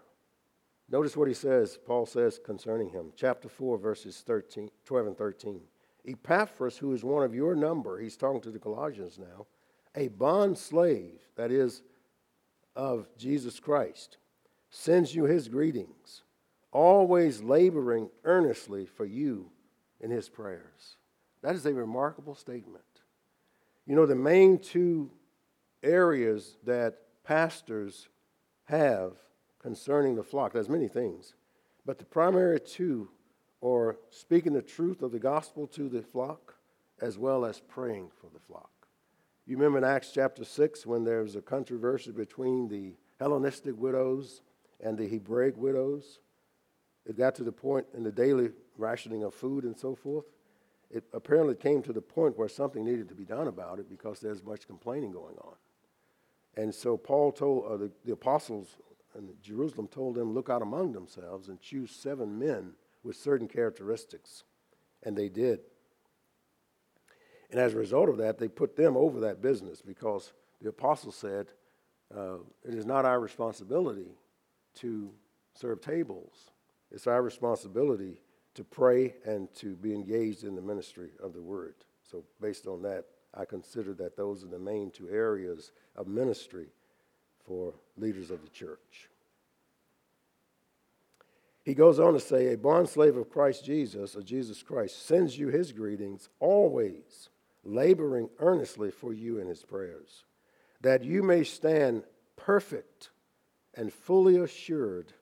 Notice 0.94 1.16
what 1.16 1.26
he 1.26 1.34
says, 1.34 1.76
Paul 1.84 2.06
says 2.06 2.38
concerning 2.38 2.88
him. 2.88 3.10
Chapter 3.16 3.48
4, 3.48 3.78
verses 3.78 4.22
13, 4.24 4.70
12 4.84 5.06
and 5.08 5.18
13. 5.18 5.60
Epaphras, 6.06 6.78
who 6.78 6.92
is 6.92 7.02
one 7.02 7.24
of 7.24 7.34
your 7.34 7.56
number, 7.56 7.98
he's 7.98 8.16
talking 8.16 8.40
to 8.42 8.52
the 8.52 8.60
Colossians 8.60 9.18
now, 9.18 9.46
a 9.96 10.06
bond 10.06 10.56
slave, 10.56 11.18
that 11.34 11.50
is, 11.50 11.82
of 12.76 13.08
Jesus 13.18 13.58
Christ, 13.58 14.18
sends 14.70 15.16
you 15.16 15.24
his 15.24 15.48
greetings, 15.48 16.22
always 16.70 17.42
laboring 17.42 18.08
earnestly 18.22 18.86
for 18.86 19.04
you 19.04 19.50
in 20.00 20.12
his 20.12 20.28
prayers. 20.28 20.96
That 21.42 21.56
is 21.56 21.66
a 21.66 21.74
remarkable 21.74 22.36
statement. 22.36 22.84
You 23.84 23.96
know, 23.96 24.06
the 24.06 24.14
main 24.14 24.60
two 24.60 25.10
areas 25.82 26.56
that 26.62 26.98
pastors 27.24 28.06
have 28.66 29.14
concerning 29.64 30.14
the 30.14 30.22
flock, 30.22 30.52
there's 30.52 30.68
many 30.68 30.88
things, 30.88 31.32
but 31.86 31.96
the 31.96 32.04
primary 32.04 32.60
two 32.60 33.08
are 33.62 33.96
speaking 34.10 34.52
the 34.52 34.60
truth 34.60 35.00
of 35.00 35.10
the 35.10 35.18
gospel 35.18 35.66
to 35.66 35.88
the 35.88 36.02
flock 36.02 36.56
as 37.00 37.16
well 37.16 37.46
as 37.46 37.60
praying 37.60 38.10
for 38.20 38.28
the 38.34 38.38
flock. 38.38 38.88
You 39.46 39.56
remember 39.56 39.78
in 39.78 39.84
Acts 39.84 40.10
chapter 40.12 40.44
6 40.44 40.84
when 40.84 41.02
there 41.02 41.22
was 41.22 41.34
a 41.34 41.40
controversy 41.40 42.12
between 42.12 42.68
the 42.68 42.92
Hellenistic 43.18 43.74
widows 43.78 44.42
and 44.80 44.98
the 44.98 45.08
Hebraic 45.08 45.56
widows? 45.56 46.18
It 47.06 47.16
got 47.16 47.34
to 47.36 47.42
the 47.42 47.50
point 47.50 47.86
in 47.94 48.02
the 48.02 48.12
daily 48.12 48.50
rationing 48.76 49.24
of 49.24 49.32
food 49.32 49.64
and 49.64 49.78
so 49.78 49.94
forth. 49.94 50.26
It 50.90 51.04
apparently 51.14 51.54
came 51.54 51.80
to 51.84 51.92
the 51.94 52.02
point 52.02 52.36
where 52.36 52.50
something 52.50 52.84
needed 52.84 53.08
to 53.08 53.14
be 53.14 53.24
done 53.24 53.48
about 53.48 53.78
it 53.78 53.88
because 53.88 54.20
there's 54.20 54.44
much 54.44 54.66
complaining 54.66 55.12
going 55.12 55.36
on. 55.38 55.54
And 56.54 56.74
so 56.74 56.98
Paul 56.98 57.32
told 57.32 57.64
uh, 57.64 57.76
the, 57.78 57.90
the 58.04 58.12
apostles 58.12 58.76
in 59.16 59.30
Jerusalem 59.42 59.88
told 59.88 60.14
them, 60.14 60.32
look 60.34 60.50
out 60.50 60.62
among 60.62 60.92
themselves 60.92 61.48
and 61.48 61.60
choose 61.60 61.90
seven 61.90 62.38
men 62.38 62.72
with 63.02 63.16
certain 63.16 63.48
characteristics. 63.48 64.44
And 65.02 65.16
they 65.16 65.28
did. 65.28 65.60
And 67.50 67.60
as 67.60 67.74
a 67.74 67.78
result 67.78 68.08
of 68.08 68.16
that, 68.18 68.38
they 68.38 68.48
put 68.48 68.76
them 68.76 68.96
over 68.96 69.20
that 69.20 69.42
business 69.42 69.80
because 69.80 70.32
the 70.60 70.70
apostle 70.70 71.12
said, 71.12 71.48
uh, 72.16 72.38
It 72.64 72.74
is 72.74 72.86
not 72.86 73.04
our 73.04 73.20
responsibility 73.20 74.16
to 74.76 75.12
serve 75.54 75.80
tables, 75.80 76.50
it's 76.90 77.06
our 77.06 77.22
responsibility 77.22 78.20
to 78.54 78.64
pray 78.64 79.14
and 79.24 79.52
to 79.54 79.76
be 79.76 79.94
engaged 79.94 80.44
in 80.44 80.54
the 80.54 80.62
ministry 80.62 81.10
of 81.22 81.32
the 81.32 81.42
word. 81.42 81.74
So, 82.02 82.24
based 82.40 82.66
on 82.66 82.82
that, 82.82 83.04
I 83.34 83.44
consider 83.44 83.94
that 83.94 84.16
those 84.16 84.44
are 84.44 84.48
the 84.48 84.58
main 84.58 84.90
two 84.90 85.08
areas 85.08 85.72
of 85.96 86.06
ministry 86.06 86.68
for 87.44 87.74
leaders 87.96 88.30
of 88.30 88.42
the 88.42 88.50
church. 88.50 89.08
He 91.64 91.74
goes 91.74 91.98
on 91.98 92.12
to 92.12 92.20
say, 92.20 92.48
A 92.48 92.56
bondslave 92.56 93.18
of 93.18 93.30
Christ 93.30 93.64
Jesus, 93.64 94.14
of 94.14 94.24
Jesus 94.24 94.62
Christ, 94.62 95.06
sends 95.06 95.38
you 95.38 95.48
his 95.48 95.72
greetings 95.72 96.28
always 96.38 97.30
laboring 97.64 98.28
earnestly 98.38 98.90
for 98.90 99.14
you 99.14 99.38
in 99.38 99.46
his 99.46 99.62
prayers, 99.62 100.24
that 100.82 101.04
you 101.04 101.22
may 101.22 101.42
stand 101.42 102.04
perfect 102.36 103.10
and 103.72 103.92
fully 103.92 104.36
assured 104.36 105.12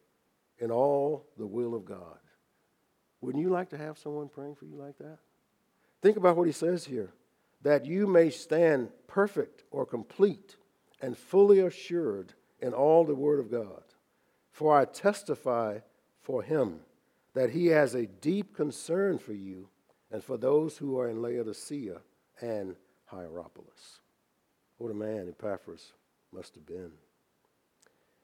in 0.58 0.70
all 0.70 1.26
the 1.38 1.46
will 1.46 1.74
of 1.74 1.84
God. 1.84 2.18
Wouldn't 3.20 3.42
you 3.42 3.50
like 3.50 3.70
to 3.70 3.78
have 3.78 3.96
someone 3.96 4.28
praying 4.28 4.56
for 4.56 4.66
you 4.66 4.76
like 4.76 4.98
that? 4.98 5.18
Think 6.02 6.16
about 6.16 6.36
what 6.36 6.46
he 6.46 6.52
says 6.52 6.84
here 6.84 7.12
that 7.62 7.86
you 7.86 8.08
may 8.08 8.28
stand 8.28 8.88
perfect 9.06 9.62
or 9.70 9.86
complete 9.86 10.56
and 11.00 11.16
fully 11.16 11.60
assured 11.60 12.34
in 12.62 12.72
all 12.72 13.04
the 13.04 13.14
word 13.14 13.40
of 13.40 13.50
God. 13.50 13.82
For 14.50 14.74
I 14.78 14.84
testify 14.86 15.80
for 16.22 16.42
him 16.42 16.80
that 17.34 17.50
he 17.50 17.66
has 17.66 17.94
a 17.94 18.06
deep 18.06 18.56
concern 18.56 19.18
for 19.18 19.32
you 19.32 19.68
and 20.10 20.22
for 20.22 20.36
those 20.36 20.78
who 20.78 20.98
are 20.98 21.08
in 21.08 21.20
Laodicea 21.20 22.00
and 22.40 22.76
Hierapolis. 23.06 24.00
What 24.78 24.90
a 24.90 24.94
man 24.94 25.28
Epaphras 25.28 25.92
must 26.32 26.54
have 26.54 26.66
been. 26.66 26.92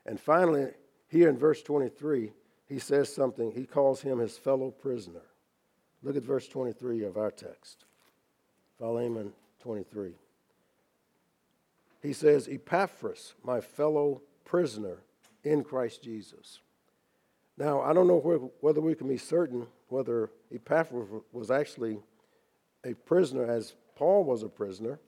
And 0.07 0.21
finally, 0.21 0.69
here 1.09 1.29
in 1.29 1.37
verse 1.37 1.63
23, 1.63 2.33
he 2.67 2.79
says 2.79 3.13
something. 3.13 3.51
He 3.51 3.65
calls 3.65 4.03
him 4.03 4.19
his 4.19 4.39
fellow 4.39 4.71
prisoner. 4.71 5.23
Look 6.03 6.17
at 6.17 6.23
verse 6.23 6.47
23 6.49 7.05
of 7.05 7.17
our 7.17 7.31
text. 7.31 7.85
Philemon 8.79 9.33
23. 9.61 10.13
He 12.03 12.13
says, 12.13 12.49
Epaphras, 12.49 13.35
my 13.43 13.61
fellow 13.61 14.23
prisoner 14.49 14.97
in 15.45 15.63
Christ 15.63 16.03
Jesus. 16.03 16.61
Now, 17.59 17.83
I 17.83 17.93
don't 17.93 18.09
know 18.09 18.19
where, 18.19 18.39
whether 18.61 18.81
we 18.81 18.95
can 18.95 19.09
be 19.09 19.19
certain 19.19 19.67
whether 19.89 20.31
Epaphras 20.53 21.09
was 21.33 21.51
actually 21.51 21.99
a 22.85 22.95
prisoner 22.95 23.45
as 23.45 23.75
Paul 23.95 24.25
was 24.25 24.43
a 24.43 24.49
prisoner 24.49 24.99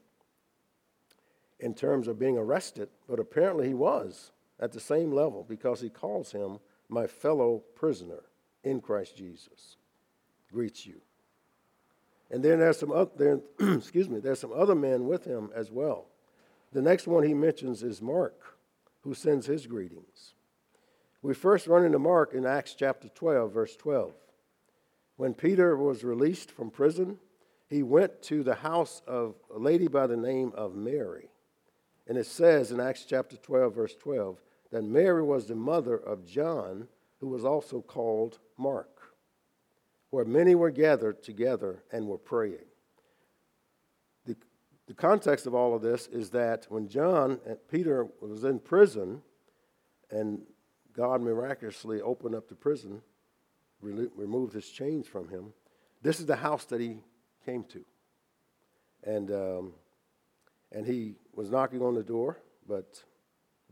in 1.59 1.75
terms 1.75 2.07
of 2.07 2.19
being 2.19 2.37
arrested, 2.37 2.89
but 3.09 3.19
apparently 3.19 3.69
he 3.69 3.75
was 3.75 4.33
at 4.59 4.73
the 4.73 4.81
same 4.81 5.13
level 5.13 5.45
because 5.49 5.81
he 5.81 5.89
calls 5.89 6.33
him 6.33 6.59
my 6.89 7.07
fellow 7.07 7.63
prisoner 7.75 8.25
in 8.63 8.81
Christ 8.81 9.17
Jesus. 9.17 9.77
Greets 10.53 10.87
you. 10.87 11.01
And 12.31 12.43
then 12.43 12.59
there's 12.59 12.79
some 12.79 12.93
other, 12.93 13.11
there, 13.17 13.41
excuse 13.77 14.09
me, 14.09 14.21
there's 14.21 14.41
some 14.41 14.53
other 14.53 14.75
men 14.75 15.07
with 15.07 15.25
him 15.25 15.51
as 15.55 15.71
well. 15.71 16.07
The 16.73 16.83
next 16.83 17.07
one 17.07 17.25
he 17.25 17.35
mentions 17.35 17.83
is 17.83 18.01
Mark, 18.01 18.57
who 19.03 19.15
sends 19.15 19.47
his 19.47 19.67
greetings. 19.67 20.35
We 21.23 21.35
first 21.35 21.67
run 21.67 21.85
into 21.85 21.99
Mark 21.99 22.33
in 22.33 22.47
Acts 22.47 22.75
chapter 22.75 23.09
12, 23.09 23.53
verse 23.53 23.77
12. 23.77 24.13
When 25.17 25.35
Peter 25.35 25.77
was 25.77 26.03
released 26.03 26.51
from 26.51 26.71
prison, 26.71 27.19
he 27.69 27.83
went 27.83 28.23
to 28.23 28.43
the 28.43 28.55
house 28.55 29.03
of 29.07 29.35
a 29.55 29.59
lady 29.59 29.87
by 29.87 30.07
the 30.07 30.17
name 30.17 30.53
of 30.55 30.75
Mary. 30.75 31.29
And 32.09 32.17
it 32.17 32.27
says 32.27 32.73
in 32.73 32.81
Acts 32.81 33.05
chapter 33.05 33.37
12, 33.37 33.75
verse 33.75 33.95
12, 33.95 34.41
that 34.73 34.83
Mary 34.83 35.23
was 35.23 35.47
the 35.47 35.55
mother 35.55 35.97
of 35.97 36.27
John, 36.27 36.89
who 37.19 37.29
was 37.29 37.45
also 37.45 37.83
called 37.83 38.39
Mark, 38.57 39.15
where 40.09 40.25
many 40.25 40.55
were 40.55 40.71
gathered 40.71 41.23
together 41.23 41.83
and 41.93 42.07
were 42.07 42.19
praying. 42.19 42.70
The, 44.91 44.97
context 44.97 45.47
of 45.47 45.55
all 45.55 45.77
of 45.77 45.83
this 45.83 46.09
is 46.09 46.31
that 46.31 46.67
when 46.69 46.89
John 46.89 47.39
and 47.47 47.57
Peter 47.71 48.09
was 48.21 48.43
in 48.43 48.59
prison, 48.59 49.23
and 50.11 50.43
God 50.93 51.23
miraculously 51.23 52.01
opened 52.01 52.35
up 52.35 52.49
the 52.49 52.57
prison, 52.57 53.01
removed 53.81 54.53
his 54.53 54.69
chains 54.69 55.07
from 55.07 55.29
him, 55.29 55.53
this 56.03 56.19
is 56.19 56.27
the 56.27 56.35
house 56.35 56.65
that 56.65 56.81
he 56.81 56.97
came 57.47 57.63
to. 57.67 57.85
And, 59.05 59.31
um, 59.31 59.75
and 60.73 60.85
he 60.85 61.15
was 61.37 61.53
knocking 61.53 61.83
on 61.83 61.95
the 61.95 62.03
door, 62.03 62.41
but 62.67 63.01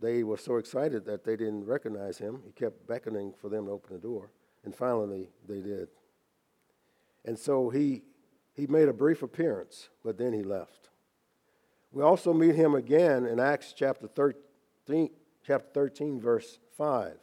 they 0.00 0.22
were 0.22 0.38
so 0.38 0.58
excited 0.58 1.04
that 1.06 1.24
they 1.24 1.34
didn't 1.34 1.64
recognize 1.64 2.16
him. 2.16 2.42
He 2.46 2.52
kept 2.52 2.86
beckoning 2.86 3.34
for 3.40 3.48
them 3.48 3.66
to 3.66 3.72
open 3.72 3.96
the 3.96 4.00
door, 4.00 4.30
and 4.64 4.72
finally 4.72 5.30
they 5.48 5.62
did. 5.62 5.88
And 7.24 7.36
so 7.36 7.70
he, 7.70 8.02
he 8.54 8.68
made 8.68 8.88
a 8.88 8.92
brief 8.92 9.24
appearance, 9.24 9.88
but 10.04 10.16
then 10.16 10.32
he 10.32 10.44
left. 10.44 10.90
We 11.92 12.02
also 12.02 12.32
meet 12.32 12.54
him 12.54 12.74
again 12.74 13.26
in 13.26 13.40
Acts 13.40 13.72
chapter 13.72 14.06
13, 14.06 15.10
chapter 15.44 15.68
13 15.72 16.20
verse 16.20 16.58
5, 16.76 17.14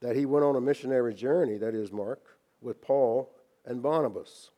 that 0.00 0.16
he 0.16 0.26
went 0.26 0.44
on 0.44 0.56
a 0.56 0.60
missionary 0.60 1.14
journey, 1.14 1.58
that 1.58 1.74
is 1.74 1.92
Mark, 1.92 2.38
with 2.60 2.80
Paul 2.80 3.34
and 3.64 3.82
Barnabas. 3.82 4.50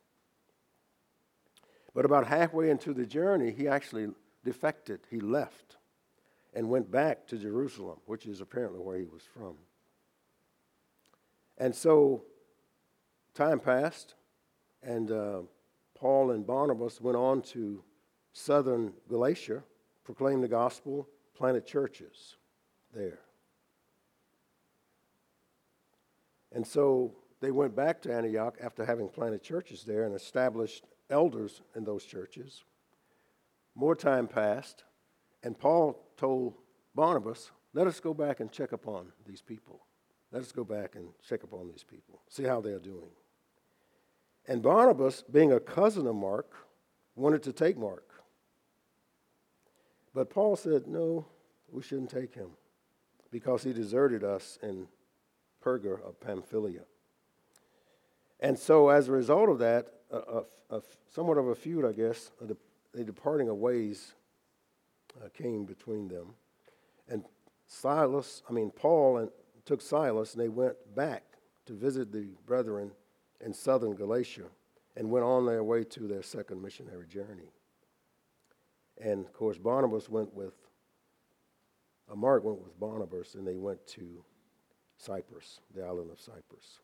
But 1.95 2.05
about 2.05 2.27
halfway 2.27 2.71
into 2.71 2.93
the 2.93 3.07
journey, 3.07 3.53
he 3.53 3.69
actually 3.69 4.09
defected. 4.45 5.01
He 5.11 5.21
left 5.21 5.77
and 6.53 6.69
went 6.69 6.91
back 6.91 7.27
to 7.29 7.39
Jerusalem, 7.39 7.99
which 8.07 8.27
is 8.27 8.41
apparently 8.41 8.81
where 8.81 8.99
he 8.99 9.07
was 9.07 9.23
from. 9.23 9.57
And 11.59 11.75
so 11.75 12.25
time 13.35 13.61
passed, 13.61 14.15
and 14.83 15.11
uh, 15.11 15.41
Paul 15.95 16.33
and 16.33 16.47
Barnabas 16.47 17.01
went 17.01 17.17
on 17.17 17.43
to 17.43 17.83
southern 18.35 18.93
Galatia, 19.09 19.63
proclaimed 20.05 20.43
the 20.43 20.49
gospel, 20.49 21.09
planted 21.35 21.65
churches 21.65 22.37
there. 22.93 23.21
And 26.53 26.67
so 26.67 27.15
they 27.41 27.51
went 27.51 27.75
back 27.75 28.03
to 28.03 28.13
Antioch 28.13 28.57
after 28.63 28.85
having 28.85 29.09
planted 29.09 29.43
churches 29.43 29.85
there 29.85 30.05
and 30.05 30.15
established 30.15 30.85
elders 31.09 31.63
in 31.75 31.85
those 31.85 32.05
churches. 32.05 32.65
More 33.75 33.97
time 33.97 34.29
passed, 34.29 34.85
and 35.43 35.59
Paul 35.59 35.99
told 36.17 36.55
Barnabas, 36.95 37.51
let 37.73 37.87
us 37.87 37.99
go 37.99 38.15
back 38.15 38.41
and 38.41 38.53
check 38.53 38.73
upon 38.73 39.13
these 39.27 39.43
people. 39.43 39.87
Let 40.33 40.43
us 40.43 40.53
go 40.53 40.65
back 40.65 40.97
and 40.97 41.09
check 41.27 41.45
upon 41.45 41.69
these 41.69 41.85
people, 41.85 42.21
see 42.29 42.45
how 42.45 42.61
they're 42.61 42.79
doing. 42.79 43.11
And 44.47 44.63
Barnabas, 44.63 45.23
being 45.23 45.53
a 45.53 45.61
cousin 45.61 46.07
of 46.07 46.15
Mark, 46.15 46.53
wanted 47.17 47.43
to 47.45 47.53
take 47.53 47.79
Mark. 47.79 48.04
But 50.15 50.31
Paul 50.31 50.57
said, 50.57 50.87
no, 50.87 51.27
we 51.71 51.83
shouldn't 51.83 52.11
take 52.11 52.35
him 52.35 52.51
because 53.31 53.65
he 53.65 53.73
deserted 53.73 54.23
us 54.23 54.59
in 54.63 54.87
Perga 55.63 56.01
of 56.07 56.21
Pamphylia. 56.21 56.83
And 58.41 58.59
so, 58.59 58.91
as 58.91 59.09
a 59.09 59.13
result 59.13 59.49
of 59.49 59.59
that, 59.59 59.89
a, 60.11 60.17
a, 60.17 60.45
a, 60.71 60.83
somewhat 61.13 61.39
of 61.39 61.49
a 61.49 61.55
feud, 61.55 61.85
I 61.85 61.93
guess, 61.93 62.31
a 62.97 63.03
departing 63.03 63.49
of 63.49 63.57
ways 63.57 64.13
uh, 65.21 65.29
came 65.31 65.65
between 65.65 66.09
them. 66.09 66.35
And 67.09 67.25
Silas, 67.67 68.43
I 68.49 68.53
mean, 68.53 68.71
Paul 68.71 69.19
and, 69.19 69.31
took 69.65 69.81
Silas 69.81 70.35
and 70.35 70.43
they 70.43 70.49
went 70.49 70.77
back 70.95 71.23
to 71.67 71.73
visit 71.73 72.13
the 72.13 72.29
brethren 72.47 72.91
in 73.45 73.53
southern 73.55 73.95
Galatia 73.95 74.45
and 74.97 75.11
went 75.11 75.25
on 75.25 75.47
their 75.47 75.65
way 75.65 75.85
to 75.85 76.07
their 76.07 76.23
second 76.23 76.63
missionary 76.63 77.07
journey. 77.07 77.51
And 79.01 79.25
of 79.25 79.33
course, 79.33 79.59
Barnabas 79.59 80.09
went 80.09 80.33
with, 80.35 80.55
uh, 82.11 82.15
Mark 82.15 82.45
went 82.45 82.61
with 82.61 82.79
Barnabas 82.79 83.35
and 83.35 83.47
they 83.47 83.57
went 83.57 83.85
to 83.89 84.25
Cyprus, 84.97 85.61
the 85.75 85.83
island 85.85 86.11
of 86.11 86.21
Cyprus. 86.21 86.81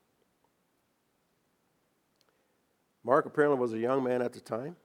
Mark 3.02 3.26
apparently 3.26 3.58
was 3.58 3.72
a 3.72 3.78
young 3.78 4.04
man 4.04 4.22
at 4.22 4.32
the 4.32 4.40
time. 4.40 4.76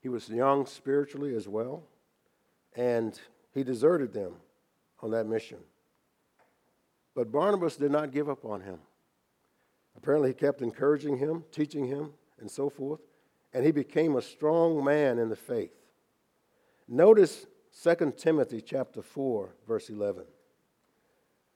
He 0.00 0.08
was 0.08 0.28
young 0.28 0.66
spiritually 0.66 1.34
as 1.34 1.48
well, 1.48 1.82
and 2.76 3.18
he 3.54 3.64
deserted 3.64 4.12
them 4.12 4.34
on 5.00 5.12
that 5.12 5.26
mission. 5.26 5.58
But 7.14 7.32
Barnabas 7.32 7.76
did 7.76 7.90
not 7.90 8.10
give 8.10 8.28
up 8.28 8.44
on 8.44 8.60
him. 8.60 8.80
Apparently, 9.96 10.30
he 10.30 10.34
kept 10.34 10.60
encouraging 10.60 11.16
him, 11.16 11.44
teaching 11.52 11.86
him, 11.86 12.12
and 12.40 12.50
so 12.50 12.68
forth, 12.68 13.00
and 13.54 13.64
he 13.64 13.70
became 13.70 14.16
a 14.16 14.22
strong 14.22 14.84
man 14.84 15.18
in 15.18 15.28
the 15.28 15.36
faith. 15.36 15.72
Notice 16.88 17.46
2 17.82 18.14
Timothy 18.16 18.60
chapter 18.60 19.02
4, 19.02 19.54
verse 19.66 19.88
11. 19.88 20.24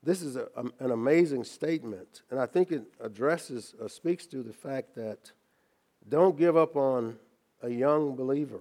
This 0.03 0.23
is 0.23 0.37
a, 0.37 0.49
um, 0.57 0.73
an 0.79 0.91
amazing 0.91 1.45
statement, 1.45 2.23
and 2.31 2.41
I 2.41 2.47
think 2.47 2.73
it 2.73 2.85
addresses, 3.01 3.75
or 3.81 3.89
speaks 3.89 4.27
to 4.27 4.43
the 4.43 4.53
fact 4.53 4.95
that 4.95 5.33
don't 6.09 6.39
give 6.39 6.57
up 6.57 6.77
on 6.77 7.19
a 7.63 7.69
young 7.69 8.15
believer. 8.15 8.61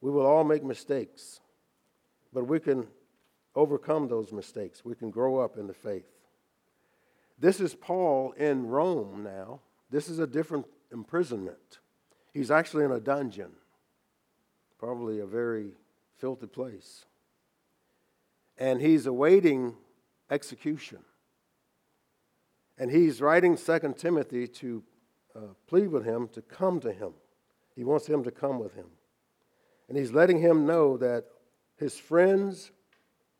We 0.00 0.10
will 0.10 0.26
all 0.26 0.44
make 0.44 0.62
mistakes, 0.62 1.40
but 2.32 2.46
we 2.46 2.60
can 2.60 2.86
overcome 3.56 4.08
those 4.08 4.32
mistakes. 4.32 4.84
We 4.84 4.94
can 4.94 5.10
grow 5.10 5.38
up 5.38 5.56
in 5.56 5.66
the 5.66 5.74
faith. 5.74 6.06
This 7.38 7.60
is 7.60 7.74
Paul 7.74 8.32
in 8.32 8.66
Rome 8.66 9.24
now. 9.24 9.60
This 9.90 10.08
is 10.08 10.18
a 10.18 10.26
different 10.26 10.66
imprisonment. 10.92 11.78
He's 12.32 12.50
actually 12.50 12.84
in 12.84 12.92
a 12.92 13.00
dungeon, 13.00 13.52
probably 14.84 15.20
a 15.20 15.26
very 15.26 15.70
filthy 16.18 16.46
place. 16.46 17.06
And 18.58 18.82
he's 18.82 19.06
awaiting 19.06 19.76
execution. 20.30 20.98
And 22.76 22.90
he's 22.90 23.22
writing 23.22 23.56
Second 23.56 23.96
Timothy 23.96 24.46
to 24.46 24.82
uh, 25.34 25.40
plead 25.66 25.88
with 25.88 26.04
him 26.04 26.28
to 26.34 26.42
come 26.42 26.80
to 26.80 26.92
him. 26.92 27.14
He 27.74 27.82
wants 27.82 28.06
him 28.06 28.22
to 28.24 28.30
come 28.30 28.58
with 28.58 28.74
him. 28.74 28.84
And 29.88 29.96
he's 29.96 30.12
letting 30.12 30.38
him 30.38 30.66
know 30.66 30.98
that 30.98 31.24
his 31.78 31.98
friends 31.98 32.70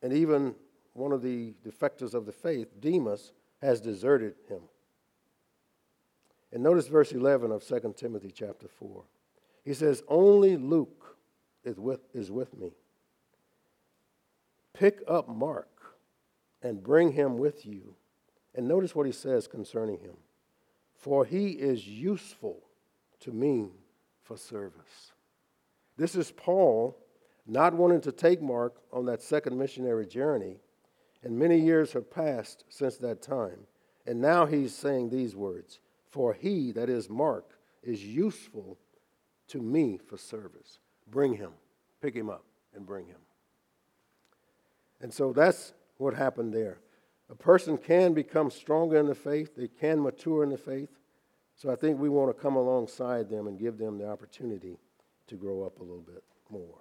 and 0.02 0.14
even 0.14 0.54
one 0.94 1.12
of 1.12 1.20
the 1.20 1.52
defectors 1.62 2.14
of 2.14 2.24
the 2.24 2.32
faith, 2.32 2.68
Demas, 2.80 3.32
has 3.60 3.82
deserted 3.82 4.34
him. 4.48 4.60
And 6.52 6.62
notice 6.62 6.88
verse 6.88 7.12
11 7.12 7.52
of 7.52 7.66
2 7.66 7.94
Timothy 7.98 8.32
chapter 8.34 8.66
4. 8.66 9.04
He 9.62 9.74
says, 9.74 10.02
Only 10.08 10.56
Luke 10.56 11.13
is 11.64 11.78
with, 11.78 12.00
is 12.14 12.30
with 12.30 12.56
me. 12.56 12.72
Pick 14.72 15.02
up 15.08 15.28
Mark 15.28 15.68
and 16.62 16.82
bring 16.82 17.12
him 17.12 17.38
with 17.38 17.64
you. 17.64 17.94
And 18.54 18.68
notice 18.68 18.94
what 18.94 19.06
he 19.06 19.12
says 19.12 19.46
concerning 19.46 19.98
him 19.98 20.16
for 21.04 21.26
he 21.26 21.48
is 21.48 21.86
useful 21.86 22.62
to 23.20 23.30
me 23.30 23.68
for 24.22 24.38
service. 24.38 25.12
This 25.98 26.14
is 26.14 26.30
Paul 26.30 26.96
not 27.46 27.74
wanting 27.74 28.00
to 28.00 28.10
take 28.10 28.40
Mark 28.40 28.76
on 28.90 29.04
that 29.04 29.20
second 29.20 29.58
missionary 29.58 30.06
journey, 30.06 30.56
and 31.22 31.38
many 31.38 31.58
years 31.58 31.92
have 31.92 32.10
passed 32.10 32.64
since 32.70 32.96
that 32.96 33.20
time. 33.20 33.66
And 34.06 34.18
now 34.18 34.46
he's 34.46 34.74
saying 34.74 35.10
these 35.10 35.36
words 35.36 35.78
For 36.08 36.32
he, 36.32 36.72
that 36.72 36.88
is 36.88 37.10
Mark, 37.10 37.50
is 37.82 38.02
useful 38.02 38.78
to 39.48 39.60
me 39.60 39.98
for 39.98 40.16
service. 40.16 40.78
Bring 41.10 41.34
him, 41.34 41.50
pick 42.00 42.14
him 42.14 42.30
up, 42.30 42.44
and 42.74 42.86
bring 42.86 43.06
him. 43.06 43.20
And 45.00 45.12
so 45.12 45.32
that's 45.32 45.74
what 45.98 46.14
happened 46.14 46.52
there. 46.52 46.78
A 47.30 47.34
person 47.34 47.78
can 47.78 48.12
become 48.14 48.50
stronger 48.50 48.98
in 48.98 49.06
the 49.06 49.14
faith, 49.14 49.56
they 49.56 49.68
can 49.68 50.02
mature 50.02 50.42
in 50.42 50.50
the 50.50 50.58
faith. 50.58 50.90
So 51.56 51.70
I 51.70 51.76
think 51.76 51.98
we 51.98 52.08
want 52.08 52.34
to 52.34 52.42
come 52.42 52.56
alongside 52.56 53.28
them 53.28 53.46
and 53.46 53.58
give 53.58 53.78
them 53.78 53.98
the 53.98 54.08
opportunity 54.08 54.78
to 55.28 55.36
grow 55.36 55.62
up 55.62 55.78
a 55.78 55.82
little 55.82 56.02
bit 56.02 56.22
more. 56.50 56.80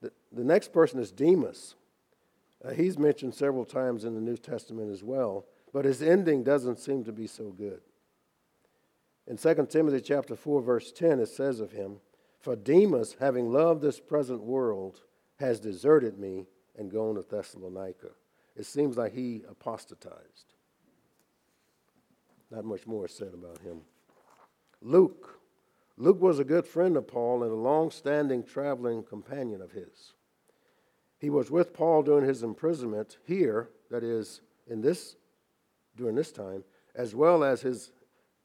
The, 0.00 0.12
the 0.32 0.44
next 0.44 0.72
person 0.72 1.00
is 1.00 1.12
Demas. 1.12 1.74
Uh, 2.64 2.70
he's 2.70 2.98
mentioned 2.98 3.34
several 3.34 3.64
times 3.64 4.04
in 4.04 4.14
the 4.14 4.20
New 4.20 4.36
Testament 4.36 4.90
as 4.90 5.04
well, 5.04 5.44
but 5.72 5.84
his 5.84 6.02
ending 6.02 6.42
doesn't 6.42 6.78
seem 6.78 7.04
to 7.04 7.12
be 7.12 7.26
so 7.26 7.50
good. 7.50 7.80
In 9.26 9.36
2 9.36 9.66
Timothy 9.68 10.00
chapter 10.00 10.34
4 10.34 10.62
verse 10.62 10.90
10 10.90 11.20
it 11.20 11.28
says 11.28 11.60
of 11.60 11.72
him, 11.72 12.00
"For 12.38 12.56
Demas, 12.56 13.16
having 13.20 13.52
loved 13.52 13.82
this 13.82 14.00
present 14.00 14.42
world, 14.42 15.02
has 15.36 15.60
deserted 15.60 16.18
me 16.18 16.46
and 16.76 16.90
gone 16.90 17.16
to 17.16 17.22
Thessalonica." 17.22 18.10
it 18.58 18.66
seems 18.66 18.98
like 18.98 19.12
he 19.12 19.44
apostatized. 19.48 20.54
Not 22.50 22.64
much 22.64 22.86
more 22.86 23.06
said 23.06 23.32
about 23.32 23.58
him. 23.58 23.82
Luke. 24.82 25.38
Luke 25.96 26.20
was 26.20 26.38
a 26.38 26.44
good 26.44 26.66
friend 26.66 26.96
of 26.96 27.06
Paul 27.06 27.44
and 27.44 27.52
a 27.52 27.56
long 27.56 27.90
standing 27.90 28.44
traveling 28.44 29.04
companion 29.04 29.62
of 29.62 29.72
his. 29.72 30.14
He 31.18 31.30
was 31.30 31.50
with 31.50 31.72
Paul 31.72 32.02
during 32.02 32.24
his 32.24 32.42
imprisonment 32.42 33.18
here, 33.24 33.70
that 33.90 34.04
is, 34.04 34.40
in 34.66 34.80
this, 34.80 35.16
during 35.96 36.14
this 36.14 36.32
time, 36.32 36.64
as 36.94 37.14
well 37.14 37.42
as 37.42 37.60
his 37.60 37.90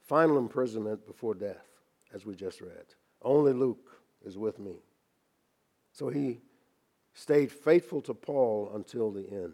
final 0.01 0.37
imprisonment 0.37 1.05
before 1.05 1.35
death, 1.35 1.67
as 2.13 2.25
we 2.25 2.35
just 2.35 2.61
read. 2.61 2.85
Only 3.23 3.53
Luke 3.53 4.01
is 4.25 4.37
with 4.37 4.59
me. 4.59 4.75
So 5.91 6.09
he 6.09 6.41
stayed 7.13 7.51
faithful 7.51 8.01
to 8.01 8.13
Paul 8.13 8.71
until 8.75 9.11
the 9.11 9.29
end. 9.29 9.53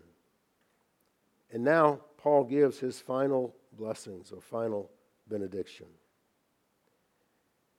And 1.51 1.63
now 1.63 2.01
Paul 2.17 2.43
gives 2.43 2.79
his 2.79 2.99
final 2.99 3.55
blessings 3.73 4.31
or 4.31 4.41
final 4.41 4.89
benediction. 5.27 5.87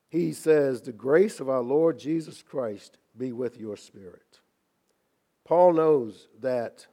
He 0.08 0.32
says, 0.32 0.82
The 0.82 0.92
grace 0.92 1.40
of 1.40 1.48
our 1.48 1.62
Lord 1.62 1.98
Jesus 1.98 2.42
Christ 2.42 2.98
be 3.16 3.32
with 3.32 3.58
your 3.58 3.76
spirit. 3.76 4.40
Paul 5.44 5.72
knows 5.72 6.28
that 6.40 6.86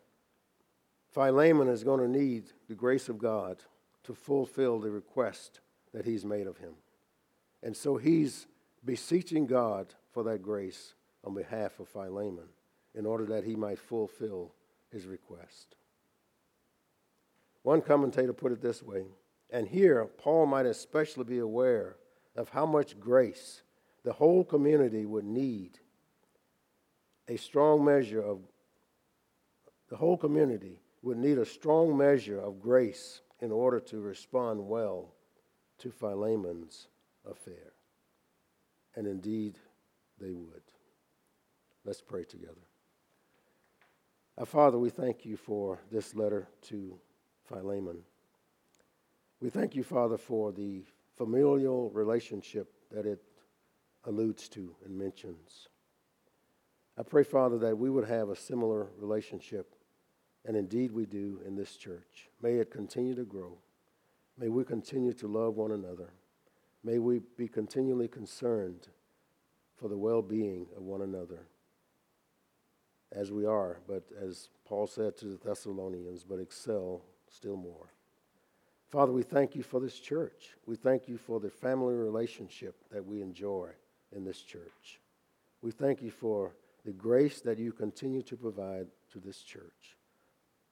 Philemon 1.11 1.67
is 1.67 1.83
going 1.83 1.99
to 1.99 2.07
need 2.07 2.45
the 2.67 2.75
grace 2.75 3.09
of 3.09 3.17
God 3.17 3.57
to 4.03 4.13
fulfill 4.13 4.79
the 4.79 4.91
request 4.91 5.59
that 5.93 6.05
he's 6.05 6.23
made 6.23 6.47
of 6.47 6.57
him. 6.57 6.73
And 7.63 7.75
so 7.75 7.97
he's 7.97 8.47
beseeching 8.87 9.45
God 9.45 9.93
for 10.13 10.23
that 10.23 10.41
grace 10.41 10.93
on 11.23 11.35
behalf 11.35 11.79
of 11.79 11.89
Philemon 11.89 12.47
in 12.95 13.05
order 13.05 13.25
that 13.25 13.43
he 13.43 13.55
might 13.55 13.77
fulfill 13.77 14.53
his 14.89 15.05
request. 15.05 15.75
One 17.63 17.81
commentator 17.81 18.33
put 18.33 18.53
it 18.53 18.61
this 18.61 18.81
way, 18.81 19.03
and 19.51 19.67
here 19.67 20.05
Paul 20.17 20.45
might 20.45 20.65
especially 20.65 21.25
be 21.25 21.39
aware 21.39 21.97
of 22.35 22.49
how 22.49 22.65
much 22.65 22.99
grace 22.99 23.61
the 24.03 24.13
whole 24.13 24.45
community 24.45 25.05
would 25.05 25.25
need 25.25 25.79
a 27.27 27.35
strong 27.35 27.83
measure 27.83 28.21
of 28.21 28.39
the 29.89 29.97
whole 29.97 30.17
community 30.17 30.79
would 31.01 31.17
need 31.17 31.37
a 31.37 31.45
strong 31.45 31.97
measure 31.97 32.39
of 32.39 32.61
grace 32.61 33.21
in 33.41 33.51
order 33.51 33.79
to 33.79 33.99
respond 33.99 34.65
well 34.65 35.13
to 35.79 35.91
Philemon's 35.91 36.87
affair. 37.29 37.76
And 38.97 39.05
indeed, 39.07 39.59
they 40.19 40.31
would. 40.31 40.63
Let's 41.85 42.01
pray 42.01 42.23
together. 42.23 42.65
Our 44.39 44.45
Father, 44.45 44.79
we 44.79 44.89
thank 44.89 45.23
you 45.23 45.37
for 45.37 45.79
this 45.91 46.15
letter 46.15 46.47
to 46.63 46.99
Philemon. 47.45 47.99
We 49.39 49.51
thank 49.51 49.75
you, 49.75 49.83
Father, 49.83 50.17
for 50.17 50.51
the 50.51 50.83
familial 51.15 51.91
relationship 51.91 52.73
that 52.91 53.05
it 53.05 53.21
alludes 54.05 54.49
to 54.49 54.75
and 54.83 54.97
mentions. 54.97 55.67
I 56.97 57.03
pray, 57.03 57.23
Father, 57.23 57.59
that 57.59 57.77
we 57.77 57.91
would 57.91 58.07
have 58.07 58.29
a 58.29 58.35
similar 58.35 58.87
relationship, 58.97 59.75
and 60.43 60.57
indeed 60.57 60.91
we 60.91 61.05
do 61.05 61.39
in 61.45 61.55
this 61.55 61.77
church. 61.77 62.29
May 62.41 62.55
it 62.55 62.71
continue 62.71 63.13
to 63.13 63.25
grow. 63.25 63.59
May 64.39 64.49
we 64.49 64.63
continue 64.63 65.13
to 65.13 65.27
love 65.27 65.55
one 65.55 65.71
another. 65.71 66.09
May 66.87 66.99
we 66.99 67.19
be 67.35 67.49
continually 67.49 68.07
concerned 68.07 68.87
for 69.75 69.89
the 69.89 69.97
well 69.97 70.21
being 70.21 70.67
of 70.77 70.83
one 70.83 71.01
another, 71.01 71.45
as 73.11 73.29
we 73.29 73.45
are, 73.45 73.81
but 73.89 74.05
as 74.17 74.47
Paul 74.63 74.87
said 74.87 75.17
to 75.17 75.25
the 75.25 75.37
Thessalonians, 75.49 76.23
but 76.23 76.39
excel 76.39 77.01
still 77.29 77.57
more. 77.57 77.91
Father, 78.89 79.11
we 79.11 79.21
thank 79.21 79.53
you 79.53 79.63
for 79.63 79.81
this 79.81 79.99
church. 79.99 80.55
We 80.65 80.77
thank 80.77 81.09
you 81.09 81.17
for 81.17 81.41
the 81.41 81.49
family 81.49 81.93
relationship 81.93 82.77
that 82.89 83.05
we 83.05 83.21
enjoy 83.21 83.67
in 84.15 84.23
this 84.23 84.41
church. 84.41 85.01
We 85.61 85.71
thank 85.71 86.01
you 86.01 86.09
for 86.09 86.55
the 86.85 86.93
grace 86.93 87.41
that 87.41 87.59
you 87.59 87.73
continue 87.73 88.21
to 88.21 88.37
provide 88.37 88.87
to 89.11 89.19
this 89.19 89.41
church. 89.41 89.97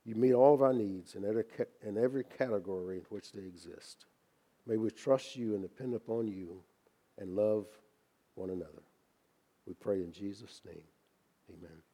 You 0.05 0.15
meet 0.15 0.31
all 0.31 0.53
of 0.53 0.61
our 0.61 0.71
needs 0.71 1.15
in 1.15 1.25
every, 1.25 1.43
in 1.85 1.97
every 1.97 2.23
category 2.23 2.99
in 2.99 3.05
which 3.09 3.33
they 3.33 3.41
exist. 3.41 4.05
May 4.67 4.77
we 4.77 4.89
trust 4.89 5.35
you 5.35 5.53
and 5.53 5.61
depend 5.61 5.93
upon 5.93 6.27
you 6.27 6.63
and 7.17 7.35
love 7.35 7.67
one 8.35 8.49
another. 8.49 8.83
We 9.65 9.73
pray 9.73 10.01
in 10.01 10.11
Jesus' 10.11 10.61
name. 10.65 10.83
Amen. 11.49 11.81